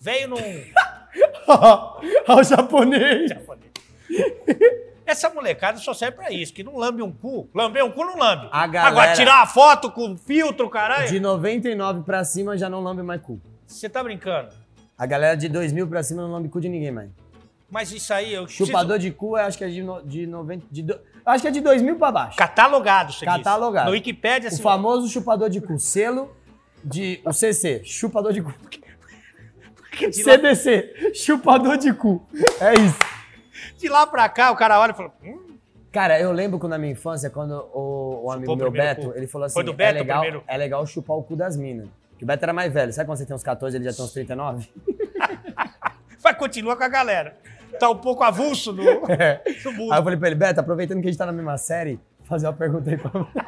Velho 0.00 0.28
não. 0.28 0.38
Olha 2.28 2.40
o 2.40 2.42
japonês. 2.42 3.30
Essa 5.06 5.28
molecada 5.30 5.78
só 5.78 5.92
serve 5.92 6.16
pra 6.18 6.30
isso, 6.30 6.52
que 6.52 6.62
não 6.62 6.76
lambe 6.76 7.02
um 7.02 7.10
cu. 7.10 7.48
Lamber 7.54 7.84
um 7.84 7.90
cu 7.90 8.04
não 8.04 8.16
lambe. 8.16 8.48
A 8.52 8.66
galera- 8.66 8.90
Agora, 8.90 9.12
tirar 9.14 9.42
a 9.42 9.46
foto 9.46 9.90
com 9.90 10.16
filtro, 10.16 10.68
caralho. 10.70 11.08
De 11.08 11.18
99 11.18 12.02
pra 12.02 12.22
cima 12.24 12.56
já 12.56 12.68
não 12.68 12.80
lambe 12.80 13.02
mais 13.02 13.20
cu. 13.20 13.40
Você 13.66 13.88
tá 13.88 14.02
brincando? 14.04 14.50
A 14.96 15.06
galera 15.06 15.36
de 15.36 15.48
2000 15.48 15.86
pra 15.88 16.02
cima 16.02 16.22
não 16.22 16.30
lambe 16.30 16.48
cu 16.48 16.60
de 16.60 16.68
ninguém 16.68 16.92
mais. 16.92 17.10
Mas 17.68 17.90
isso 17.92 18.12
aí 18.12 18.34
eu 18.34 18.44
preciso- 18.44 18.66
Chupador 18.66 18.98
de 18.98 19.10
cu, 19.10 19.36
eu 19.36 19.44
acho 19.44 19.58
que 19.58 19.64
é 19.64 19.68
de, 19.68 19.82
no, 19.82 20.00
de 20.02 20.26
90. 20.26 20.66
De 20.70 20.82
do- 20.82 21.00
acho 21.26 21.42
que 21.42 21.48
é 21.48 21.50
de 21.50 21.60
2000 21.60 21.96
pra 21.96 22.12
baixo. 22.12 22.36
Catalogado, 22.36 23.12
você 23.12 23.24
Catalogado. 23.24 23.86
disse. 23.86 23.86
No 23.86 23.92
Wikipedia, 23.92 24.48
O 24.48 24.52
assim, 24.52 24.62
famoso 24.62 25.08
chupador 25.08 25.48
de 25.48 25.60
cu. 25.60 25.78
Selo 25.78 26.32
de. 26.84 27.20
O 27.24 27.32
CC, 27.32 27.82
chupador 27.84 28.32
de 28.32 28.42
cu. 28.42 28.52
de, 30.10 30.22
lá, 30.24 30.32
CDC, 30.32 31.12
chupador 31.14 31.76
de 31.76 31.92
cu. 31.92 32.26
É 32.60 32.74
isso. 32.74 32.98
de 33.78 33.88
lá 33.88 34.06
pra 34.06 34.28
cá, 34.28 34.50
o 34.50 34.56
cara 34.56 34.78
olha 34.80 34.92
e 34.92 34.94
fala. 34.94 35.12
Hum, 35.22 35.50
Cara, 35.92 36.20
eu 36.20 36.30
lembro 36.30 36.60
que 36.60 36.68
na 36.68 36.78
minha 36.78 36.92
infância, 36.92 37.28
quando 37.30 37.52
o, 37.74 38.26
o 38.26 38.30
amigo 38.30 38.54
meu 38.54 38.70
Beto, 38.70 39.08
cu. 39.10 39.16
ele 39.16 39.26
falou 39.26 39.46
assim: 39.46 39.54
Foi 39.54 39.64
do 39.64 39.72
é, 39.72 39.74
Beto 39.74 39.94
o 39.96 39.98
legal, 39.98 40.20
primeiro? 40.20 40.44
é 40.46 40.56
legal 40.56 40.86
chupar 40.86 41.16
o 41.16 41.22
cu 41.22 41.34
das 41.34 41.56
minas. 41.56 41.88
Que 42.16 42.22
o 42.22 42.26
Beto 42.26 42.44
era 42.44 42.52
mais 42.52 42.72
velho. 42.72 42.92
Sabe 42.92 43.08
quando 43.08 43.18
você 43.18 43.26
tem 43.26 43.34
uns 43.34 43.42
14 43.42 43.76
ele 43.76 43.84
já 43.84 43.92
tem 43.92 44.04
uns 44.04 44.12
39? 44.12 44.68
vai, 46.22 46.34
continua 46.38 46.76
com 46.76 46.84
a 46.84 46.88
galera. 46.88 47.36
Tá 47.80 47.90
um 47.90 47.96
pouco 47.96 48.22
avulso 48.22 48.72
no, 48.72 48.82
É. 49.10 49.42
no. 49.76 49.92
Aí 49.92 49.98
eu 49.98 50.04
falei 50.04 50.16
pra 50.18 50.28
ele, 50.28 50.36
Beto, 50.36 50.60
aproveitando 50.60 51.00
que 51.00 51.08
a 51.08 51.10
gente 51.10 51.18
tá 51.18 51.26
na 51.26 51.32
mesma 51.32 51.56
série, 51.58 51.98
fazer 52.24 52.46
uma 52.46 52.52
pergunta 52.52 52.88
aí 52.90 52.96
pra 52.96 53.10
você. 53.10 53.38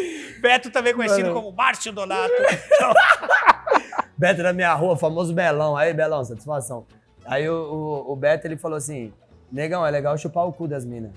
Beto 0.40 0.70
também 0.70 0.94
conhecido 0.94 1.28
Mano. 1.28 1.34
como 1.42 1.52
Márcio 1.56 1.92
Donato. 1.92 2.32
Beto 4.16 4.42
da 4.42 4.52
minha 4.52 4.74
rua, 4.74 4.96
famoso 4.96 5.32
Belão. 5.32 5.76
Aí, 5.76 5.92
Belão, 5.94 6.24
satisfação. 6.24 6.86
Aí 7.24 7.48
o, 7.48 7.54
o, 7.54 8.12
o 8.12 8.16
Beto, 8.16 8.46
ele 8.46 8.56
falou 8.56 8.76
assim, 8.78 9.12
negão, 9.50 9.84
é 9.86 9.90
legal 9.90 10.16
chupar 10.18 10.46
o 10.46 10.52
cu 10.52 10.66
das 10.66 10.84
minas. 10.84 11.12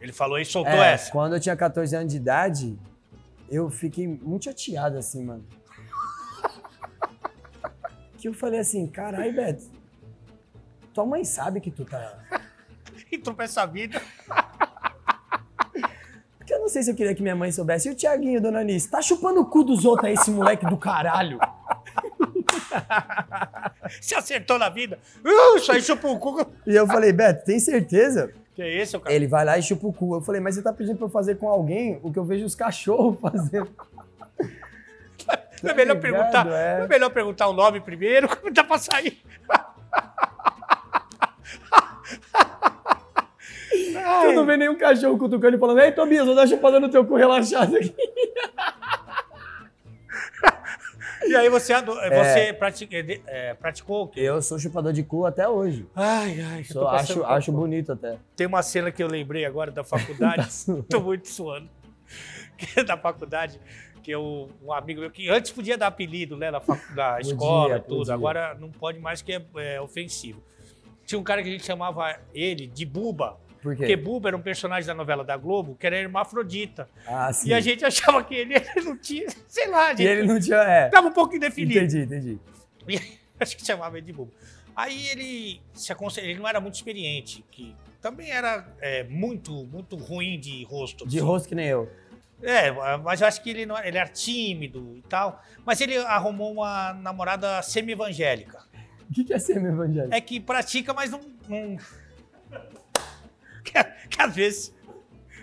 Ele 0.00 0.12
falou 0.12 0.38
e 0.38 0.44
soltou 0.44 0.72
É, 0.72 0.92
essa. 0.92 1.10
quando 1.10 1.34
eu 1.34 1.40
tinha 1.40 1.56
14 1.56 1.96
anos 1.96 2.12
de 2.12 2.18
idade, 2.18 2.78
eu 3.50 3.70
fiquei 3.70 4.06
muito 4.06 4.44
chateado 4.44 4.98
assim, 4.98 5.24
mano. 5.24 5.44
Que 8.18 8.28
eu 8.28 8.34
falei 8.34 8.60
assim, 8.60 8.86
carai, 8.86 9.30
Beto, 9.32 9.64
tua 10.94 11.04
mãe 11.04 11.24
sabe 11.24 11.60
que 11.60 11.70
tu 11.70 11.84
tá... 11.84 12.18
Entrou 13.12 13.34
pra 13.34 13.44
essa 13.44 13.64
vida. 13.66 14.00
Não 16.64 16.68
sei 16.70 16.82
se 16.82 16.90
eu 16.90 16.94
queria 16.94 17.14
que 17.14 17.20
minha 17.20 17.36
mãe 17.36 17.52
soubesse. 17.52 17.90
E 17.90 17.92
o 17.92 17.94
Tiaguinho, 17.94 18.40
dona 18.40 18.60
Anice, 18.60 18.88
tá 18.88 19.02
chupando 19.02 19.38
o 19.38 19.44
cu 19.44 19.62
dos 19.62 19.84
outros 19.84 20.08
aí, 20.08 20.14
esse 20.14 20.30
moleque 20.30 20.64
do 20.64 20.78
caralho. 20.78 21.38
Se 24.00 24.14
acertou 24.14 24.58
na 24.58 24.70
vida. 24.70 24.98
Uh, 25.22 25.58
isso 25.58 25.70
aí 25.70 25.82
chupa 25.82 26.08
o 26.08 26.18
cu. 26.18 26.40
E 26.66 26.74
eu 26.74 26.86
falei, 26.86 27.12
Beto, 27.12 27.44
tem 27.44 27.60
certeza? 27.60 28.32
Que 28.54 28.62
é 28.62 28.78
esse, 28.78 28.96
o 28.96 29.00
cara? 29.00 29.14
Ele 29.14 29.26
vai 29.26 29.44
lá 29.44 29.58
e 29.58 29.62
chupa 29.62 29.86
o 29.86 29.92
cu. 29.92 30.14
Eu 30.14 30.22
falei, 30.22 30.40
mas 30.40 30.54
você 30.54 30.62
tá 30.62 30.72
pedindo 30.72 30.96
pra 30.96 31.04
eu 31.04 31.10
fazer 31.10 31.34
com 31.34 31.50
alguém 31.50 32.00
o 32.02 32.10
que 32.10 32.18
eu 32.18 32.24
vejo 32.24 32.46
os 32.46 32.54
cachorros 32.54 33.20
fazendo. 33.20 33.68
é 35.62 35.74
melhor 35.74 35.96
ligado, 35.96 36.00
perguntar. 36.00 36.46
é. 36.46 36.84
É 36.84 36.88
melhor 36.88 37.10
perguntar 37.10 37.46
o 37.48 37.52
nome 37.52 37.78
primeiro, 37.78 38.26
como 38.40 38.50
dá 38.50 38.64
pra 38.64 38.78
sair. 38.78 39.22
Tu 44.04 44.32
não 44.32 44.44
vê 44.46 44.56
nenhum 44.56 44.76
cachorro 44.76 45.16
cutucando 45.18 45.56
e 45.56 45.58
falando, 45.60 45.80
ei, 45.80 45.92
Tobias, 45.92 46.26
vou 46.26 46.34
dar 46.34 46.46
chupada 46.46 46.78
no 46.78 46.88
teu 46.90 47.04
cu 47.04 47.14
relaxado 47.16 47.76
aqui. 47.76 47.94
E 51.26 51.34
aí 51.34 51.48
você, 51.48 51.72
ado- 51.72 51.94
você 51.94 52.52
pratica- 52.52 52.96
é, 53.26 53.54
praticou 53.54 54.02
o 54.02 54.08
quê? 54.08 54.20
Eu 54.20 54.42
sou 54.42 54.58
chupador 54.58 54.92
de 54.92 55.02
cu 55.02 55.24
até 55.24 55.48
hoje. 55.48 55.86
Ai, 55.94 56.38
ai, 56.40 56.60
eu 56.60 56.64
Sou- 56.64 56.86
acho, 56.88 57.14
por- 57.14 57.24
acho 57.26 57.50
bonito 57.52 57.92
até. 57.92 58.18
Tem 58.36 58.46
uma 58.46 58.62
cena 58.62 58.92
que 58.92 59.02
eu 59.02 59.08
lembrei 59.08 59.44
agora 59.46 59.70
da 59.70 59.82
faculdade. 59.82 60.46
Tô 60.88 61.00
muito 61.00 61.28
suando. 61.28 61.68
Que 62.56 62.80
é 62.80 62.84
da 62.84 62.96
faculdade, 62.96 63.58
que 64.00 64.12
eu, 64.12 64.48
um 64.62 64.72
amigo 64.72 65.00
meu 65.00 65.10
que 65.10 65.28
antes 65.28 65.50
podia 65.50 65.76
dar 65.76 65.88
apelido, 65.88 66.36
né, 66.36 66.52
na, 66.52 66.60
facu- 66.60 66.94
na 66.94 67.20
escola 67.20 67.80
tudo. 67.80 67.96
podia. 67.98 68.14
Agora 68.14 68.54
não 68.60 68.70
pode 68.70 69.00
mais, 69.00 69.20
que 69.22 69.32
é, 69.32 69.42
é 69.56 69.80
ofensivo. 69.80 70.40
Tinha 71.04 71.18
um 71.18 71.24
cara 71.24 71.42
que 71.42 71.48
a 71.48 71.52
gente 71.52 71.64
chamava 71.64 72.16
ele 72.32 72.68
de 72.68 72.84
Buba, 72.86 73.36
Por 73.64 73.74
quê? 73.74 73.78
porque 73.78 73.96
Buba 73.96 74.28
era 74.28 74.36
um 74.36 74.42
personagem 74.42 74.86
da 74.86 74.92
novela 74.92 75.24
da 75.24 75.36
Globo 75.38 75.74
que 75.74 75.86
era 75.86 75.96
hermafrodita. 75.96 76.86
Ah, 77.06 77.32
sim. 77.32 77.48
E 77.48 77.54
a 77.54 77.60
gente 77.60 77.82
achava 77.82 78.22
que 78.22 78.34
ele, 78.34 78.54
ele 78.76 78.84
não 78.84 78.96
tinha, 78.98 79.26
sei 79.48 79.66
lá, 79.68 79.86
a 79.88 79.92
E 79.94 79.96
gente 79.96 80.06
ele 80.06 80.22
não 80.28 80.38
tinha. 80.38 80.56
É. 80.58 80.88
tava 80.90 81.08
um 81.08 81.12
pouco 81.12 81.34
indefinido. 81.34 81.78
Entendi, 81.78 82.00
entendi. 82.02 82.38
E 82.86 83.00
acho 83.40 83.56
que 83.56 83.64
chamava 83.64 83.96
ele 83.96 84.06
de 84.06 84.12
bobo. 84.12 84.30
Aí 84.76 85.08
ele 85.08 85.60
se 85.72 85.90
aconselha, 85.92 86.26
ele 86.26 86.38
não 86.38 86.46
era 86.46 86.60
muito 86.60 86.74
experiente, 86.74 87.42
que 87.50 87.74
também 88.02 88.30
era 88.30 88.68
é, 88.82 89.02
muito, 89.04 89.50
muito 89.64 89.96
ruim 89.96 90.38
de 90.38 90.62
rosto. 90.64 91.08
De 91.08 91.16
assim. 91.16 91.26
rosto 91.26 91.48
que 91.48 91.54
nem 91.54 91.68
eu. 91.68 91.90
É, 92.42 92.70
mas 92.98 93.22
eu 93.22 93.26
acho 93.26 93.42
que 93.42 93.48
ele 93.48 93.64
não 93.64 93.78
ele 93.82 93.96
era 93.96 94.08
tímido 94.08 94.94
e 94.98 95.02
tal. 95.08 95.42
Mas 95.64 95.80
ele 95.80 95.96
arrumou 95.96 96.52
uma 96.52 96.92
namorada 96.92 97.62
semi-evangélica. 97.62 98.62
O 99.08 99.14
que 99.14 99.24
que 99.24 99.32
é 99.32 99.36
evangelho? 99.36 100.12
É 100.12 100.20
que 100.20 100.38
pratica, 100.38 100.92
mas 100.92 101.10
não. 101.10 101.20
não- 101.48 101.78
Que, 103.72 103.82
que 104.10 104.20
às 104.22 104.34
vezes. 104.34 104.74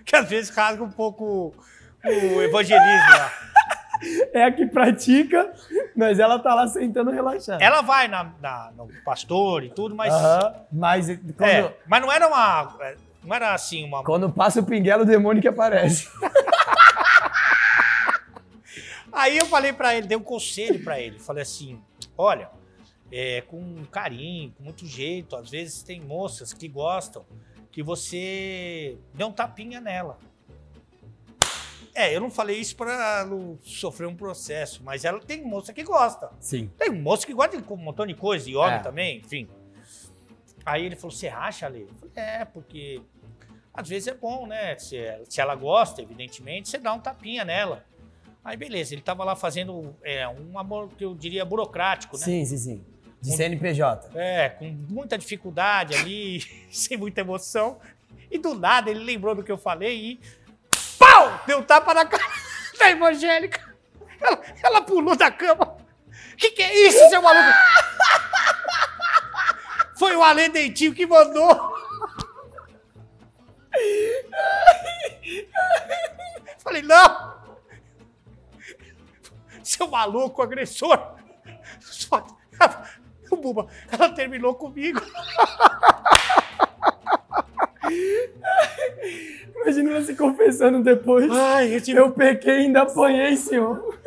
Que 0.06 0.16
às 0.16 0.30
vezes 0.30 0.50
rasga 0.52 0.84
um 0.84 0.92
pouco 0.92 1.54
o 2.04 2.42
evangelismo 2.42 3.10
lá. 3.10 3.32
É 4.34 4.46
a 4.46 4.52
que 4.52 4.66
pratica, 4.66 5.54
mas 5.96 6.18
ela 6.18 6.40
tá 6.40 6.56
lá 6.56 6.66
sentando 6.68 7.12
relaxada. 7.12 7.64
Ela 7.64 7.82
vai 7.84 8.08
na, 8.08 8.32
na- 8.42 8.72
no 8.76 8.88
pastor 9.06 9.64
e 9.64 9.70
tudo, 9.70 9.94
mas. 9.96 10.12
Aham, 10.12 10.56
Mas 10.72 11.06
quando, 11.38 11.44
É, 11.44 11.78
mas 11.86 12.02
não 12.02 12.12
era 12.12 12.28
uma. 12.28 12.76
Não 13.24 13.36
era 13.36 13.54
assim 13.54 13.86
uma. 13.86 14.04
quando 14.04 14.28
passa 14.32 14.60
o 14.60 14.66
pinguelo, 14.66 15.04
o 15.04 15.06
demônio 15.06 15.40
que 15.40 15.48
aparece. 15.48 16.10
Aí 19.12 19.38
eu 19.38 19.46
falei 19.46 19.74
pra 19.74 19.94
ele, 19.96 20.08
dei 20.08 20.18
um 20.18 20.24
conselho 20.24 20.84
pra 20.84 21.00
ele. 21.00 21.20
Falei 21.20 21.44
assim: 21.44 21.80
olha, 22.18 22.50
é, 23.12 23.42
com 23.42 23.86
carinho, 23.92 24.52
com 24.58 24.64
muito 24.64 24.86
jeito, 24.86 25.36
às 25.36 25.50
vezes 25.50 25.84
tem 25.84 26.00
moças 26.00 26.54
que 26.54 26.68
gostam 26.68 27.24
que 27.72 27.82
você 27.82 28.98
dê 29.14 29.24
um 29.24 29.32
tapinha 29.32 29.80
nela. 29.80 30.20
É, 31.94 32.16
eu 32.16 32.22
não 32.22 32.30
falei 32.32 32.58
isso 32.58 32.76
pra 32.76 33.26
não 33.26 33.58
sofrer 33.62 34.08
um 34.08 34.16
processo, 34.16 34.82
mas 34.84 35.04
ela 35.04 35.20
tem 35.20 35.44
moça 35.44 35.74
que 35.74 35.84
gosta. 35.84 36.32
Sim. 36.40 36.72
Tem 36.78 36.90
moça 36.90 37.26
que 37.26 37.34
gosta 37.34 37.60
de 37.60 37.68
um 37.74 37.76
montão 37.76 38.06
de 38.06 38.14
coisa, 38.14 38.50
e 38.50 38.56
homem 38.56 38.76
É. 38.76 38.80
também, 38.80 39.18
enfim. 39.20 39.48
Aí 40.66 40.86
ele 40.86 40.96
falou: 40.96 41.12
você 41.16 41.28
acha, 41.28 41.66
Ale? 41.66 41.82
Eu 41.82 41.96
falei, 41.96 42.14
é, 42.16 42.46
porque 42.46 43.02
às 43.74 43.88
vezes 43.90 44.08
é 44.08 44.14
bom, 44.14 44.48
né? 44.48 44.78
Se, 44.78 44.98
se 45.30 45.42
ela 45.42 45.56
gosta, 45.56 46.02
evidentemente, 46.02 46.70
você 46.70 46.78
dá 46.78 46.94
um 46.94 47.00
tapinha 47.00 47.44
nela. 47.44 47.86
Aí 48.44 48.58
beleza, 48.58 48.94
ele 48.96 49.02
tava 49.02 49.24
lá 49.24 49.36
fazendo 49.36 49.96
é, 50.02 50.28
um 50.28 50.58
amor 50.58 50.90
que 50.90 51.06
eu 51.06 51.14
diria 51.14 51.44
burocrático, 51.46 52.18
né? 52.18 52.24
Sim, 52.24 52.46
sim, 52.46 52.58
sim. 52.58 52.86
De 53.22 53.36
CNPJ. 53.36 54.10
É, 54.16 54.50
com 54.50 54.66
muita 54.90 55.18
dificuldade 55.18 55.96
ali, 55.96 56.40
sem 56.72 56.98
muita 56.98 57.22
emoção. 57.22 57.80
E 58.30 58.38
do 58.38 58.56
nada 58.56 58.90
ele 58.90 59.04
lembrou 59.04 59.36
do 59.36 59.44
que 59.44 59.52
eu 59.52 59.58
falei 59.58 59.96
e. 59.96 60.20
Pau! 60.98 61.42
Deu 61.46 61.64
tapa 61.64 61.94
na 61.94 62.06
cara 62.06 62.24
da 62.80 62.90
evangélica. 62.90 63.76
Ela, 64.20 64.42
ela 64.64 64.82
pulou 64.82 65.16
da 65.16 65.32
cama. 65.32 65.78
Que 66.38 66.52
que 66.52 66.62
é 66.62 66.88
isso, 66.88 67.10
seu 67.10 67.22
maluco? 67.22 67.58
Foi 69.98 70.16
o 70.16 70.24
Alê 70.24 70.50
Dentinho 70.50 70.94
que 70.94 71.06
mandou. 71.06 71.76
Falei, 76.60 76.82
não! 76.82 77.40
Seu 79.64 79.88
maluco, 79.88 80.42
agressor! 80.42 81.21
Buba, 83.42 83.68
ela 83.92 84.10
terminou 84.10 84.56
comigo. 84.56 85.02
Imagina 89.56 89.92
ela 89.92 90.02
se 90.04 90.16
confessando 90.16 90.84
depois. 90.84 91.30
Ai, 91.32 91.76
eu 91.76 91.82
tive... 91.82 92.00
Eu 92.00 92.12
pequei 92.12 92.54
e 92.54 92.58
ainda 92.66 92.84
apanhei, 92.84 93.36
senhor. 93.36 94.00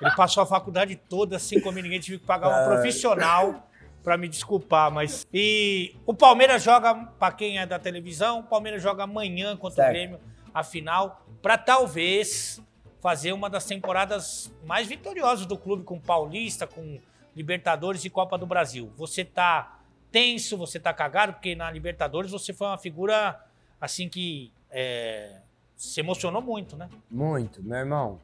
Ele 0.00 0.10
passou 0.16 0.42
a 0.42 0.46
faculdade 0.46 0.96
toda 0.96 1.38
sem 1.38 1.60
comer 1.60 1.82
ninguém, 1.82 2.00
tive 2.00 2.18
que 2.18 2.26
pagar 2.26 2.48
uma 2.48 2.64
profissional 2.74 3.68
pra 4.02 4.16
me 4.16 4.28
desculpar, 4.28 4.90
mas... 4.90 5.26
E 5.32 5.94
o 6.06 6.14
Palmeiras 6.14 6.62
joga, 6.62 6.94
pra 7.18 7.32
quem 7.32 7.58
é 7.58 7.66
da 7.66 7.78
televisão, 7.78 8.40
o 8.40 8.44
Palmeiras 8.44 8.82
joga 8.82 9.02
amanhã 9.02 9.56
contra 9.56 9.76
Certo. 9.76 9.88
o 9.88 9.92
Grêmio, 9.92 10.20
a 10.54 10.62
final, 10.62 11.26
pra 11.42 11.58
talvez 11.58 12.62
fazer 13.00 13.32
uma 13.32 13.50
das 13.50 13.64
temporadas 13.64 14.50
mais 14.64 14.86
vitoriosas 14.86 15.46
do 15.46 15.56
clube, 15.58 15.84
com 15.84 16.00
Paulista, 16.00 16.66
com 16.66 16.98
Libertadores 17.38 18.04
e 18.04 18.10
Copa 18.10 18.36
do 18.36 18.44
Brasil. 18.44 18.92
Você 18.96 19.24
tá 19.24 19.80
tenso, 20.10 20.56
você 20.56 20.80
tá 20.80 20.92
cagado, 20.92 21.34
porque 21.34 21.54
na 21.54 21.70
Libertadores 21.70 22.32
você 22.32 22.52
foi 22.52 22.66
uma 22.66 22.78
figura, 22.78 23.40
assim, 23.80 24.08
que 24.08 24.52
é, 24.68 25.40
se 25.76 26.00
emocionou 26.00 26.42
muito, 26.42 26.76
né? 26.76 26.90
Muito, 27.08 27.62
meu 27.62 27.78
irmão. 27.78 28.20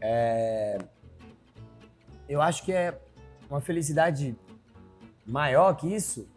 É... 0.00 0.78
Eu 2.28 2.40
acho 2.40 2.62
que 2.62 2.72
é 2.72 2.96
uma 3.50 3.60
felicidade 3.60 4.36
maior 5.26 5.74
que 5.74 5.92
isso. 5.92 6.28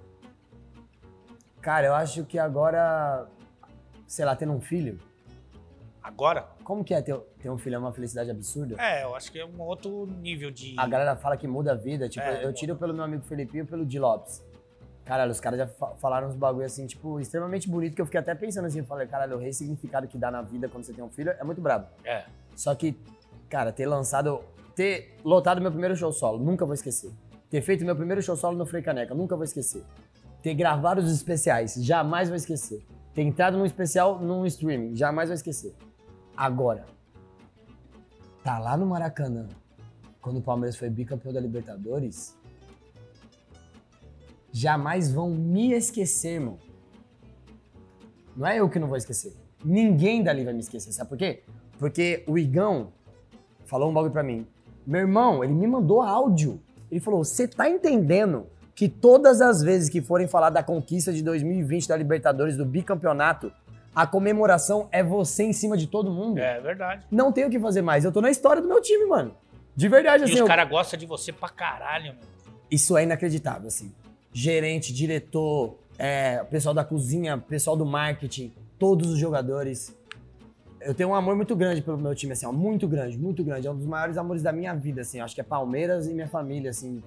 Cara, 1.62 1.86
eu 1.86 1.94
acho 1.94 2.26
que 2.26 2.40
agora, 2.40 3.28
sei 4.08 4.26
lá, 4.26 4.36
tendo 4.36 4.54
um 4.54 4.62
filho. 4.62 5.00
Agora, 6.08 6.48
Como 6.64 6.84
que 6.86 6.94
é 6.94 7.02
ter, 7.02 7.18
ter 7.42 7.50
um 7.50 7.58
filho? 7.58 7.76
É 7.76 7.80
uma 7.80 7.92
felicidade 7.92 8.32
absurda? 8.32 8.76
é, 8.80 9.04
eu 9.04 9.14
acho 9.14 9.30
que 9.30 9.38
é 9.40 9.46
um 9.46 9.60
outro 9.62 10.06
nível 10.22 10.50
de... 10.50 10.74
A 10.78 10.88
galera 10.88 11.16
fala 11.18 11.36
que 11.36 11.46
muda 11.48 11.74
a 11.74 11.76
vida. 11.76 12.08
Tipo, 12.08 12.26
É, 12.26 12.46
eu 12.46 12.54
tiro 12.54 12.76
pelo 12.78 12.94
meu 12.94 13.04
amigo 13.04 13.24
Felipinho 13.24 13.64
e 13.66 13.68
pelo 13.68 13.86
Di 13.86 14.00
Lopes. 14.00 14.42
Caralho, 15.04 15.32
os 15.32 15.40
caras 15.42 15.60
já 15.60 15.68
fa- 15.68 15.96
falaram 15.96 16.28
uns 16.30 16.36
bagulho 16.36 16.66
assim, 16.66 16.86
tipo, 16.88 17.20
extremamente 17.20 17.70
bonito, 17.70 17.94
que 17.96 18.02
eu 18.02 18.06
fiquei 18.06 18.20
até 18.22 18.34
pensando 18.36 18.66
assim, 18.66 18.80
eu 18.80 18.86
falei, 18.86 19.06
caralho, 19.08 19.36
o 19.38 19.40
ressignificado 19.40 20.08
que 20.08 20.18
dá 20.18 20.30
na 20.32 20.42
vida 20.42 20.68
quando 20.70 20.84
você 20.86 20.94
tem 20.94 21.04
um 21.04 21.10
filho 21.10 21.32
é 21.32 21.44
muito 21.44 21.62
brabo. 21.62 21.88
É. 22.06 22.24
Só 22.56 22.74
que, 22.76 22.98
cara, 23.50 23.72
ter 23.74 23.86
lançado, 23.86 24.42
ter 24.76 25.16
lotado 25.24 25.62
meu 25.62 25.72
primeiro 25.72 25.96
show 25.96 26.12
solo, 26.12 26.38
nunca 26.40 26.66
vou 26.66 26.74
esquecer. 26.74 27.12
Ter 27.50 27.62
feito 27.62 27.86
meu 27.86 27.96
primeiro 27.96 28.22
show 28.22 28.36
solo 28.36 28.58
no 28.58 28.66
Frei 28.66 28.82
Caneca, 28.82 29.14
nunca 29.14 29.36
vou 29.36 29.46
esquecer. 29.46 29.82
Ter 30.42 30.54
gravado 30.54 31.00
os 31.02 31.12
especiais, 31.12 31.76
jamais 31.76 32.28
vou 32.28 32.36
esquecer. 32.36 32.86
Ter 33.14 33.22
entrado 33.24 33.58
num 33.58 33.66
especial 33.66 34.20
num 34.20 34.46
streaming, 34.46 34.94
jamais 34.96 35.30
vou 35.30 35.36
esquecer. 35.36 35.74
Agora, 36.38 36.86
tá 38.44 38.60
lá 38.60 38.78
no 38.78 38.86
Maracanã, 38.86 39.48
quando 40.22 40.38
o 40.38 40.42
Palmeiras 40.42 40.76
foi 40.76 40.88
bicampeão 40.88 41.34
da 41.34 41.40
Libertadores, 41.40 42.38
jamais 44.52 45.12
vão 45.12 45.32
me 45.32 45.74
esquecer, 45.74 46.36
irmão. 46.36 46.60
Não 48.36 48.46
é 48.46 48.60
eu 48.60 48.70
que 48.70 48.78
não 48.78 48.88
vou 48.88 48.98
esquecer. 48.98 49.36
Ninguém 49.66 50.22
dali 50.22 50.46
vai 50.46 50.54
me 50.54 50.60
esquecer. 50.60 50.92
Sabe 50.92 51.10
por 51.10 51.18
quê? 51.18 51.42
Porque 51.80 52.24
o 52.28 52.38
Igão 52.38 52.94
falou 53.66 53.90
um 53.90 53.94
bagulho 53.94 54.14
pra 54.14 54.22
mim. 54.22 54.46
Meu 54.86 55.02
irmão, 55.02 55.44
ele 55.44 55.54
me 55.54 55.66
mandou 55.66 56.04
áudio. 56.04 56.62
Ele 56.92 57.00
falou: 57.00 57.24
Você 57.24 57.48
tá 57.48 57.68
entendendo 57.68 58.46
que 58.76 58.88
todas 58.88 59.42
as 59.42 59.64
vezes 59.64 59.90
que 59.90 60.04
forem 60.04 60.28
falar 60.28 60.52
da 60.52 60.62
conquista 60.62 61.12
de 61.12 61.24
2020 61.24 61.88
da 61.88 61.98
Libertadores, 61.98 62.56
do 62.56 62.64
bicampeonato, 62.64 63.52
a 64.00 64.06
comemoração 64.06 64.88
é 64.92 65.02
você 65.04 65.44
em 65.44 65.52
cima 65.54 65.76
de 65.76 65.88
todo 65.88 66.12
mundo? 66.12 66.38
É 66.38 66.60
verdade. 66.62 67.04
Não 67.10 67.32
tenho 67.32 67.48
o 67.48 67.50
que 67.50 67.60
fazer 67.60 67.82
mais. 67.82 68.06
Eu 68.06 68.12
tô 68.12 68.22
na 68.22 68.30
história 68.30 68.62
do 68.62 68.68
meu 68.68 68.80
time, 68.80 69.06
mano. 69.08 69.34
De 69.76 69.88
verdade, 69.88 70.22
E 70.22 70.26
assim. 70.26 70.34
os 70.36 70.40
eu- 70.42 70.46
caras 70.46 70.70
gostam 70.70 71.00
de 71.00 71.08
você 71.08 71.34
pra 71.34 71.50
caralho, 71.50 72.14
meu. 72.14 72.22
isso 72.70 72.96
é 72.96 73.02
inacreditável, 73.04 73.68
assim. 73.68 73.92
Gerente, 74.32 74.94
diretor, 74.94 75.78
é, 75.98 76.44
pessoal 76.44 76.76
da 76.76 76.84
cozinha, 76.84 77.40
pessoal 77.40 77.76
do 77.76 77.86
marketing, 77.88 78.54
todos 78.78 79.10
os 79.12 79.18
jogadores. 79.18 79.96
Eu 80.80 80.94
tenho 80.94 81.10
um 81.10 81.16
amor 81.16 81.36
muito 81.36 81.56
grande 81.56 81.82
pelo 81.82 81.98
meu 81.98 82.14
time, 82.14 82.34
assim, 82.34 82.46
ó, 82.46 82.52
muito 82.52 82.88
grande, 82.88 83.18
muito 83.18 83.44
grande. 83.44 83.66
É 83.68 83.72
um 83.72 83.76
dos 83.76 83.88
maiores 83.88 84.16
amores 84.16 84.44
da 84.44 84.52
minha 84.52 84.76
vida, 84.76 85.02
assim. 85.02 85.20
Acho 85.20 85.34
que 85.34 85.42
é 85.42 85.44
Palmeiras 85.44 86.08
e 86.08 86.14
minha 86.14 86.28
família, 86.28 86.70
assim. 86.70 87.02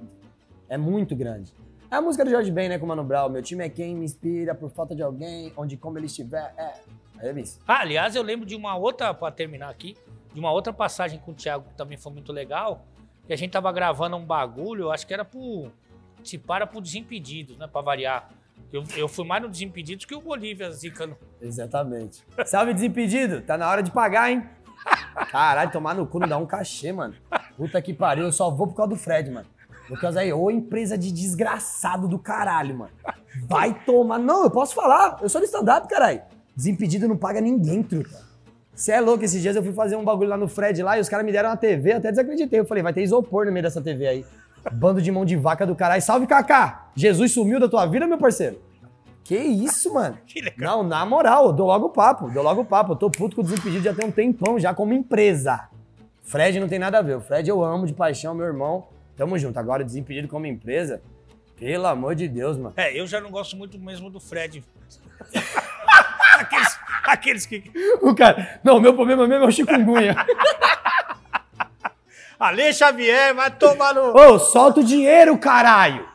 É 0.69 0.77
muito 0.77 1.15
grande. 1.15 1.53
É 1.91 1.97
a 1.97 2.01
música 2.01 2.25
do 2.25 2.31
Jorge 2.31 2.51
Ben, 2.51 2.69
né, 2.69 2.79
com 2.79 2.85
o 2.85 2.89
Mano 2.89 3.03
Brown. 3.03 3.29
Meu 3.29 3.43
time 3.43 3.65
é 3.65 3.69
quem 3.69 3.95
me 3.97 4.05
inspira 4.05 4.55
por 4.55 4.71
falta 4.71 4.95
de 4.95 5.03
alguém, 5.03 5.53
onde 5.57 5.77
como 5.77 5.99
ele 5.99 6.07
estiver. 6.07 6.55
É, 6.57 7.29
é 7.29 7.33
isso. 7.41 7.59
Ah, 7.67 7.81
aliás, 7.81 8.15
eu 8.15 8.23
lembro 8.23 8.47
de 8.47 8.55
uma 8.55 8.77
outra, 8.77 9.13
pra 9.13 9.31
terminar 9.31 9.69
aqui, 9.71 9.97
de 10.33 10.39
uma 10.39 10.53
outra 10.53 10.73
passagem 10.73 11.19
com 11.19 11.33
o 11.33 11.35
Thiago 11.35 11.65
que 11.69 11.75
também 11.75 11.99
foi 11.99 12.13
muito 12.13 12.33
legal, 12.33 12.85
que 13.27 13.33
a 13.33 13.37
gente 13.37 13.51
tava 13.51 13.71
gravando 13.73 14.17
um 14.17 14.25
bagulho, 14.25 14.91
acho 14.91 15.07
que 15.07 15.13
era 15.15 15.25
pro. 15.25 15.71
Se 16.23 16.37
para 16.39 16.67
pro 16.67 16.81
Desimpedidos, 16.81 17.57
né? 17.57 17.67
Pra 17.67 17.81
variar. 17.81 18.29
Eu, 18.73 18.85
eu 18.95 19.09
fui 19.09 19.25
mais 19.27 19.43
no 19.43 19.49
Desimpedidos 19.49 20.05
que 20.05 20.15
o 20.15 20.21
Bolívia 20.21 20.71
Zica. 20.71 21.07
no- 21.07 21.17
Exatamente. 21.41 22.23
Salve 22.47 22.75
Desimpedido, 22.75 23.41
tá 23.41 23.57
na 23.59 23.69
hora 23.69 23.83
de 23.83 23.91
pagar, 23.91 24.31
hein? 24.31 24.47
Caralho, 25.31 25.71
tomar 25.73 25.95
no 25.95 26.07
cu 26.07 26.19
não 26.21 26.29
dá 26.29 26.37
um 26.39 26.47
cachê, 26.47 26.93
mano. 26.93 27.15
Puta 27.57 27.81
que 27.83 27.93
pariu, 27.93 28.25
eu 28.27 28.33
só 28.33 28.51
vou 28.51 28.67
por 28.69 28.75
causa 28.77 28.91
do 28.91 28.97
Fred, 28.97 29.31
mano. 29.31 29.47
Por 29.91 30.01
causa 30.01 30.21
aí, 30.21 30.33
ô 30.33 30.53
empresa 30.53 30.97
de 30.97 31.11
desgraçado 31.11 32.07
do 32.07 32.17
caralho, 32.17 32.79
mano. 32.79 32.93
Vai 33.49 33.75
tomar. 33.85 34.21
Não, 34.21 34.45
eu 34.45 34.51
posso 34.51 34.73
falar. 34.73 35.19
Eu 35.21 35.29
sou 35.29 35.41
do 35.41 35.45
stand-up, 35.45 35.89
caralho. 35.89 36.23
Desimpedido 36.55 37.09
não 37.09 37.17
paga 37.17 37.41
ninguém, 37.41 37.83
truta. 37.83 38.21
Você 38.73 38.93
é 38.93 39.01
louco, 39.01 39.25
esses 39.25 39.43
dias 39.43 39.57
eu 39.57 39.65
fui 39.65 39.73
fazer 39.73 39.97
um 39.97 40.05
bagulho 40.05 40.31
lá 40.31 40.37
no 40.37 40.47
Fred 40.47 40.81
lá 40.81 40.97
e 40.97 41.01
os 41.01 41.09
caras 41.09 41.27
me 41.27 41.33
deram 41.33 41.49
uma 41.49 41.57
TV, 41.57 41.95
até 41.95 42.09
desacreditei. 42.11 42.61
Eu 42.61 42.65
falei, 42.65 42.85
vai 42.85 42.93
ter 42.93 43.03
isopor 43.03 43.47
no 43.47 43.51
meio 43.51 43.65
dessa 43.65 43.83
TV 43.83 44.07
aí. 44.07 44.25
Bando 44.75 45.03
de 45.03 45.11
mão 45.11 45.25
de 45.25 45.35
vaca 45.35 45.67
do 45.67 45.75
caralho. 45.75 46.01
Salve, 46.01 46.25
Kaká! 46.29 46.93
Jesus 46.95 47.33
sumiu 47.35 47.59
da 47.59 47.69
tua 47.69 47.85
vida, 47.87 48.07
meu 48.07 48.17
parceiro? 48.17 48.61
Que 49.25 49.39
isso, 49.39 49.93
mano? 49.93 50.19
Que 50.25 50.41
legal. 50.41 50.85
Não, 50.85 50.89
na 50.89 51.05
moral, 51.05 51.47
eu 51.47 51.53
dou 51.53 51.67
logo 51.67 51.87
o 51.87 51.91
papo, 51.91 52.31
dou 52.31 52.45
logo 52.45 52.61
o 52.61 52.65
papo. 52.65 52.93
Eu 52.93 52.97
tô 52.97 53.11
puto 53.11 53.35
com 53.35 53.43
o 53.43 53.45
Desimpedido 53.45 53.83
já 53.83 53.93
tem 53.93 54.07
um 54.07 54.13
tempão, 54.13 54.57
já 54.57 54.73
como 54.73 54.93
empresa. 54.93 55.69
Fred 56.23 56.61
não 56.61 56.69
tem 56.69 56.79
nada 56.79 56.99
a 56.99 57.03
ver. 57.03 57.17
O 57.17 57.21
Fred 57.21 57.51
eu 57.51 57.65
amo 57.65 57.87
de 57.87 57.93
paixão, 57.93 58.37
meu 58.37 58.47
irmão. 58.47 58.87
Tamo 59.21 59.37
junto. 59.39 59.59
Agora, 59.59 59.85
Desimpedido 59.85 60.27
como 60.29 60.47
empresa, 60.47 61.03
pelo 61.55 61.87
amor 61.87 62.15
de 62.15 62.27
Deus, 62.27 62.57
mano. 62.57 62.73
É, 62.75 62.99
eu 62.99 63.07
já 63.07 63.21
não 63.21 63.31
gosto 63.31 63.55
muito 63.55 63.79
mesmo 63.79 64.09
do 64.09 64.19
Fred. 64.19 64.65
aqueles, 66.41 66.79
aqueles 67.05 67.45
que. 67.45 67.71
O 68.01 68.15
cara, 68.15 68.59
não, 68.65 68.79
o 68.79 68.81
meu 68.81 68.95
problema 68.95 69.29
mesmo 69.29 69.45
é 69.45 69.47
o 69.49 69.51
chikungunya. 69.51 70.17
Ale 72.41 72.73
Xavier, 72.73 73.35
vai 73.35 73.51
tomar 73.51 73.93
no. 73.93 74.17
Ô, 74.17 74.39
solta 74.39 74.81
o 74.81 74.85
dinheiro, 74.85 75.37
caralho! 75.37 76.09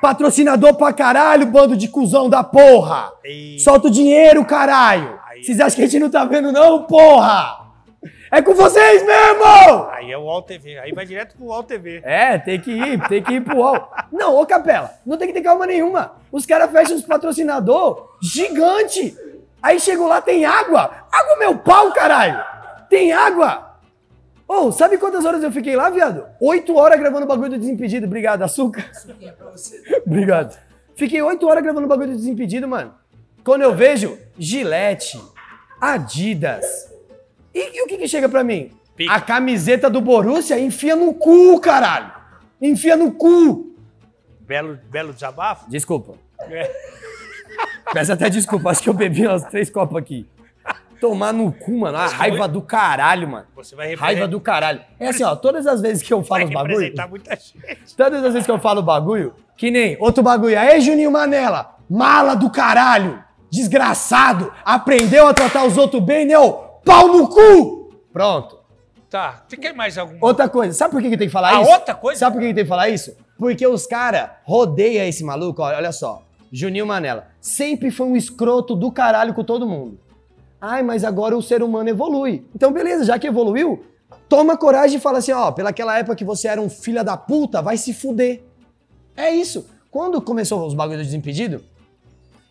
Patrocinador 0.00 0.76
pra 0.76 0.94
caralho, 0.94 1.44
bando 1.44 1.76
de 1.76 1.88
cuzão 1.88 2.30
da 2.30 2.42
porra! 2.42 3.12
Ei. 3.22 3.58
Solta 3.58 3.88
o 3.88 3.90
dinheiro, 3.90 4.42
caralho! 4.46 5.20
Vocês 5.42 5.60
acham 5.60 5.76
que 5.76 5.82
a 5.82 5.86
gente 5.86 6.00
não 6.00 6.10
tá 6.10 6.24
vendo, 6.24 6.50
não, 6.50 6.84
porra? 6.84 7.65
É 8.30 8.42
com 8.42 8.54
vocês 8.54 9.04
mesmo! 9.04 9.44
Aí 9.90 10.10
é 10.10 10.18
o 10.18 10.22
UOL 10.22 10.42
TV. 10.42 10.78
Aí 10.78 10.92
vai 10.92 11.06
direto 11.06 11.36
pro 11.36 11.46
UOL 11.46 11.62
TV. 11.62 12.00
É, 12.04 12.38
tem 12.38 12.60
que 12.60 12.72
ir, 12.72 13.08
tem 13.08 13.22
que 13.22 13.34
ir 13.34 13.40
pro 13.40 13.58
UOL. 13.58 13.90
Não, 14.12 14.36
ô 14.36 14.44
Capela, 14.44 14.92
não 15.04 15.16
tem 15.16 15.28
que 15.28 15.34
ter 15.34 15.42
calma 15.42 15.66
nenhuma. 15.66 16.16
Os 16.32 16.44
caras 16.44 16.70
fecham 16.70 16.96
os 16.96 17.02
patrocinador 17.02 18.16
gigante. 18.20 19.16
Aí 19.62 19.78
chego 19.78 20.06
lá, 20.06 20.20
tem 20.20 20.44
água. 20.44 21.06
Água 21.12 21.36
meu 21.38 21.58
pau, 21.58 21.92
caralho. 21.92 22.42
Tem 22.90 23.12
água. 23.12 23.76
Ô, 24.48 24.70
sabe 24.70 24.98
quantas 24.98 25.24
horas 25.24 25.42
eu 25.42 25.50
fiquei 25.50 25.74
lá, 25.74 25.90
viado? 25.90 26.26
Oito 26.40 26.76
horas 26.76 26.98
gravando 26.98 27.24
o 27.24 27.28
bagulho 27.28 27.50
do 27.50 27.58
Desimpedido. 27.58 28.06
Obrigado, 28.06 28.42
açúcar. 28.42 28.90
Obrigado. 30.06 30.56
Fiquei 30.94 31.20
oito 31.20 31.46
horas 31.48 31.62
gravando 31.62 31.86
o 31.86 31.88
bagulho 31.88 32.10
do 32.10 32.16
Desimpedido, 32.16 32.68
mano. 32.68 32.94
Quando 33.44 33.62
eu 33.62 33.74
vejo 33.74 34.18
Gillette, 34.38 35.20
Adidas. 35.80 36.95
E, 37.56 37.78
e 37.78 37.82
o 37.82 37.86
que 37.86 37.96
que 37.96 38.06
chega 38.06 38.28
pra 38.28 38.44
mim? 38.44 38.70
Pica. 38.94 39.14
A 39.14 39.18
camiseta 39.18 39.88
do 39.88 40.02
Borussia 40.02 40.60
enfia 40.60 40.94
no 40.94 41.14
cu, 41.14 41.58
caralho. 41.58 42.12
Enfia 42.60 42.96
no 42.96 43.12
cu. 43.12 43.74
Belo, 44.40 44.78
belo 44.90 45.14
desabafo. 45.14 45.68
Desculpa. 45.70 46.14
É. 46.50 46.70
Peço 47.94 48.12
até 48.12 48.28
desculpa, 48.28 48.70
acho 48.70 48.82
que 48.82 48.90
eu 48.90 48.94
bebi 48.94 49.26
umas 49.26 49.44
três 49.44 49.70
copas 49.70 49.96
aqui. 49.96 50.26
Tomar 51.00 51.32
no 51.32 51.50
cu, 51.50 51.78
mano. 51.78 51.96
A 51.96 52.06
raiva 52.06 52.46
do 52.46 52.60
caralho, 52.60 53.28
mano. 53.28 53.46
Você 53.54 53.74
vai 53.74 53.94
Raiva 53.94 54.28
do 54.28 54.40
caralho. 54.40 54.80
É 54.98 55.08
assim, 55.08 55.22
ó, 55.22 55.34
todas 55.34 55.66
as 55.66 55.80
vezes 55.80 56.02
que 56.02 56.12
eu 56.12 56.20
vai 56.20 56.28
falo 56.28 56.44
os 56.44 56.50
bagulho, 56.50 56.74
representar 56.74 57.08
muita 57.08 57.36
gente. 57.36 57.96
todas 57.96 58.24
as 58.24 58.32
vezes 58.32 58.44
que 58.46 58.50
eu 58.50 58.58
falo 58.58 58.82
bagulho, 58.82 59.34
que 59.56 59.70
nem 59.70 59.96
outro 59.98 60.22
bagulho. 60.22 60.58
Aí, 60.58 60.80
Juninho 60.80 61.10
Manela, 61.10 61.76
mala 61.88 62.34
do 62.34 62.50
caralho, 62.50 63.22
desgraçado, 63.50 64.52
aprendeu 64.64 65.26
a 65.26 65.34
tratar 65.34 65.64
os 65.64 65.76
outros 65.76 66.02
bem, 66.02 66.26
né? 66.26 66.38
ô? 66.38 66.65
Pau 66.86 67.08
no 67.08 67.28
cu! 67.28 67.90
Pronto. 68.12 68.60
Tá. 69.10 69.44
Você 69.48 69.56
quer 69.56 69.74
mais 69.74 69.98
alguma? 69.98 70.18
Outra 70.24 70.48
coisa, 70.48 70.72
sabe 70.72 70.92
por 70.92 71.02
que, 71.02 71.10
que 71.10 71.16
tem 71.18 71.26
que 71.26 71.32
falar 71.32 71.56
Ah, 71.56 71.62
isso? 71.62 71.70
outra 71.72 71.94
coisa? 71.96 72.20
Sabe 72.20 72.34
por 72.36 72.40
que, 72.40 72.48
que 72.48 72.54
tem 72.54 72.64
que 72.64 72.68
falar 72.68 72.88
isso? 72.88 73.16
Porque 73.36 73.66
os 73.66 73.86
caras 73.86 74.30
rodeiam 74.44 75.04
esse 75.04 75.24
maluco, 75.24 75.60
olha, 75.62 75.76
olha 75.78 75.90
só. 75.92 76.22
Juninho 76.52 76.86
Manela 76.86 77.26
sempre 77.40 77.90
foi 77.90 78.06
um 78.06 78.14
escroto 78.16 78.76
do 78.76 78.90
caralho 78.92 79.34
com 79.34 79.42
todo 79.42 79.66
mundo. 79.66 79.98
Ai, 80.60 80.84
mas 80.84 81.02
agora 81.02 81.36
o 81.36 81.42
ser 81.42 81.60
humano 81.60 81.88
evolui. 81.88 82.46
Então, 82.54 82.72
beleza, 82.72 83.04
já 83.04 83.18
que 83.18 83.26
evoluiu, 83.26 83.84
toma 84.28 84.56
coragem 84.56 84.96
e 84.98 85.00
fala 85.00 85.18
assim, 85.18 85.32
ó, 85.32 85.50
pelaquela 85.50 85.98
época 85.98 86.14
que 86.16 86.24
você 86.24 86.46
era 86.46 86.60
um 86.60 86.70
filho 86.70 87.02
da 87.04 87.16
puta, 87.16 87.60
vai 87.60 87.76
se 87.76 87.92
fuder. 87.92 88.44
É 89.16 89.28
isso. 89.30 89.68
Quando 89.90 90.20
começou 90.22 90.64
os 90.64 90.72
bagulhos 90.72 91.02
do 91.02 91.04
Desimpedido, 91.06 91.62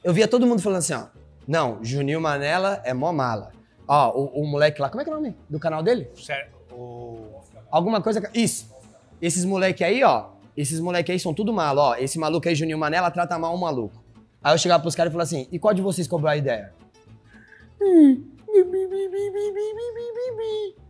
eu 0.04 0.14
via 0.14 0.28
todo 0.28 0.46
mundo 0.46 0.62
falando 0.62 0.80
assim, 0.80 0.94
ó, 0.94 1.04
não, 1.48 1.80
Juninho 1.82 2.20
Manela 2.20 2.82
é 2.84 2.94
mó 2.94 3.14
mala. 3.14 3.55
Ó, 3.88 4.20
o, 4.20 4.42
o 4.42 4.48
moleque 4.48 4.82
lá, 4.82 4.90
como 4.90 5.02
é 5.02 5.04
que 5.04 5.10
é 5.10 5.14
o 5.14 5.16
nome 5.16 5.36
do 5.50 5.60
canal 5.60 5.84
dele? 5.84 6.10
Sério, 6.16 6.52
o... 6.72 7.36
Alguma 7.70 8.02
coisa. 8.02 8.30
Isso. 8.34 8.74
Esses 9.22 9.44
moleque 9.46 9.84
aí, 9.84 10.04
ó. 10.04 10.28
Esses 10.56 10.80
moleque 10.80 11.12
aí 11.12 11.20
são 11.20 11.34
tudo 11.34 11.52
malo, 11.52 11.82
ó. 11.82 11.96
Esse 11.96 12.18
maluco 12.18 12.48
aí, 12.48 12.56
Juninho 12.56 12.78
Manela, 12.78 13.12
trata 13.12 13.38
mal 13.38 13.54
um 13.54 13.58
maluco. 13.58 14.02
Aí 14.42 14.54
eu 14.54 14.58
chegava 14.58 14.82
pros 14.82 14.96
caras 14.96 15.12
e 15.12 15.14
falava 15.14 15.28
assim: 15.28 15.48
e 15.52 15.60
qual 15.60 15.74
de 15.74 15.82
vocês 15.82 16.08
cobrou 16.08 16.30
a 16.30 16.38
ideia? 16.38 16.74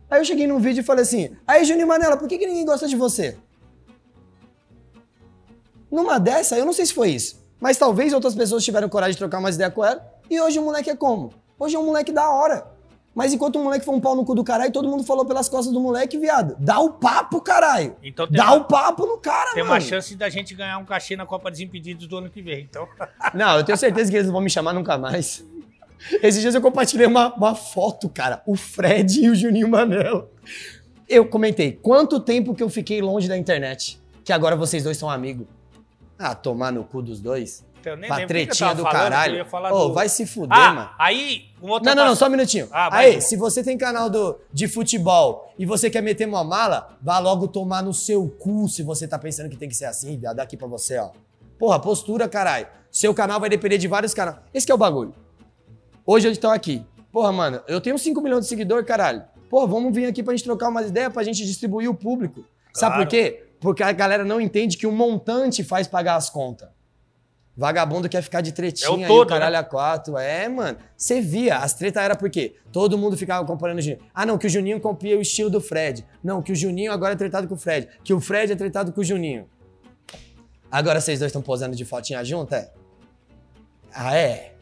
Aí 0.08 0.20
eu 0.20 0.24
cheguei 0.24 0.46
num 0.46 0.58
vídeo 0.58 0.80
e 0.80 0.84
falei 0.84 1.02
assim: 1.02 1.36
aí, 1.46 1.64
Juninho 1.64 1.88
Manela, 1.88 2.16
por 2.16 2.28
que, 2.28 2.38
que 2.38 2.46
ninguém 2.46 2.64
gosta 2.64 2.86
de 2.86 2.94
você? 2.94 3.36
Numa 5.90 6.18
dessa, 6.18 6.56
eu 6.56 6.64
não 6.64 6.72
sei 6.72 6.86
se 6.86 6.94
foi 6.94 7.10
isso. 7.10 7.44
Mas 7.58 7.76
talvez 7.76 8.12
outras 8.12 8.34
pessoas 8.34 8.64
tiveram 8.64 8.88
coragem 8.88 9.12
de 9.12 9.18
trocar 9.18 9.38
umas 9.38 9.54
ideias 9.54 9.72
com 9.72 9.84
ela. 9.84 10.06
E 10.28 10.40
hoje 10.40 10.58
o 10.58 10.62
moleque 10.62 10.90
é 10.90 10.96
como? 10.96 11.32
Hoje 11.58 11.74
é 11.74 11.78
um 11.78 11.86
moleque 11.86 12.12
da 12.12 12.30
hora. 12.30 12.75
Mas 13.16 13.32
enquanto 13.32 13.56
o 13.56 13.64
moleque 13.64 13.82
foi 13.82 13.94
um 13.94 14.00
pau 14.00 14.14
no 14.14 14.26
cu 14.26 14.34
do 14.34 14.44
caralho, 14.44 14.70
todo 14.70 14.86
mundo 14.88 15.02
falou 15.02 15.24
pelas 15.24 15.48
costas 15.48 15.72
do 15.72 15.80
moleque, 15.80 16.18
viado. 16.18 16.54
Dá 16.58 16.78
o 16.80 16.90
papo, 16.92 17.40
caralho. 17.40 17.96
Então 18.02 18.26
Dá 18.30 18.48
uma- 18.52 18.56
o 18.56 18.64
papo 18.64 19.06
no 19.06 19.16
cara, 19.16 19.54
Tem 19.54 19.62
mano. 19.62 19.72
uma 19.74 19.80
chance 19.80 20.14
da 20.14 20.28
gente 20.28 20.54
ganhar 20.54 20.76
um 20.76 20.84
cachê 20.84 21.16
na 21.16 21.24
Copa 21.24 21.50
Desimpedidos 21.50 22.06
do 22.06 22.18
ano 22.18 22.28
que 22.28 22.42
vem. 22.42 22.64
Então, 22.68 22.86
Não, 23.32 23.56
eu 23.56 23.64
tenho 23.64 23.78
certeza 23.78 24.10
que 24.10 24.16
eles 24.18 24.26
não 24.26 24.34
vão 24.34 24.42
me 24.42 24.50
chamar 24.50 24.74
nunca 24.74 24.98
mais. 24.98 25.42
Esses 26.22 26.42
dias 26.42 26.54
eu 26.54 26.60
compartilhei 26.60 27.06
uma, 27.06 27.32
uma 27.34 27.54
foto, 27.54 28.06
cara. 28.10 28.42
O 28.46 28.54
Fred 28.54 29.24
e 29.24 29.30
o 29.30 29.34
Juninho 29.34 29.66
Manela. 29.68 30.28
Eu 31.08 31.26
comentei, 31.26 31.72
quanto 31.72 32.20
tempo 32.20 32.54
que 32.54 32.62
eu 32.62 32.68
fiquei 32.68 33.00
longe 33.00 33.26
da 33.28 33.36
internet? 33.36 33.98
Que 34.22 34.32
agora 34.32 34.54
vocês 34.56 34.84
dois 34.84 34.98
são 34.98 35.08
amigos. 35.08 35.46
Ah, 36.18 36.34
tomar 36.34 36.70
no 36.70 36.84
cu 36.84 37.00
dos 37.00 37.18
dois. 37.18 37.64
Eu 37.90 37.96
nem 37.96 38.10
lembro 38.10 38.26
tretinha 38.28 38.74
do 38.74 38.82
falando, 38.82 38.92
caralho. 39.00 39.46
Ô, 39.72 39.88
do- 39.88 39.94
vai 39.94 40.08
se 40.08 40.26
fuder, 40.26 40.56
Ah, 40.56 40.72
mano. 40.72 40.90
aí, 40.98 41.46
um 41.62 41.68
outro 41.70 41.88
Não, 41.88 41.94
não, 41.94 42.06
não, 42.08 42.14
só 42.16 42.26
um 42.26 42.30
minutinho. 42.30 42.68
Ah, 42.70 42.88
Aí, 42.96 43.16
um. 43.18 43.20
se 43.20 43.36
você 43.36 43.62
tem 43.62 43.76
canal 43.78 44.08
do, 44.10 44.38
de 44.52 44.66
futebol 44.68 45.52
e 45.58 45.64
você 45.66 45.88
quer 45.90 46.02
meter 46.02 46.26
uma 46.28 46.42
mala, 46.44 46.96
vá 47.02 47.18
logo 47.18 47.48
tomar 47.48 47.82
no 47.82 47.92
seu 47.94 48.28
cu 48.28 48.68
se 48.68 48.82
você 48.82 49.06
tá 49.08 49.18
pensando 49.18 49.48
que 49.48 49.56
tem 49.56 49.68
que 49.68 49.74
ser 49.76 49.86
assim, 49.86 50.16
viado. 50.18 50.36
Daqui 50.36 50.56
pra 50.56 50.66
você, 50.66 50.98
ó. 50.98 51.10
Porra, 51.58 51.78
postura, 51.80 52.28
caralho. 52.28 52.66
Seu 52.90 53.12
canal 53.14 53.38
vai 53.40 53.48
depender 53.48 53.78
de 53.78 53.88
vários 53.88 54.12
canais. 54.14 54.36
Esse 54.52 54.64
que 54.66 54.72
é 54.72 54.74
o 54.74 54.78
bagulho. 54.78 55.14
Hoje 56.06 56.26
eles 56.26 56.36
estão 56.36 56.50
aqui. 56.50 56.84
Porra, 57.12 57.32
mano, 57.32 57.60
eu 57.66 57.80
tenho 57.80 57.98
5 57.98 58.20
milhões 58.20 58.42
de 58.42 58.48
seguidores, 58.48 58.86
caralho. 58.86 59.22
Porra, 59.48 59.66
vamos 59.66 59.94
vir 59.94 60.06
aqui 60.06 60.22
pra 60.22 60.34
gente 60.34 60.44
trocar 60.44 60.68
umas 60.68 60.88
ideias, 60.88 61.12
pra 61.12 61.22
gente 61.22 61.44
distribuir 61.44 61.88
o 61.90 61.94
público. 61.94 62.44
Sabe 62.74 62.94
Claro. 62.94 63.04
por 63.04 63.10
quê? 63.10 63.42
Porque 63.60 63.82
a 63.82 63.90
galera 63.92 64.22
não 64.24 64.38
entende 64.40 64.76
que 64.76 64.86
o 64.86 64.92
montante 64.92 65.64
faz 65.64 65.86
pagar 65.88 66.16
as 66.16 66.28
contas. 66.28 66.68
Vagabundo 67.56 68.08
quer 68.08 68.20
ficar 68.20 68.42
de 68.42 68.52
tretinha 68.52 68.88
É 68.88 68.90
o 68.90 68.96
aí, 68.96 69.06
todo, 69.06 69.26
o 69.26 69.30
caralho 69.30 69.56
a 69.56 69.64
quatro. 69.64 70.18
É, 70.18 70.46
mano. 70.46 70.76
Você 70.96 71.22
via, 71.22 71.56
as 71.56 71.72
tretas 71.72 72.02
era 72.02 72.14
por 72.14 72.28
quê? 72.28 72.56
Todo 72.70 72.98
mundo 72.98 73.16
ficava 73.16 73.46
comparando 73.46 73.78
o 73.78 73.82
Juninho. 73.82 74.02
Ah, 74.14 74.26
não, 74.26 74.36
que 74.36 74.46
o 74.46 74.50
Juninho 74.50 74.78
copia 74.78 75.16
o 75.16 75.22
estilo 75.22 75.48
do 75.48 75.60
Fred. 75.60 76.04
Não, 76.22 76.42
que 76.42 76.52
o 76.52 76.54
Juninho 76.54 76.92
agora 76.92 77.14
é 77.14 77.16
tretado 77.16 77.48
com 77.48 77.54
o 77.54 77.58
Fred. 77.58 77.88
Que 78.04 78.12
o 78.12 78.20
Fred 78.20 78.52
é 78.52 78.56
tretado 78.56 78.92
com 78.92 79.00
o 79.00 79.04
Juninho. 79.04 79.48
Agora 80.70 81.00
vocês 81.00 81.18
dois 81.18 81.30
estão 81.30 81.40
posando 81.40 81.74
de 81.74 81.84
fotinha 81.84 82.22
junto, 82.22 82.54
é? 82.54 82.70
Ah, 83.94 84.14
é? 84.14 84.52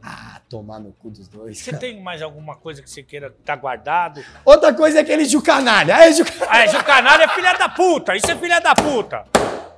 Ah, 0.00 0.40
tomar 0.48 0.78
no 0.78 0.92
cu 0.92 1.10
dos 1.10 1.26
dois. 1.26 1.58
Você 1.58 1.72
tem 1.76 2.00
mais 2.00 2.22
alguma 2.22 2.54
coisa 2.54 2.80
que 2.80 2.88
você 2.88 3.02
queira 3.02 3.34
tá 3.44 3.56
guardado? 3.56 4.22
Outra 4.44 4.72
coisa 4.72 4.98
é 4.98 5.00
aquele 5.00 5.24
Ju 5.24 5.42
Canalha. 5.42 5.96
Aí, 5.96 6.12
Ju... 6.12 6.22
Ah, 6.48 6.64
esse 6.64 6.80
canal 6.84 7.20
é 7.20 7.26
filha 7.28 7.54
da 7.54 7.68
puta! 7.70 8.14
Isso 8.14 8.30
é 8.30 8.36
filha 8.36 8.60
da 8.60 8.74
puta! 8.74 9.24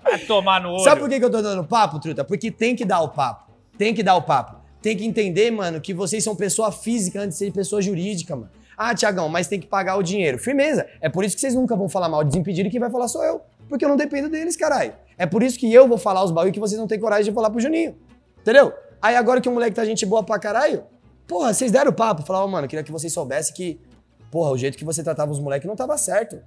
Vai 0.09 0.19
tomar 0.21 0.61
no 0.61 0.71
olho. 0.71 0.85
Sabe 0.85 1.01
por 1.01 1.09
que 1.09 1.19
que 1.19 1.25
eu 1.25 1.31
tô 1.31 1.43
dando 1.43 1.65
papo, 1.65 1.99
truta? 1.99 2.25
Porque 2.25 2.51
tem 2.51 2.75
que 2.77 2.85
dar 2.85 3.01
o 3.01 3.09
papo. 3.09 3.53
Tem 3.77 3.93
que 3.93 4.03
dar 4.03 4.15
o 4.15 4.23
papo. 4.23 4.57
Tem 4.81 4.97
que 4.97 5.05
entender, 5.05 5.51
mano, 5.51 5.81
que 5.81 5.93
vocês 5.93 6.23
são 6.23 6.37
pessoa 6.37 6.71
física 6.71 7.21
antes 7.21 7.39
de 7.39 7.45
ser 7.45 7.53
pessoa 7.53 7.83
jurídica, 7.83 8.37
mano. 8.37 8.51
Ah, 8.77 8.95
Tiagão, 8.95 9.29
mas 9.29 9.49
tem 9.49 9.59
que 9.59 9.67
pagar 9.67 9.97
o 9.97 10.03
dinheiro. 10.03 10.39
Firmeza. 10.39 10.87
É 11.01 11.09
por 11.09 11.25
isso 11.25 11.35
que 11.35 11.41
vocês 11.41 11.55
nunca 11.55 11.75
vão 11.75 11.89
falar 11.89 12.09
mal 12.09 12.23
de 12.23 12.31
desimpedido 12.31 12.69
e 12.69 12.71
quem 12.71 12.79
vai 12.79 12.91
falar 12.91 13.09
sou 13.09 13.25
eu. 13.25 13.41
Porque 13.69 13.85
eu 13.85 13.89
não 13.89 13.97
dependo 13.97 14.29
deles, 14.29 14.57
caralho. 14.57 14.93
É 15.19 15.27
por 15.27 15.43
isso 15.43 15.59
que 15.59 15.73
eu 15.73 15.89
vou 15.89 15.99
falar 15.99 16.23
os 16.23 16.31
bagulho 16.31 16.53
que 16.53 16.61
vocês 16.61 16.79
não 16.79 16.87
têm 16.87 17.01
coragem 17.01 17.25
de 17.25 17.33
falar 17.33 17.51
pro 17.51 17.59
Juninho. 17.59 17.97
Entendeu? 18.41 18.73
Aí 19.01 19.17
agora 19.17 19.41
que 19.41 19.49
o 19.49 19.53
moleque 19.53 19.75
tá 19.75 19.85
gente 19.85 20.05
boa 20.05 20.23
pra 20.23 20.39
caralho, 20.39 20.85
porra, 21.27 21.53
vocês 21.53 21.73
deram 21.73 21.91
o 21.91 21.95
papo. 21.95 22.23
Falaram, 22.23 22.49
mano, 22.49 22.69
queria 22.69 22.85
que 22.85 22.93
vocês 22.93 23.13
soubessem 23.13 23.55
que, 23.55 23.81
porra, 24.31 24.51
o 24.51 24.59
jeito 24.59 24.77
que 24.77 24.85
você 24.85 25.03
tratava 25.03 25.33
os 25.33 25.41
moleques 25.41 25.67
não 25.67 25.75
tava 25.75 25.97
certo. 25.97 26.39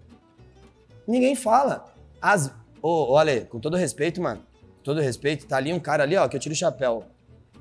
Ninguém 1.08 1.36
fala. 1.36 1.86
As... 2.22 2.52
Ô, 2.82 3.14
ô, 3.14 3.18
Ale, 3.18 3.42
com 3.42 3.60
todo 3.60 3.76
respeito, 3.78 4.22
mano. 4.22 4.42
Com 4.78 4.84
todo 4.84 5.02
respeito, 5.02 5.46
tá 5.46 5.58
ali 5.58 5.74
um 5.74 5.80
cara 5.80 6.04
ali, 6.04 6.16
ó, 6.16 6.28
que 6.28 6.36
eu 6.36 6.40
tiro 6.40 6.54
o 6.54 6.58
chapéu. 6.58 7.04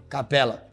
Capela. 0.09 0.69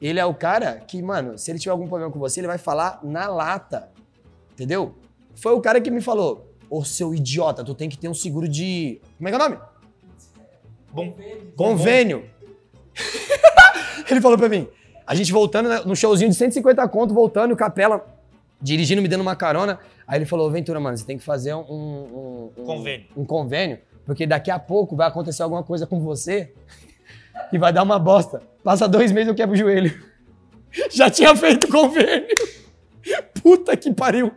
Ele 0.00 0.20
é 0.20 0.24
o 0.24 0.34
cara 0.34 0.76
que, 0.76 1.02
mano, 1.02 1.36
se 1.38 1.50
ele 1.50 1.58
tiver 1.58 1.72
algum 1.72 1.88
problema 1.88 2.12
com 2.12 2.18
você, 2.18 2.40
ele 2.40 2.46
vai 2.46 2.58
falar 2.58 3.00
na 3.02 3.26
lata. 3.28 3.90
Entendeu? 4.52 4.94
foi 5.40 5.52
o 5.52 5.60
cara 5.60 5.80
que 5.80 5.90
me 5.90 6.00
falou: 6.00 6.52
Ô 6.68 6.84
seu 6.84 7.14
idiota, 7.14 7.64
tu 7.64 7.74
tem 7.74 7.88
que 7.88 7.96
ter 7.96 8.08
um 8.08 8.14
seguro 8.14 8.48
de. 8.48 9.00
Como 9.16 9.28
é 9.28 9.32
que 9.32 9.36
é 9.36 9.40
o 9.40 9.48
nome? 9.48 9.58
Bom, 10.92 11.14
Convênio. 11.56 12.28
Ele 14.10 14.20
falou 14.20 14.38
pra 14.38 14.48
mim, 14.48 14.66
a 15.06 15.14
gente 15.14 15.30
voltando 15.30 15.68
né, 15.68 15.82
no 15.84 15.94
showzinho 15.94 16.30
de 16.30 16.36
150 16.36 16.88
conto, 16.88 17.12
voltando, 17.12 17.52
o 17.52 17.56
Capela 17.56 18.04
dirigindo, 18.60 19.00
me 19.02 19.08
dando 19.08 19.20
uma 19.22 19.36
carona. 19.36 19.78
Aí 20.06 20.18
ele 20.18 20.26
falou, 20.26 20.50
Ventura, 20.50 20.80
mano, 20.80 20.96
você 20.96 21.04
tem 21.04 21.18
que 21.18 21.24
fazer 21.24 21.54
um... 21.54 21.60
um- 21.60 22.50
um- 22.56 22.64
Convênio. 22.64 23.06
Um 23.16 23.24
convênio, 23.24 23.78
porque 24.04 24.26
daqui 24.26 24.50
a 24.50 24.58
pouco 24.58 24.96
vai 24.96 25.06
acontecer 25.08 25.42
alguma 25.42 25.62
coisa 25.62 25.86
com 25.86 26.00
você 26.00 26.52
e 27.52 27.58
vai 27.58 27.72
dar 27.72 27.82
uma 27.82 27.98
bosta. 27.98 28.42
Passa 28.64 28.88
dois 28.88 29.12
meses 29.12 29.28
eu 29.28 29.34
quebro 29.34 29.54
o 29.54 29.58
joelho. 29.58 29.96
Já 30.90 31.08
tinha 31.10 31.34
feito 31.36 31.68
convênio. 31.68 32.26
Puta 33.42 33.76
que 33.76 33.92
pariu. 33.92 34.32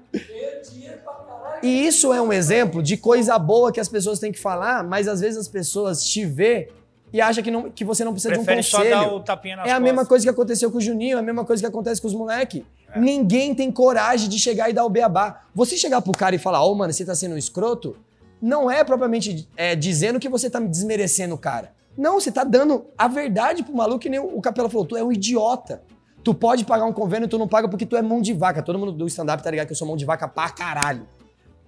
E 1.64 1.86
isso 1.88 2.12
é 2.12 2.20
um 2.22 2.34
exemplo 2.34 2.82
de 2.82 2.98
coisa 2.98 3.38
boa 3.38 3.72
que 3.72 3.80
as 3.80 3.88
pessoas 3.88 4.18
têm 4.20 4.32
que 4.32 4.40
falar, 4.40 4.84
mas 4.84 5.08
às 5.08 5.22
vezes 5.22 5.38
as 5.38 5.48
pessoas 5.48 6.04
te 6.04 6.26
vê 6.26 6.70
e 7.14 7.22
acham 7.22 7.44
que, 7.44 7.52
não, 7.52 7.70
que 7.70 7.84
você 7.86 8.04
não 8.04 8.14
precisa 8.14 8.34
prefere 8.34 8.62
de 8.62 8.68
um 8.68 8.70
só 8.70 8.78
conselho. 8.78 8.96
dar 8.96 9.14
o 9.14 9.20
tapinha 9.20 9.58
nas 9.58 9.68
É 9.68 9.72
a 9.72 9.80
mesma 9.80 9.98
costas. 9.98 10.08
coisa 10.08 10.26
que 10.26 10.30
aconteceu 10.30 10.72
com 10.72 10.78
o 10.78 10.82
Juninho, 10.82 11.18
é 11.18 11.20
a 11.20 11.24
mesma 11.24 11.46
coisa 11.46 11.62
que 11.62 11.68
acontece 11.68 12.02
com 12.02 12.08
os 12.08 12.16
moleques. 12.16 12.64
É. 12.94 13.00
Ninguém 13.00 13.56
tem 13.56 13.72
coragem 13.72 14.30
de 14.30 14.38
chegar 14.40 14.70
e 14.70 14.74
dar 14.74 14.86
o 14.86 14.90
beabá. 14.90 15.42
Você 15.54 15.78
chegar 15.78 16.02
pro 16.02 16.12
cara 16.12 16.36
e 16.36 16.40
falar, 16.40 16.64
ô 16.64 16.74
mano, 16.76 16.92
você 16.92 17.06
tá 17.06 17.16
sendo 17.16 17.36
um 17.36 17.38
escroto, 17.38 17.96
não 18.42 18.70
é 18.70 18.84
propriamente 18.84 19.48
é, 19.56 19.76
dizendo 19.76 20.20
que 20.20 20.28
você 20.28 20.50
tá 20.50 20.60
desmerecendo 20.60 21.36
o 21.36 21.38
cara. 21.38 21.74
Não, 21.98 22.20
você 22.20 22.32
tá 22.32 22.44
dando 22.44 22.86
a 22.98 23.08
verdade 23.08 23.64
pro 23.64 23.76
maluco, 23.76 24.00
que 24.00 24.10
nem 24.10 24.20
o 24.20 24.42
Capela 24.42 24.70
falou, 24.70 24.86
tu 24.86 24.96
é 24.96 25.04
um 25.04 25.12
idiota. 25.12 25.84
Tu 26.24 26.34
pode 26.34 26.66
pagar 26.66 26.86
um 26.86 26.94
convênio, 26.94 27.28
tu 27.28 27.38
não 27.38 27.48
paga 27.48 27.68
porque 27.68 27.86
tu 27.86 27.96
é 27.96 28.02
mão 28.02 28.22
de 28.22 28.34
vaca. 28.34 28.62
Todo 28.62 28.78
mundo 28.78 28.92
do 28.92 29.08
stand-up 29.08 29.44
tá 29.44 29.50
ligado 29.50 29.68
que 29.68 29.74
eu 29.74 29.78
sou 29.78 29.88
mão 29.88 29.98
de 29.98 30.06
vaca 30.06 30.28
pra 30.28 30.50
caralho. 30.50 31.08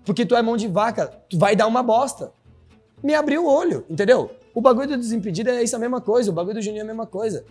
Porque 0.05 0.25
tu 0.25 0.35
é 0.35 0.41
mão 0.41 0.55
de 0.55 0.67
vaca, 0.67 1.07
tu 1.29 1.37
vai 1.37 1.55
dar 1.55 1.65
uma 1.67 1.81
bosta. 1.81 2.31
Me 3.01 3.13
abriu 3.15 3.45
o 3.45 3.47
olho, 3.47 3.85
entendeu? 3.89 4.31
O 4.53 4.61
bagulho 4.61 4.87
do 4.89 4.97
Desimpedido 4.97 5.49
é 5.49 5.63
isso 5.63 5.75
a 5.75 5.79
mesma 5.79 5.99
coisa, 5.99 6.29
o 6.29 6.33
bagulho 6.33 6.55
do 6.55 6.61
Juninho 6.61 6.81
é 6.81 6.83
a 6.83 6.87
mesma 6.87 7.07
coisa. 7.07 7.45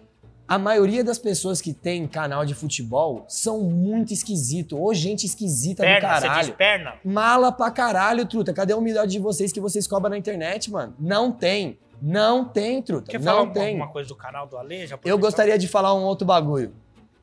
A 0.52 0.58
maioria 0.58 1.02
das 1.02 1.18
pessoas 1.18 1.62
que 1.62 1.72
tem 1.72 2.06
canal 2.06 2.44
de 2.44 2.54
futebol 2.54 3.24
são 3.26 3.62
muito 3.62 4.12
esquisito, 4.12 4.78
ou 4.78 4.92
gente 4.92 5.24
esquisita 5.24 5.82
do 5.82 5.86
Perna, 5.86 6.08
você 6.08 6.20
diz 6.20 6.28
caralho. 6.28 6.54
perna? 6.54 6.94
Mala 7.02 7.50
pra 7.50 7.70
caralho, 7.70 8.26
truta. 8.26 8.52
Cadê 8.52 8.74
a 8.74 8.76
humildade 8.76 9.12
de 9.12 9.18
vocês 9.18 9.50
que 9.50 9.58
vocês 9.58 9.86
cobram 9.86 10.10
na 10.10 10.18
internet, 10.18 10.70
mano? 10.70 10.94
Não 10.98 11.32
tem. 11.32 11.78
Não 12.02 12.44
tem, 12.44 12.82
truta. 12.82 13.10
Quer 13.10 13.18
falar 13.18 13.32
não 13.32 13.38
alguma, 13.38 13.54
tem. 13.54 13.68
alguma 13.68 13.88
coisa 13.88 14.10
do 14.10 14.14
canal 14.14 14.46
do 14.46 14.58
Ale? 14.58 14.86
Eu 15.06 15.16
gostaria 15.16 15.56
de 15.56 15.66
falar 15.66 15.94
um 15.94 16.02
outro 16.02 16.26
bagulho. 16.26 16.74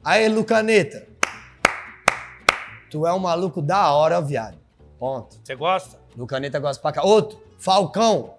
Aí, 0.03 0.27
Lucaneta. 0.27 1.07
Tu 2.89 3.05
é 3.05 3.13
um 3.13 3.19
maluco 3.19 3.61
da 3.61 3.93
hora, 3.93 4.19
viado. 4.19 4.57
Ponto. 4.97 5.39
Você 5.43 5.53
gosta? 5.53 5.99
Lucaneta 6.17 6.57
gosta 6.57 6.81
pra 6.81 6.93
cá. 6.93 7.03
Outro, 7.03 7.39
Falcão. 7.59 8.33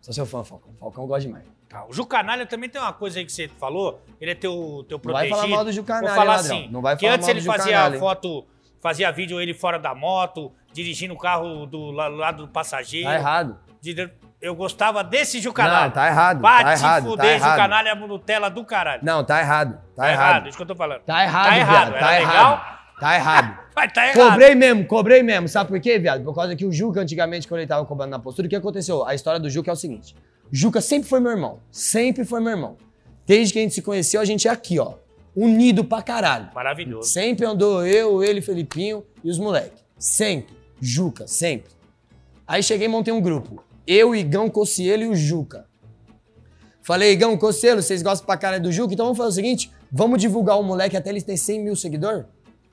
Sou 0.00 0.14
seu 0.14 0.24
fã, 0.24 0.44
Falcão. 0.44 0.72
Falcão 0.78 1.08
gosta 1.08 1.26
demais. 1.26 1.57
Tá. 1.68 1.84
O 1.86 1.92
Ju 1.92 2.06
Canalha 2.06 2.46
também 2.46 2.68
tem 2.70 2.80
uma 2.80 2.92
coisa 2.92 3.18
aí 3.18 3.24
que 3.26 3.32
você 3.32 3.48
falou. 3.58 4.00
Ele 4.20 4.30
é 4.30 4.34
teu, 4.34 4.84
teu 4.88 4.98
Não 5.04 5.12
vai 5.12 5.28
protegido. 5.28 5.36
falar 5.36 5.48
mal 5.48 5.64
do 5.64 5.72
Ju 5.72 5.84
Canalha, 5.84 6.06
Vou 6.06 6.16
falar 6.16 6.36
ladrão. 6.36 6.56
assim. 6.56 6.68
Não 6.70 6.80
vai 6.82 6.96
que 6.96 7.02
falar 7.02 7.14
antes 7.14 7.26
mal 7.28 7.36
ele 7.36 7.44
fazia 7.44 7.98
foto, 7.98 8.46
fazia 8.80 9.10
vídeo 9.12 9.40
ele 9.40 9.52
fora 9.52 9.78
da 9.78 9.94
moto, 9.94 10.50
dirigindo 10.72 11.12
o 11.14 11.18
carro 11.18 11.66
do 11.66 11.90
la- 11.90 12.08
lado 12.08 12.46
do 12.46 12.48
passageiro. 12.52 13.06
Tá 13.08 13.14
errado. 13.14 13.58
De- 13.82 14.10
Eu 14.40 14.54
gostava 14.54 15.02
desse 15.02 15.40
Ju 15.40 15.52
Canalha. 15.52 15.86
Não, 15.86 15.90
tá 15.90 16.06
errado. 16.06 16.40
Vai 16.40 16.62
tá 16.64 16.72
errado. 16.72 17.02
fuder, 17.04 17.16
tá 17.18 17.24
Ju 17.38 17.44
errado. 17.44 17.56
Canalha 17.58 17.88
é 17.90 17.94
Nutella 17.96 18.48
do 18.48 18.64
caralho. 18.64 19.00
Não, 19.04 19.24
tá 19.24 19.40
errado. 19.40 19.74
Tá, 19.96 20.02
Tá 20.04 20.12
errado. 20.12 20.48
isso 20.48 20.56
que 20.56 20.62
eu 20.62 20.66
tô 20.66 20.76
falando. 20.76 21.00
Tá 21.00 21.22
errado, 21.24 21.44
Tá 21.48 21.58
errado, 21.58 21.88
viado. 21.90 22.00
Tá 22.00 22.10
legal? 22.10 22.52
errado. 22.52 22.78
Tá 23.00 23.14
errado. 23.16 23.58
Tá 23.94 24.06
errado. 24.08 24.30
Cobrei 24.30 24.54
mesmo, 24.56 24.84
cobrei 24.86 25.22
mesmo. 25.22 25.46
Sabe 25.48 25.68
por 25.70 25.78
quê, 25.80 25.98
viado? 26.00 26.24
Por 26.24 26.34
causa 26.34 26.56
que 26.56 26.64
o 26.66 26.72
Juca, 26.72 27.00
antigamente, 27.00 27.46
quando 27.46 27.60
ele 27.60 27.68
tava 27.68 27.84
cobrando 27.84 28.10
na 28.10 28.18
postura, 28.18 28.46
o 28.46 28.50
que 28.50 28.56
aconteceu? 28.56 29.04
A 29.06 29.14
história 29.14 29.38
do 29.38 29.48
Juca 29.48 29.70
é 29.70 29.72
o 29.72 29.76
seguinte: 29.76 30.16
Juca 30.50 30.80
sempre 30.80 31.08
foi 31.08 31.20
meu 31.20 31.30
irmão. 31.30 31.60
Sempre 31.70 32.24
foi 32.24 32.40
meu 32.40 32.50
irmão. 32.50 32.76
Desde 33.26 33.52
que 33.52 33.58
a 33.58 33.62
gente 33.62 33.74
se 33.74 33.82
conheceu, 33.82 34.20
a 34.20 34.24
gente 34.24 34.48
é 34.48 34.50
aqui, 34.50 34.78
ó. 34.78 34.94
Unido 35.36 35.84
pra 35.84 36.02
caralho. 36.02 36.50
Maravilhoso. 36.54 37.08
Sempre 37.08 37.46
andou 37.46 37.86
eu, 37.86 38.22
ele, 38.24 38.40
Felipinho 38.40 39.04
e 39.22 39.30
os 39.30 39.38
moleques. 39.38 39.84
Sempre. 39.98 40.56
Juca, 40.80 41.26
sempre. 41.26 41.70
Aí 42.46 42.62
cheguei 42.62 42.86
e 42.86 42.90
montei 42.90 43.12
um 43.12 43.20
grupo. 43.20 43.62
Eu, 43.86 44.14
Igão, 44.14 44.48
Cocielo 44.48 45.02
e 45.02 45.08
o 45.08 45.14
Juca. 45.14 45.66
Falei, 46.82 47.12
Igão, 47.12 47.36
Cocielo, 47.36 47.82
vocês 47.82 48.02
gostam 48.02 48.24
pra 48.24 48.36
caralho 48.36 48.62
do 48.62 48.72
Juca? 48.72 48.94
Então 48.94 49.06
vamos 49.06 49.18
fazer 49.18 49.28
o 49.28 49.34
seguinte: 49.34 49.70
vamos 49.92 50.20
divulgar 50.20 50.58
o 50.58 50.62
moleque 50.62 50.96
até 50.96 51.10
ele 51.10 51.20
ter 51.20 51.36
100 51.36 51.62
mil 51.62 51.76
seguidores? 51.76 52.24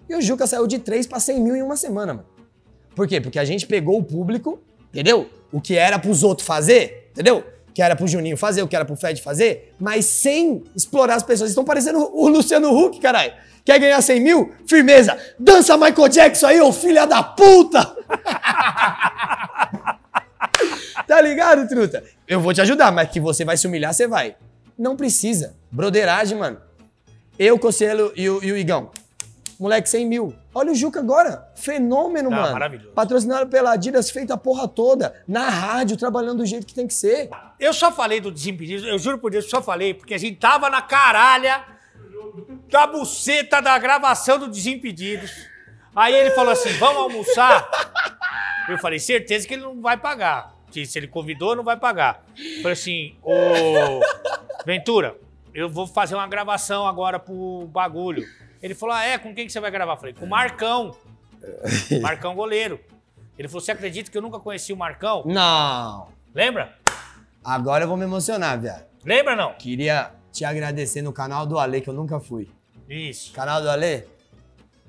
E 0.07 0.15
o 0.15 0.21
Juca 0.21 0.47
saiu 0.47 0.65
de 0.67 0.80
3 0.80 1.07
pra 1.07 1.19
100 1.19 1.41
mil 1.41 1.55
em 1.55 1.61
uma 1.61 1.76
semana, 1.76 2.13
mano. 2.13 2.28
Por 2.95 3.07
quê? 3.07 3.19
Porque 3.19 3.38
a 3.38 3.43
gente 3.43 3.67
pegou 3.67 3.99
o 3.99 4.03
público, 4.03 4.61
entendeu? 4.89 5.30
O 5.51 5.59
que 5.59 5.76
era 5.76 5.99
pros 5.99 6.23
outros 6.23 6.47
fazer, 6.47 7.09
entendeu? 7.11 7.43
Que 7.76 7.82
era 7.82 7.95
pro 7.95 8.07
Juninho 8.07 8.38
fazer, 8.38 8.63
o 8.63 8.67
que 8.67 8.76
era 8.76 8.86
pro 8.86 8.95
Fred 8.95 9.21
fazer, 9.21 9.76
mas 9.78 10.05
sem 10.05 10.63
explorar 10.73 11.15
as 11.15 11.23
pessoas. 11.23 11.51
Estão 11.51 11.65
parecendo 11.65 11.99
o 11.99 12.28
Luciano 12.30 12.73
Huck, 12.73 12.99
caralho. 13.01 13.34
Quer 13.65 13.78
ganhar 13.80 14.01
100 14.01 14.19
mil? 14.21 14.55
Firmeza. 14.65 15.17
Dança 15.38 15.76
Michael 15.78 16.07
Jackson 16.07 16.47
aí, 16.47 16.61
ô 16.61 16.71
filha 16.71 17.05
da 17.05 17.21
puta! 17.21 17.84
tá 21.05 21.19
ligado, 21.21 21.67
truta? 21.67 22.01
Eu 22.26 22.39
vou 22.39 22.53
te 22.53 22.61
ajudar, 22.61 22.91
mas 22.93 23.09
que 23.09 23.19
você 23.19 23.43
vai 23.43 23.57
se 23.57 23.67
humilhar, 23.67 23.93
você 23.93 24.07
vai. 24.07 24.38
Não 24.78 24.95
precisa. 24.95 25.55
Broderagem, 25.69 26.38
mano. 26.38 26.61
Eu, 27.38 27.59
Cocielo 27.59 28.13
e 28.15 28.30
o, 28.30 28.41
e 28.41 28.51
o 28.53 28.57
Igão. 28.57 28.89
Moleque, 29.60 29.89
100 29.89 30.06
mil. 30.06 30.36
Olha 30.53 30.72
o 30.72 30.76
Juca 30.76 30.99
agora. 30.99 31.47
Fenômeno, 31.56 32.30
Não, 32.30 32.38
mano. 32.38 32.53
maravilhoso. 32.53 32.89
Patrocinado 32.93 33.49
pela 33.49 33.72
Adidas, 33.72 34.10
feita 34.10 34.34
a 34.34 34.38
porra 34.38 34.68
toda. 34.68 35.16
Na 35.28 35.49
rádio, 35.49 35.95
trabalhando 35.95 36.39
do 36.39 36.45
jeito 36.45 36.66
que 36.68 36.74
tem 36.74 36.86
que 36.88 36.93
ser. 36.93 37.30
Eu 37.60 37.74
só 37.74 37.91
falei 37.91 38.20
do 38.20 38.32
Desimpedidos, 38.32 38.86
eu 38.86 38.97
juro 38.99 39.18
por 39.18 39.32
Deus, 39.32 39.45
eu 39.45 39.49
só 39.49 39.62
falei, 39.62 39.93
porque 39.93 40.14
a 40.14 40.18
gente 40.18 40.38
tava 40.38 40.70
na 40.70 40.82
caralha 40.82 41.64
da 42.70 42.86
buceta 42.86 43.62
da 43.62 43.78
gravação 43.80 44.38
do 44.38 44.47
Desimpedidos. 44.47 45.32
Aí 45.95 46.14
ele 46.14 46.32
falou 46.32 46.51
assim: 46.51 46.74
vamos 46.74 46.97
almoçar? 47.03 47.70
Eu 48.68 48.78
falei, 48.80 48.99
certeza 48.99 49.47
que 49.47 49.53
ele 49.53 49.64
não 49.64 49.82
vai 49.82 49.95
pagar. 49.95 50.53
Que 50.72 50.86
se 50.86 50.99
ele 50.99 51.08
convidou, 51.08 51.56
não 51.56 51.64
vai 51.64 51.78
pagar. 51.78 52.26
Eu 52.38 52.58
falei 52.62 52.74
assim, 52.74 53.16
ô 53.24 54.01
Ventura, 54.66 55.16
eu 55.53 55.70
vou 55.70 55.88
fazer 55.88 56.16
uma 56.16 56.28
gravação 56.28 56.86
agora 56.86 57.18
pro 57.20 57.70
bagulho. 57.72 58.26
Ele 58.66 58.74
falou: 58.74 58.95
ah, 58.95 59.03
é? 59.05 59.18
Com 59.20 59.34
quem 59.36 59.45
que 59.45 59.51
você 59.53 59.59
vai 59.59 59.70
gravar? 59.70 59.93
Eu 59.93 59.97
falei, 59.97 60.13
com 60.16 60.26
o 60.26 60.30
Marcão. 60.30 60.95
Marcão 62.01 62.34
goleiro. 62.34 62.80
Ele 63.38 63.47
falou: 63.47 63.61
você 63.61 63.72
acredita 63.72 64.09
que 64.09 64.18
eu 64.18 64.22
nunca 64.24 64.39
conheci 64.39 64.74
o 64.74 64.78
Marcão? 64.78 65.22
Não. 65.24 66.07
Lembra? 66.34 66.74
Agora 67.43 67.84
eu 67.84 67.88
vou 67.88 67.95
me 67.95 68.05
emocionar, 68.05 68.59
viado. 68.59 68.84
Lembra 69.03 69.36
não? 69.36 69.53
Queria 69.53 70.11
te 70.32 70.43
agradecer 70.43 71.03
no 71.03 71.13
canal 71.13 71.45
do 71.45 71.59
Ale, 71.59 71.80
que 71.80 71.88
eu 71.88 71.93
nunca 71.93 72.20
fui. 72.20 72.49
Isso. 72.89 73.32
Canal 73.34 73.61
do 73.61 73.70
Ale? 73.70 74.03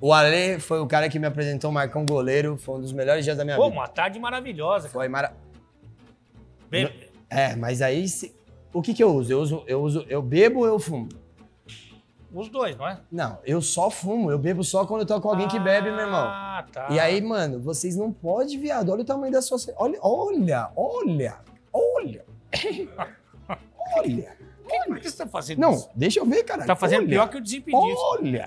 O 0.00 0.10
Ale 0.14 0.58
foi 0.58 0.80
o 0.80 0.86
cara 0.86 1.08
que 1.10 1.18
me 1.18 1.26
apresentou 1.26 1.70
o 1.70 1.74
Marcão 1.74 2.06
Goleiro. 2.06 2.56
Foi 2.56 2.76
um 2.76 2.80
dos 2.80 2.92
melhores 2.92 3.24
dias 3.26 3.36
da 3.36 3.44
minha 3.44 3.56
Pô, 3.56 3.64
vida. 3.64 3.76
uma 3.76 3.88
tarde 3.88 4.18
maravilhosa. 4.18 4.84
cara. 4.88 4.92
Foi 4.92 5.08
mara... 5.08 5.34
Be- 6.70 7.10
É, 7.28 7.54
mas 7.56 7.80
aí... 7.82 8.08
se- 8.08 8.34
O 8.72 8.80
que 8.82 8.92
que 8.94 9.02
eu 9.04 9.10
uso? 9.14 9.32
Eu 9.32 9.40
uso... 9.40 9.64
Eu, 9.66 9.82
uso... 9.82 10.06
eu 10.08 10.22
bebo 10.22 10.60
ou 10.60 10.66
eu 10.66 10.78
fumo? 10.78 11.08
Os 12.36 12.50
dois, 12.50 12.76
não 12.76 12.86
é? 12.86 12.98
Não, 13.10 13.38
eu 13.46 13.62
só 13.62 13.88
fumo. 13.88 14.30
Eu 14.30 14.38
bebo 14.38 14.62
só 14.62 14.84
quando 14.84 15.00
eu 15.00 15.06
tô 15.06 15.18
com 15.22 15.30
alguém 15.30 15.48
que 15.48 15.58
bebe, 15.58 15.90
meu 15.90 16.00
irmão. 16.00 16.26
Ah, 16.26 16.66
tá. 16.70 16.88
E 16.90 17.00
aí, 17.00 17.18
mano, 17.22 17.58
vocês 17.58 17.96
não 17.96 18.12
podem, 18.12 18.58
viado. 18.58 18.90
Olha 18.92 19.00
o 19.00 19.04
tamanho 19.06 19.32
da 19.32 19.40
sua. 19.40 19.56
Olha, 19.78 19.98
olha, 20.02 20.70
olha, 20.76 21.38
olha. 21.72 22.24
olha. 23.96 24.36
Por 24.86 24.98
que 24.98 25.10
você 25.10 25.16
tá 25.16 25.26
fazendo 25.26 25.60
Não, 25.60 25.72
isso? 25.72 25.88
deixa 25.94 26.20
eu 26.20 26.26
ver, 26.26 26.42
cara. 26.42 26.66
Tá 26.66 26.76
fazendo 26.76 27.00
olha, 27.00 27.08
pior 27.08 27.28
que 27.30 27.38
o 27.38 27.40
Desimpedidos. 27.40 27.98
Olha. 27.98 28.46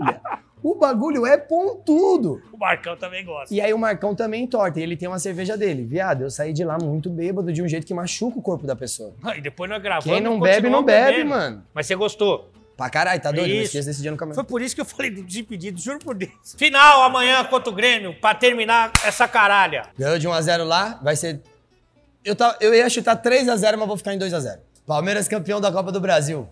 olha. 0.00 0.20
O 0.62 0.74
bagulho 0.76 1.26
é 1.26 1.36
pontudo. 1.36 2.40
O 2.52 2.56
Marcão 2.56 2.96
também 2.96 3.22
gosta. 3.22 3.52
E 3.52 3.60
aí 3.60 3.74
o 3.74 3.78
Marcão 3.78 4.14
também 4.14 4.46
torta. 4.46 4.80
E 4.80 4.82
ele 4.82 4.96
tem 4.96 5.08
uma 5.08 5.18
cerveja 5.18 5.58
dele. 5.58 5.84
Viado, 5.84 6.22
eu 6.22 6.30
saí 6.30 6.54
de 6.54 6.64
lá 6.64 6.78
muito 6.80 7.10
bêbado 7.10 7.52
de 7.52 7.60
um 7.60 7.68
jeito 7.68 7.86
que 7.86 7.92
machuca 7.92 8.38
o 8.38 8.42
corpo 8.42 8.66
da 8.66 8.74
pessoa. 8.74 9.12
E 9.36 9.42
depois 9.42 9.68
nós 9.68 9.82
gravamos. 9.82 10.04
Quem 10.04 10.22
não 10.22 10.40
bebe, 10.40 10.70
não 10.70 10.82
bebe, 10.82 11.16
bebendo. 11.16 11.30
mano. 11.30 11.66
Mas 11.74 11.86
você 11.86 11.94
gostou. 11.96 12.48
Pra 12.76 12.88
caralho, 12.88 13.20
tá 13.20 13.30
doido? 13.30 13.48
Não 13.48 13.56
Isso. 13.56 13.64
esqueça 13.66 13.88
desse 13.90 14.02
dia 14.02 14.10
nunca 14.10 14.24
mais. 14.24 14.34
Foi 14.34 14.44
por 14.44 14.62
isso 14.62 14.74
que 14.74 14.80
eu 14.80 14.84
falei 14.84 15.10
do 15.10 15.22
Desimpedidos, 15.22 15.82
juro 15.82 15.98
por 15.98 16.14
Deus. 16.14 16.54
Final 16.56 17.02
amanhã 17.02 17.44
contra 17.44 17.70
o 17.70 17.74
Grêmio, 17.74 18.14
pra 18.20 18.34
terminar 18.34 18.92
essa 19.04 19.28
caralha. 19.28 19.90
Ganhou 19.98 20.18
de 20.18 20.26
1x0 20.28 20.64
lá, 20.64 20.98
vai 21.02 21.14
ser. 21.14 21.42
Eu, 22.24 22.34
tá, 22.34 22.56
eu 22.60 22.74
ia 22.74 22.88
chutar 22.88 23.20
3x0, 23.20 23.76
mas 23.76 23.86
vou 23.86 23.96
ficar 23.96 24.14
em 24.14 24.18
2x0. 24.18 24.58
Palmeiras 24.86 25.28
campeão 25.28 25.60
da 25.60 25.70
Copa 25.70 25.92
do 25.92 26.00
Brasil. 26.00 26.48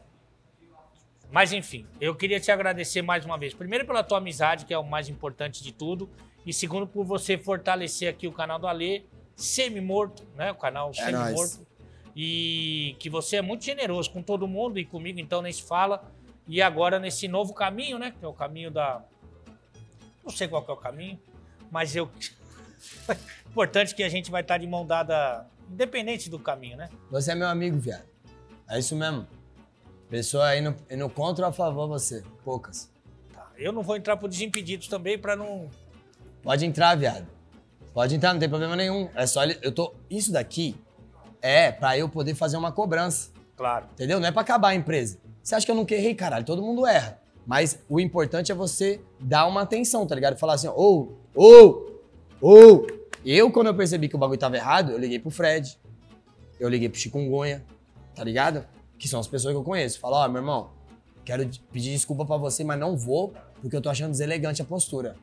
Mas 1.32 1.52
enfim, 1.52 1.86
eu 2.00 2.14
queria 2.14 2.40
te 2.40 2.50
agradecer 2.50 3.02
mais 3.02 3.24
uma 3.24 3.38
vez. 3.38 3.54
Primeiro 3.54 3.86
pela 3.86 4.02
tua 4.02 4.18
amizade, 4.18 4.64
que 4.64 4.74
é 4.74 4.78
o 4.78 4.84
mais 4.84 5.08
importante 5.08 5.62
de 5.62 5.72
tudo. 5.72 6.10
E 6.44 6.52
segundo 6.52 6.86
por 6.86 7.04
você 7.04 7.38
fortalecer 7.38 8.08
aqui 8.08 8.26
o 8.26 8.32
canal 8.32 8.58
do 8.58 8.66
Alê, 8.66 9.02
semi-morto, 9.36 10.26
né? 10.36 10.50
O 10.50 10.54
canal 10.54 10.90
É 10.90 11.04
semi-morto. 11.04 11.66
E 12.22 12.96
que 12.98 13.08
você 13.08 13.36
é 13.36 13.42
muito 13.42 13.64
generoso 13.64 14.10
com 14.10 14.22
todo 14.22 14.46
mundo 14.46 14.78
e 14.78 14.84
comigo, 14.84 15.18
então 15.18 15.40
nem 15.40 15.50
se 15.50 15.62
fala. 15.62 16.04
E 16.46 16.60
agora 16.60 16.98
nesse 16.98 17.26
novo 17.26 17.54
caminho, 17.54 17.98
né? 17.98 18.10
Que 18.10 18.22
é 18.22 18.28
o 18.28 18.34
caminho 18.34 18.70
da. 18.70 19.02
Não 20.22 20.30
sei 20.30 20.46
qual 20.46 20.62
que 20.62 20.70
é 20.70 20.74
o 20.74 20.76
caminho, 20.76 21.18
mas 21.70 21.96
eu. 21.96 22.10
Importante 23.48 23.94
que 23.94 24.02
a 24.02 24.08
gente 24.10 24.30
vai 24.30 24.42
estar 24.42 24.58
de 24.58 24.66
mão 24.66 24.84
dada, 24.84 25.46
independente 25.70 26.28
do 26.28 26.38
caminho, 26.38 26.76
né? 26.76 26.90
Você 27.10 27.32
é 27.32 27.34
meu 27.34 27.48
amigo, 27.48 27.78
viado. 27.78 28.04
É 28.68 28.78
isso 28.78 28.94
mesmo. 28.94 29.26
Pessoa 30.10 30.54
indo, 30.54 30.76
indo 30.90 31.08
contra 31.08 31.46
ou 31.46 31.48
a 31.48 31.52
favor 31.54 31.88
você? 31.88 32.22
Poucas. 32.44 32.92
Tá, 33.32 33.50
Eu 33.56 33.72
não 33.72 33.82
vou 33.82 33.96
entrar 33.96 34.18
por 34.18 34.28
desimpedidos 34.28 34.88
também 34.88 35.18
pra 35.18 35.34
não. 35.34 35.70
Pode 36.42 36.66
entrar, 36.66 36.94
viado. 36.96 37.26
Pode 37.94 38.14
entrar, 38.14 38.34
não 38.34 38.40
tem 38.40 38.48
problema 38.48 38.76
nenhum. 38.76 39.08
É 39.14 39.26
só. 39.26 39.42
Eu 39.42 39.72
tô. 39.72 39.94
Isso 40.10 40.30
daqui 40.30 40.76
é 41.43 41.70
pra 41.72 41.97
eu 41.99 42.09
poder 42.09 42.34
fazer 42.34 42.57
uma 42.57 42.72
cobrança. 42.72 43.30
Claro. 43.57 43.86
Entendeu? 43.93 44.18
Não 44.20 44.26
é 44.28 44.32
pra 44.32 44.43
acabar 44.43 44.68
a 44.68 44.74
empresa. 44.74 45.18
Você 45.43 45.55
acha 45.55 45.64
que 45.66 45.70
eu 45.72 45.76
nunca 45.76 45.95
errei, 45.95 46.14
caralho? 46.14 46.45
Todo 46.45 46.62
mundo 46.62 46.86
erra. 46.86 47.18
Mas 47.47 47.78
o 47.88 47.99
importante 47.99 48.53
é 48.53 48.55
você 48.55 49.01
dar 49.18 49.47
uma 49.47 49.62
atenção, 49.62 50.07
tá 50.07 50.14
ligado? 50.14 50.36
Falar 50.38 50.55
assim, 50.55 50.68
ô, 50.68 51.12
ô, 51.34 51.86
ô. 52.41 52.86
Eu, 53.24 53.51
quando 53.51 53.66
eu 53.66 53.74
percebi 53.74 54.09
que 54.09 54.16
o 54.16 54.18
bagulho 54.18 54.38
tava 54.38 54.57
errado, 54.57 54.93
eu 54.93 54.99
liguei 54.99 55.18
pro 55.18 55.30
Fred. 55.30 55.78
Eu 56.59 56.68
liguei 56.68 56.88
pro 56.88 56.99
Chikungunya, 56.99 57.64
tá 58.14 58.22
ligado? 58.24 58.64
Que 58.99 59.09
são 59.09 59.20
as 59.20 59.26
pessoas 59.26 59.53
que 59.53 59.59
eu 59.59 59.64
conheço. 59.64 59.99
Falo, 60.01 60.16
ó, 60.16 60.28
meu 60.28 60.41
irmão, 60.41 60.70
quero 61.24 61.49
pedir 61.72 61.91
desculpa 61.93 62.24
pra 62.24 62.36
você, 62.36 62.62
mas 62.64 62.78
não 62.78 62.97
vou, 62.97 63.34
porque 63.61 63.74
eu 63.76 63.80
tô 63.80 63.91
achando 63.91 64.11
deselegante 64.11 64.62
a 64.62 64.64
postura. 64.64 65.16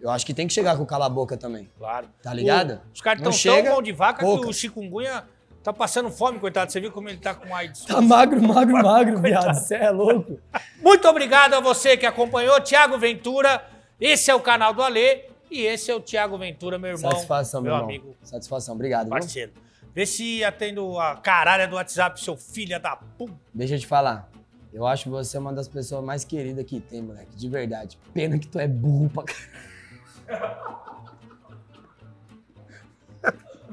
Eu 0.00 0.10
acho 0.10 0.24
que 0.26 0.34
tem 0.34 0.46
que 0.46 0.52
chegar 0.52 0.76
com 0.76 0.84
cala 0.84 1.06
a 1.06 1.08
boca 1.08 1.36
também. 1.36 1.68
Claro. 1.78 2.08
Tá 2.22 2.32
ligado? 2.34 2.72
O- 2.74 2.92
os 2.94 3.00
caras 3.00 3.22
Não 3.22 3.30
estão 3.30 3.62
tão 3.62 3.72
mão 3.72 3.82
de 3.82 3.92
vaca 3.92 4.18
que 4.24 4.46
o 4.46 4.52
chikungunya 4.52 5.24
tá 5.64 5.72
passando 5.72 6.10
fome, 6.10 6.38
coitado. 6.38 6.70
Você 6.70 6.80
viu 6.80 6.92
como 6.92 7.08
ele 7.08 7.18
tá 7.18 7.34
com 7.34 7.52
AIDS? 7.54 7.84
Tá 7.86 8.00
magro, 8.00 8.40
magro, 8.40 8.74
magro, 8.84 9.20
viado. 9.20 9.54
Você 9.54 9.74
é 9.74 9.90
louco. 9.90 10.38
Muito 10.80 11.08
obrigado 11.08 11.54
a 11.54 11.60
você 11.60 11.96
que 11.96 12.06
acompanhou. 12.06 12.60
Tiago 12.60 12.96
Ventura, 12.98 13.64
esse 14.00 14.30
é 14.30 14.34
o 14.34 14.40
canal 14.40 14.72
do 14.72 14.82
Alê 14.82 15.24
e 15.50 15.62
esse 15.62 15.90
é 15.90 15.94
o 15.94 16.00
Tiago 16.00 16.36
Ventura, 16.38 16.78
meu 16.78 16.90
irmão. 16.92 17.10
Satisfação, 17.10 17.60
meu, 17.62 17.72
meu 17.72 17.76
irmão. 17.80 17.88
amigo, 17.90 18.16
Satisfação, 18.22 18.74
obrigado. 18.74 19.04
viu? 19.04 19.10
parceiro. 19.10 19.52
Vê 19.94 20.04
se 20.06 20.42
atendo 20.44 20.98
a 20.98 21.16
caralha 21.16 21.66
do 21.68 21.76
WhatsApp, 21.76 22.20
seu 22.20 22.36
filho 22.36 22.78
da 22.80 22.96
puta. 22.96 23.32
Deixa 23.52 23.76
eu 23.76 23.78
te 23.78 23.86
falar. 23.86 24.28
Eu 24.72 24.86
acho 24.88 25.08
você 25.08 25.38
uma 25.38 25.52
das 25.52 25.68
pessoas 25.68 26.04
mais 26.04 26.24
queridas 26.24 26.64
que 26.64 26.80
tem, 26.80 27.00
moleque. 27.00 27.36
De 27.36 27.48
verdade. 27.48 27.96
Pena 28.12 28.36
que 28.38 28.48
tu 28.48 28.58
é 28.58 28.66
burro 28.66 29.08
pra 29.08 29.22
caralho. 29.22 30.84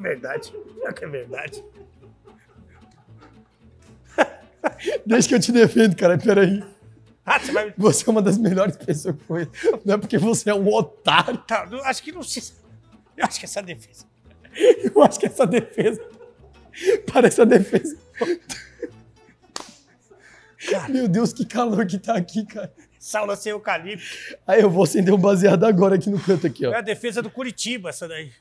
Verdade. 0.01 0.51
Que 0.95 1.05
é 1.05 1.07
verdade. 1.07 1.63
Deixa 5.05 5.27
que 5.27 5.35
eu 5.35 5.39
te 5.39 5.51
defendo, 5.51 5.95
cara. 5.95 6.17
Peraí. 6.17 6.63
Ah, 7.25 7.39
você 7.39 7.51
vai. 7.51 7.73
Você 7.77 8.09
é 8.09 8.11
uma 8.11 8.21
das 8.21 8.37
melhores 8.37 8.75
pessoas 8.77 9.15
que 9.15 9.23
foi. 9.23 9.47
Não 9.85 9.95
é 9.95 9.97
porque 9.97 10.17
você 10.17 10.49
é 10.49 10.55
um 10.55 10.67
otário. 10.67 11.37
Tá, 11.37 11.67
acho 11.85 12.03
que 12.03 12.11
não 12.11 12.23
se. 12.23 12.53
Eu 13.15 13.25
acho 13.25 13.39
que 13.39 13.45
essa 13.45 13.61
defesa. 13.61 14.05
Eu 14.83 15.01
acho 15.03 15.19
que 15.19 15.27
essa 15.27 15.45
defesa. 15.45 16.01
Parece 17.11 17.41
a 17.41 17.45
defesa. 17.45 17.97
Meu 20.89 21.07
Deus, 21.07 21.33
que 21.33 21.45
calor 21.45 21.85
que 21.85 21.97
tá 21.97 22.15
aqui, 22.15 22.45
cara. 22.45 22.73
Saula 22.99 23.35
sem 23.35 23.51
eucalipto. 23.51 24.05
Aí 24.45 24.61
eu 24.61 24.69
vou 24.69 24.83
acender 24.83 25.11
um 25.11 25.17
baseado 25.17 25.63
agora 25.63 25.95
aqui 25.95 26.09
no 26.09 26.19
canto 26.19 26.45
aqui, 26.45 26.67
ó. 26.67 26.71
É 26.71 26.77
a 26.77 26.81
defesa 26.81 27.19
do 27.19 27.31
Curitiba, 27.31 27.89
essa 27.89 28.07
daí. 28.07 28.31